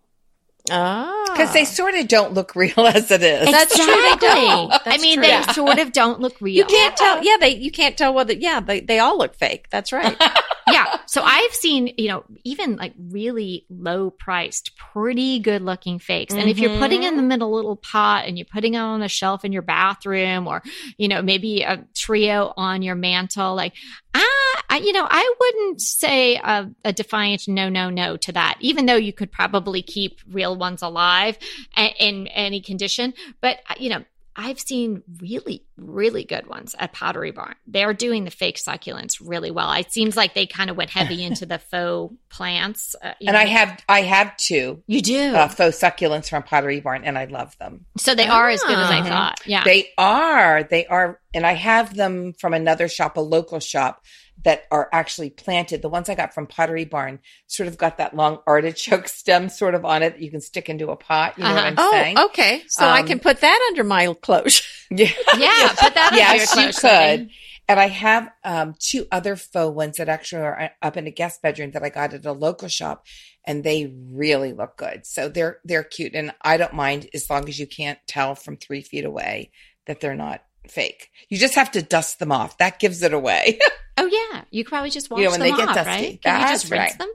Ah. 0.70 1.24
because 1.33 1.52
they 1.54 1.64
sort 1.64 1.94
of 1.94 2.06
don't 2.06 2.35
look 2.35 2.54
real 2.54 2.72
as 2.78 3.11
it 3.11 3.22
is. 3.22 3.50
That's 3.50 3.74
true, 3.74 3.87
they 3.87 4.16
don't. 4.16 4.72
I 4.87 4.98
mean, 4.98 5.14
true. 5.16 5.22
they 5.22 5.28
Yeah. 5.30 5.52
sort 5.52 5.78
of 5.78 5.90
don't 5.92 6.20
look 6.20 6.38
real. 6.40 6.54
you 6.54 6.64
can't 6.66 6.96
tell 6.96 7.24
yeah, 7.24 7.37
they 7.40 7.56
you 7.56 7.70
can't 7.70 7.96
tell 7.96 8.12
whether 8.12 8.35
yeah, 8.35 8.61
they, 8.61 8.80
they 8.80 8.98
all 8.98 9.16
look 9.18 9.35
fake. 9.35 9.68
That's 9.70 9.90
right. 9.92 10.16
yeah. 10.68 10.96
So 11.07 11.23
I've 11.23 11.53
seen, 11.55 11.94
you 11.96 12.09
know, 12.09 12.25
even 12.44 12.77
like 12.77 12.94
really 12.99 13.66
low 13.68 14.11
priced, 14.11 14.77
pretty 14.77 15.38
good 15.38 15.62
looking 15.62 15.99
fakes. 15.99 16.35
And 16.35 16.49
if 16.49 16.59
you're 16.59 16.79
putting 16.79 17.03
in 17.03 17.16
them 17.16 17.33
in 17.33 17.42
a 17.42 17.49
little 17.49 17.77
pot 17.77 18.27
and 18.27 18.38
you're 18.38 18.46
putting 18.53 18.73
them 18.73 18.85
on 18.85 19.03
a 19.03 19.09
shelf 19.09 19.44
in 19.44 19.53
your 19.53 19.62
bathroom 19.62 20.46
or, 20.46 20.62
you 20.96 21.09
know, 21.09 21.23
maybe 21.23 21.62
a 21.62 21.85
trio 21.94 22.53
on 22.57 22.83
your 22.83 22.94
mantle, 22.94 23.55
like, 23.55 23.75
ah, 24.14 24.62
I, 24.68 24.81
you 24.85 24.92
know, 24.92 25.07
I 25.09 25.35
wouldn't 25.40 25.81
say 25.81 26.37
a, 26.37 26.70
a 26.85 26.92
defiant 26.92 27.49
no, 27.49 27.68
no, 27.68 27.90
no 27.90 28.16
to 28.18 28.33
that, 28.33 28.57
even 28.61 28.87
though 28.87 28.96
you 28.96 29.12
could 29.12 29.33
probably 29.33 29.83
keep 29.83 30.20
real 30.31 30.57
ones 30.57 30.83
alive 30.83 31.38
a- 31.77 31.94
in 31.99 32.27
any 32.29 32.61
condition. 32.61 33.14
But, 33.40 33.59
you 33.79 33.90
know, 33.90 34.05
I've 34.42 34.59
seen 34.59 35.03
really, 35.20 35.64
really 35.76 36.24
good 36.24 36.46
ones 36.46 36.74
at 36.79 36.94
Pottery 36.94 37.31
Barn. 37.31 37.55
They're 37.66 37.92
doing 37.92 38.24
the 38.24 38.31
fake 38.31 38.57
succulents 38.66 39.14
really 39.20 39.50
well. 39.50 39.70
It 39.74 39.92
seems 39.92 40.16
like 40.16 40.33
they 40.33 40.46
kind 40.46 40.70
of 40.70 40.76
went 40.79 40.88
heavy 40.88 41.22
into 41.29 41.44
the 41.44 41.59
faux 41.59 42.14
plants. 42.31 42.94
Uh, 43.03 43.12
and 43.20 43.35
know. 43.35 43.38
I 43.38 43.44
have 43.44 43.79
I 43.88 44.00
have 44.03 44.35
two 44.38 44.83
you 44.87 45.03
do. 45.03 45.35
uh, 45.35 45.48
faux 45.48 45.79
succulents 45.79 46.31
from 46.31 46.42
Pottery 46.42 46.81
Barn, 46.81 47.05
and 47.05 47.18
I 47.18 47.26
love 47.26 47.57
them. 47.59 47.85
so 47.98 48.14
they 48.14 48.26
are 48.26 48.48
as 48.48 48.62
good 48.62 48.79
as 48.79 48.90
I 48.90 49.00
Ah. 49.00 49.05
thought. 49.09 49.40
Yeah. 49.46 49.62
They 49.64 49.90
are 49.98 50.62
they 50.64 50.87
are, 50.87 51.19
and 51.35 51.47
I 51.47 51.53
have 51.53 51.95
them 51.95 52.33
from 52.38 52.55
another 52.55 52.88
shop, 52.88 53.16
a 53.16 53.21
local 53.21 53.61
shop 53.61 54.05
that 54.43 54.62
are 54.71 54.88
actually 54.93 55.29
planted. 55.31 55.83
The 55.83 55.88
ones 55.90 56.09
I 56.09 56.14
got 56.14 56.33
from 56.33 56.47
Pottery 56.47 56.85
Barn 56.87 57.19
sort 57.47 57.69
of 57.69 57.77
got 57.77 57.99
that 57.99 58.16
long 58.16 58.38
artichoke 58.47 59.07
stem 59.21 59.49
sort 59.51 59.75
of 59.75 59.85
on 59.85 60.03
it 60.03 60.14
that 60.14 60.23
you 60.23 60.31
can 60.31 60.40
stick 60.40 60.69
into 60.69 60.88
a 60.90 60.97
pot. 60.97 61.37
You 61.37 61.45
know 61.45 61.51
Uh-huh. 61.51 61.73
what 61.77 61.85
I'm 61.85 61.90
saying? 61.93 62.14
oh, 62.19 62.27
okay. 62.27 62.62
So 62.69 62.87
I 62.87 63.01
Um, 63.01 63.07
can 63.07 63.19
put 63.19 63.40
that 63.40 63.66
under 63.71 63.85
my 63.85 64.07
cloche. 64.14 64.62
Yeah. 64.93 65.11
yeah. 65.38 65.69
Put 65.79 65.95
that 65.95 66.09
on 66.12 66.19
your 66.19 66.27
yes, 66.27 66.57
you 66.57 66.73
could. 66.88 67.31
And 67.69 67.79
I 67.79 67.87
have 67.87 68.29
um, 68.43 68.75
two 68.81 69.07
other 69.12 69.37
faux 69.37 69.73
ones 69.73 69.99
that 69.99 70.09
actually 70.09 70.43
are 70.43 70.61
uh, 70.62 70.69
up 70.83 70.97
in 70.97 71.07
a 71.07 71.12
guest 71.12 71.40
bedroom 71.43 71.71
that 71.73 71.85
I 71.85 71.90
got 71.90 72.12
at 72.12 72.27
a 72.27 72.33
local 72.33 72.66
shop, 72.66 73.07
and 73.45 73.62
they 73.62 73.95
really 74.11 74.53
look 74.53 74.77
good. 74.77 75.07
So 75.07 75.29
they're 75.29 75.59
they're 75.64 75.85
cute, 75.85 76.16
and 76.16 76.35
I 76.43 76.57
don't 76.57 76.73
mind 76.75 77.09
as 77.14 77.31
long 77.31 77.49
as 77.49 77.61
you 77.61 77.69
can't 77.69 78.01
tell 78.09 78.35
from 78.35 78.57
three 78.57 78.81
feet 78.83 79.05
away 79.05 79.53
that 79.87 80.01
they're 80.01 80.16
not 80.16 80.43
fake. 80.68 81.11
You 81.29 81.38
just 81.38 81.55
have 81.55 81.70
to 81.73 81.83
dust 81.83 82.18
them 82.18 82.33
off. 82.33 82.59
That 82.59 82.79
gives 82.79 83.03
it 83.03 83.12
away. 83.12 83.59
Oh 84.03 84.07
yeah. 84.07 84.44
You 84.51 84.64
could 84.64 84.70
probably 84.70 84.88
just 84.88 85.11
wash 85.11 85.18
You 85.18 85.25
know, 85.27 85.33
when 85.33 85.40
them 85.40 85.51
they 85.51 85.57
get 85.59 85.68
off, 85.68 85.75
dusty. 85.75 85.90
right? 85.90 86.23
Can 86.23 86.40
you 86.40 86.46
just 86.46 86.70
rinse 86.70 86.81
right. 86.92 86.99
them? 86.99 87.09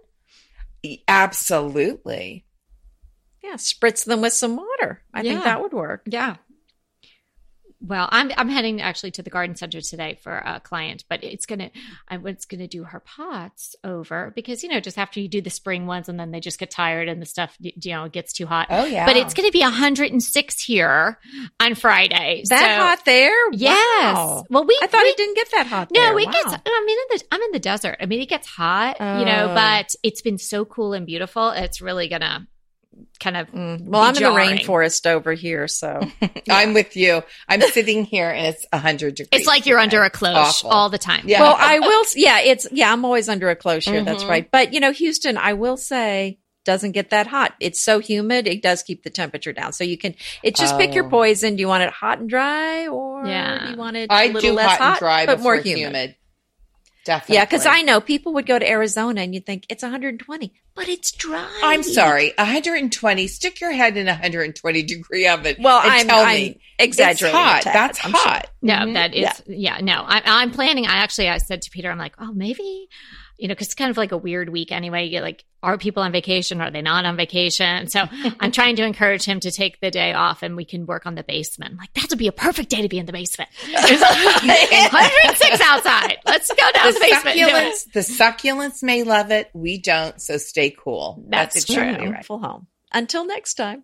Absolutely. 1.07 2.45
Yeah, 3.43 3.53
spritz 3.55 4.05
them 4.05 4.21
with 4.21 4.33
some 4.33 4.55
water. 4.55 5.01
I 5.11 5.21
Yeah. 5.21 5.31
think 5.31 5.43
that 5.45 5.61
would 5.61 5.73
work. 5.73 6.03
Yeah. 6.05 6.35
Well, 7.87 8.09
I'm 8.11 8.31
I'm 8.35 8.49
heading 8.49 8.81
actually 8.81 9.11
to 9.11 9.21
the 9.23 9.29
garden 9.29 9.55
center 9.55 9.79
today 9.81 10.17
for 10.23 10.35
a 10.35 10.59
client, 10.59 11.03
but 11.07 11.23
it's 11.23 11.45
gonna 11.45 11.69
I 12.07 12.17
was 12.17 12.45
gonna 12.45 12.67
do 12.67 12.83
her 12.83 12.99
pots 12.99 13.75
over 13.83 14.31
because 14.35 14.63
you 14.63 14.69
know 14.69 14.79
just 14.79 14.97
after 14.97 15.19
you 15.19 15.27
do 15.27 15.41
the 15.41 15.49
spring 15.49 15.85
ones 15.85 16.09
and 16.09 16.19
then 16.19 16.31
they 16.31 16.39
just 16.39 16.57
get 16.57 16.71
tired 16.71 17.07
and 17.07 17.21
the 17.21 17.25
stuff 17.25 17.55
you 17.59 17.73
know 17.93 18.09
gets 18.09 18.33
too 18.33 18.47
hot. 18.47 18.67
Oh 18.71 18.85
yeah. 18.85 19.05
But 19.05 19.17
it's 19.17 19.33
gonna 19.35 19.51
be 19.51 19.59
106 19.61 20.61
here 20.63 21.19
on 21.59 21.75
Friday. 21.75 22.43
That 22.49 22.59
So- 22.59 22.83
hot 22.83 23.05
there? 23.05 23.51
Yes. 23.51 24.15
Wow. 24.15 24.45
Well, 24.49 24.65
we 24.65 24.79
I 24.81 24.87
thought 24.87 25.03
we, 25.03 25.09
it 25.09 25.17
didn't 25.17 25.35
get 25.35 25.51
that 25.51 25.67
hot. 25.67 25.89
No, 25.91 26.01
there. 26.01 26.19
it 26.19 26.25
Wow. 26.25 26.31
gets. 26.31 26.53
I 26.65 26.83
mean, 26.85 26.97
in 26.97 27.17
the, 27.17 27.23
I'm 27.31 27.41
in 27.41 27.51
the 27.51 27.59
desert. 27.59 27.97
I 27.99 28.05
mean, 28.07 28.21
it 28.21 28.29
gets 28.29 28.47
hot, 28.47 28.97
you 28.99 29.25
know, 29.25 29.49
Oh. 29.51 29.53
but 29.55 29.93
it's 30.03 30.21
been 30.21 30.37
so 30.37 30.65
cool 30.65 30.93
and 30.93 31.05
beautiful. 31.05 31.49
It's 31.51 31.81
really 31.81 32.07
gonna 32.07 32.47
kind 33.19 33.37
of. 33.37 33.47
Mm. 33.51 33.85
Well, 33.85 34.01
I'm 34.01 34.15
in 34.15 34.23
the 34.23 34.29
rainforest 34.29 35.05
over 35.07 35.33
here, 35.33 35.67
so 35.67 36.01
I'm 36.49 36.73
with 36.73 36.95
you. 36.95 37.23
I'm 37.47 37.61
sitting 37.61 38.03
here 38.05 38.29
and 38.29 38.47
it's 38.47 38.65
hundred 38.73 39.15
degrees. 39.15 39.29
It's 39.31 39.47
like 39.47 39.65
you're 39.65 39.79
under 39.79 40.01
a 40.03 40.09
today. 40.09 40.17
cloche 40.19 40.35
Awful. 40.37 40.69
all 40.69 40.89
the 40.89 40.97
time. 40.97 41.23
Yeah. 41.27 41.41
well, 41.41 41.55
I 41.57 41.79
will. 41.87 42.05
Yeah, 42.15 42.39
it's 42.41 42.67
yeah. 42.71 42.91
I'm 42.91 43.05
always 43.05 43.29
under 43.29 43.49
a 43.49 43.55
cloche 43.55 43.85
here. 43.89 44.03
That's 44.03 44.23
Mhm. 44.23 44.29
right. 44.29 44.51
But 44.51 44.73
you 44.73 44.79
know, 44.79 44.91
Houston, 44.91 45.37
I 45.37 45.53
will 45.53 45.77
say, 45.77 46.39
doesn't 46.65 46.93
get 46.93 47.11
that 47.11 47.27
hot. 47.27 47.53
It's 47.59 47.81
so 47.81 47.99
humid. 47.99 48.47
It 48.47 48.61
does 48.63 48.81
keep 48.83 49.03
the 49.03 49.09
temperature 49.11 49.53
down. 49.53 49.71
So 49.73 49.83
you 49.83 49.97
can. 49.97 50.15
It's 50.43 50.59
just 50.59 50.77
pick 50.77 50.93
your 50.95 51.05
Oh. 51.05 51.09
poison. 51.09 51.55
Do 51.55 51.61
you 51.61 51.67
want 51.67 51.83
it 51.83 51.91
hot 51.91 52.19
and 52.19 52.29
dry, 52.29 52.87
or 52.87 53.25
Yeah. 53.27 53.65
do 53.65 53.71
you 53.71 53.77
want 53.77 53.97
it 53.97 54.11
I 54.11 54.23
a 54.23 54.27
little 54.27 54.41
do 54.41 54.53
less 54.53 54.77
hot 54.77 54.89
and 54.93 54.99
dry 54.99 55.25
but 55.25 55.39
more 55.41 55.55
humid? 55.55 55.77
humid. 55.79 56.15
Definitely. 57.05 57.35
Yeah, 57.35 57.45
because 57.45 57.65
I 57.67 57.83
know 57.83 58.01
people 58.01 58.33
would 58.33 58.47
go 58.47 58.57
to 58.57 58.67
Arizona 58.67 59.21
and 59.21 59.33
you'd 59.33 59.45
think 59.45 59.67
it's 59.69 59.83
120, 59.83 60.51
but 60.73 60.89
it's 60.89 61.11
dry. 61.11 61.47
I'm 61.63 61.83
sorry, 61.83 62.33
120. 62.39 63.27
Stick 63.27 63.61
your 63.61 63.71
head 63.71 63.95
in 63.95 64.07
a 64.07 64.11
120 64.13 64.81
degree 64.83 65.27
oven. 65.27 65.55
Well, 65.59 65.81
and 65.81 65.91
I'm, 65.91 66.07
tell 66.07 66.25
I'm 66.25 66.33
me 66.35 66.59
exaggerating. 66.79 67.37
It's 67.39 67.45
hot. 67.47 67.61
tad, 67.61 67.73
That's 67.75 68.03
I'm 68.05 68.11
sure. 68.11 68.19
hot. 68.21 68.47
No, 68.63 68.73
Mhm. 68.73 68.93
that 68.95 69.13
is 69.13 69.43
yeah. 69.45 69.77
no, 69.81 70.03
I, 70.05 70.21
I'm 70.25 70.49
planning. 70.51 70.87
I 70.87 70.95
actually 70.95 71.29
I 71.29 71.37
said 71.37 71.61
to 71.61 71.69
Peter, 71.69 71.91
I'm 71.91 71.99
like, 71.99 72.15
oh, 72.17 72.33
maybe 72.33 72.89
you 73.37 73.47
know, 73.47 73.53
because 73.53 73.67
it's 73.67 73.75
kind 73.75 73.91
of 73.91 73.97
like 73.97 74.11
a 74.11 74.17
weird 74.17 74.49
week 74.49 74.71
anyway. 74.71 75.03
You 75.05 75.11
get 75.11 75.23
like, 75.23 75.43
are 75.63 75.77
people 75.77 76.03
on 76.03 76.11
vacation? 76.11 76.61
Are 76.61 76.69
they 76.71 76.81
not 76.81 77.05
on 77.05 77.17
vacation? 77.17 77.87
So 77.87 78.05
I'm 78.39 78.51
trying 78.51 78.75
to 78.77 78.83
encourage 78.83 79.25
him 79.25 79.39
to 79.41 79.51
take 79.51 79.79
the 79.81 79.91
day 79.91 80.13
off, 80.13 80.43
and 80.43 80.55
we 80.55 80.63
can 80.65 80.85
work 80.85 81.05
on 81.05 81.15
the 81.15 81.23
basement. 81.23 81.71
I'm 81.73 81.77
like 81.77 81.93
that 81.93 82.07
would 82.09 82.19
be 82.19 82.27
a 82.27 82.31
perfect 82.31 82.69
day 82.69 82.81
to 82.81 82.87
be 82.89 82.97
in 82.99 83.05
the 83.05 83.11
basement. 83.13 83.49
It's 83.63 84.93
106 84.93 85.61
outside. 85.61 86.17
Let's 86.25 86.47
go 86.49 86.55
down 86.73 86.87
The 86.87 86.93
the 86.93 86.99
basement. 86.99 87.37
and 87.37 87.49
do 87.49 87.55
it. 87.55 87.73
succulents, 87.75 87.91
the 87.93 87.99
succulents 87.99 88.83
may 88.83 89.03
love 89.03 89.31
it. 89.31 89.49
We 89.53 89.79
don't, 89.79 90.21
so 90.21 90.37
stay 90.37 90.69
cool. 90.77 91.23
That's 91.27 91.55
exactly 91.55 92.05
true. 92.05 92.13
right. 92.13 92.25
Full 92.25 92.39
home. 92.39 92.67
Until 92.91 93.25
next 93.25 93.55
time. 93.55 93.83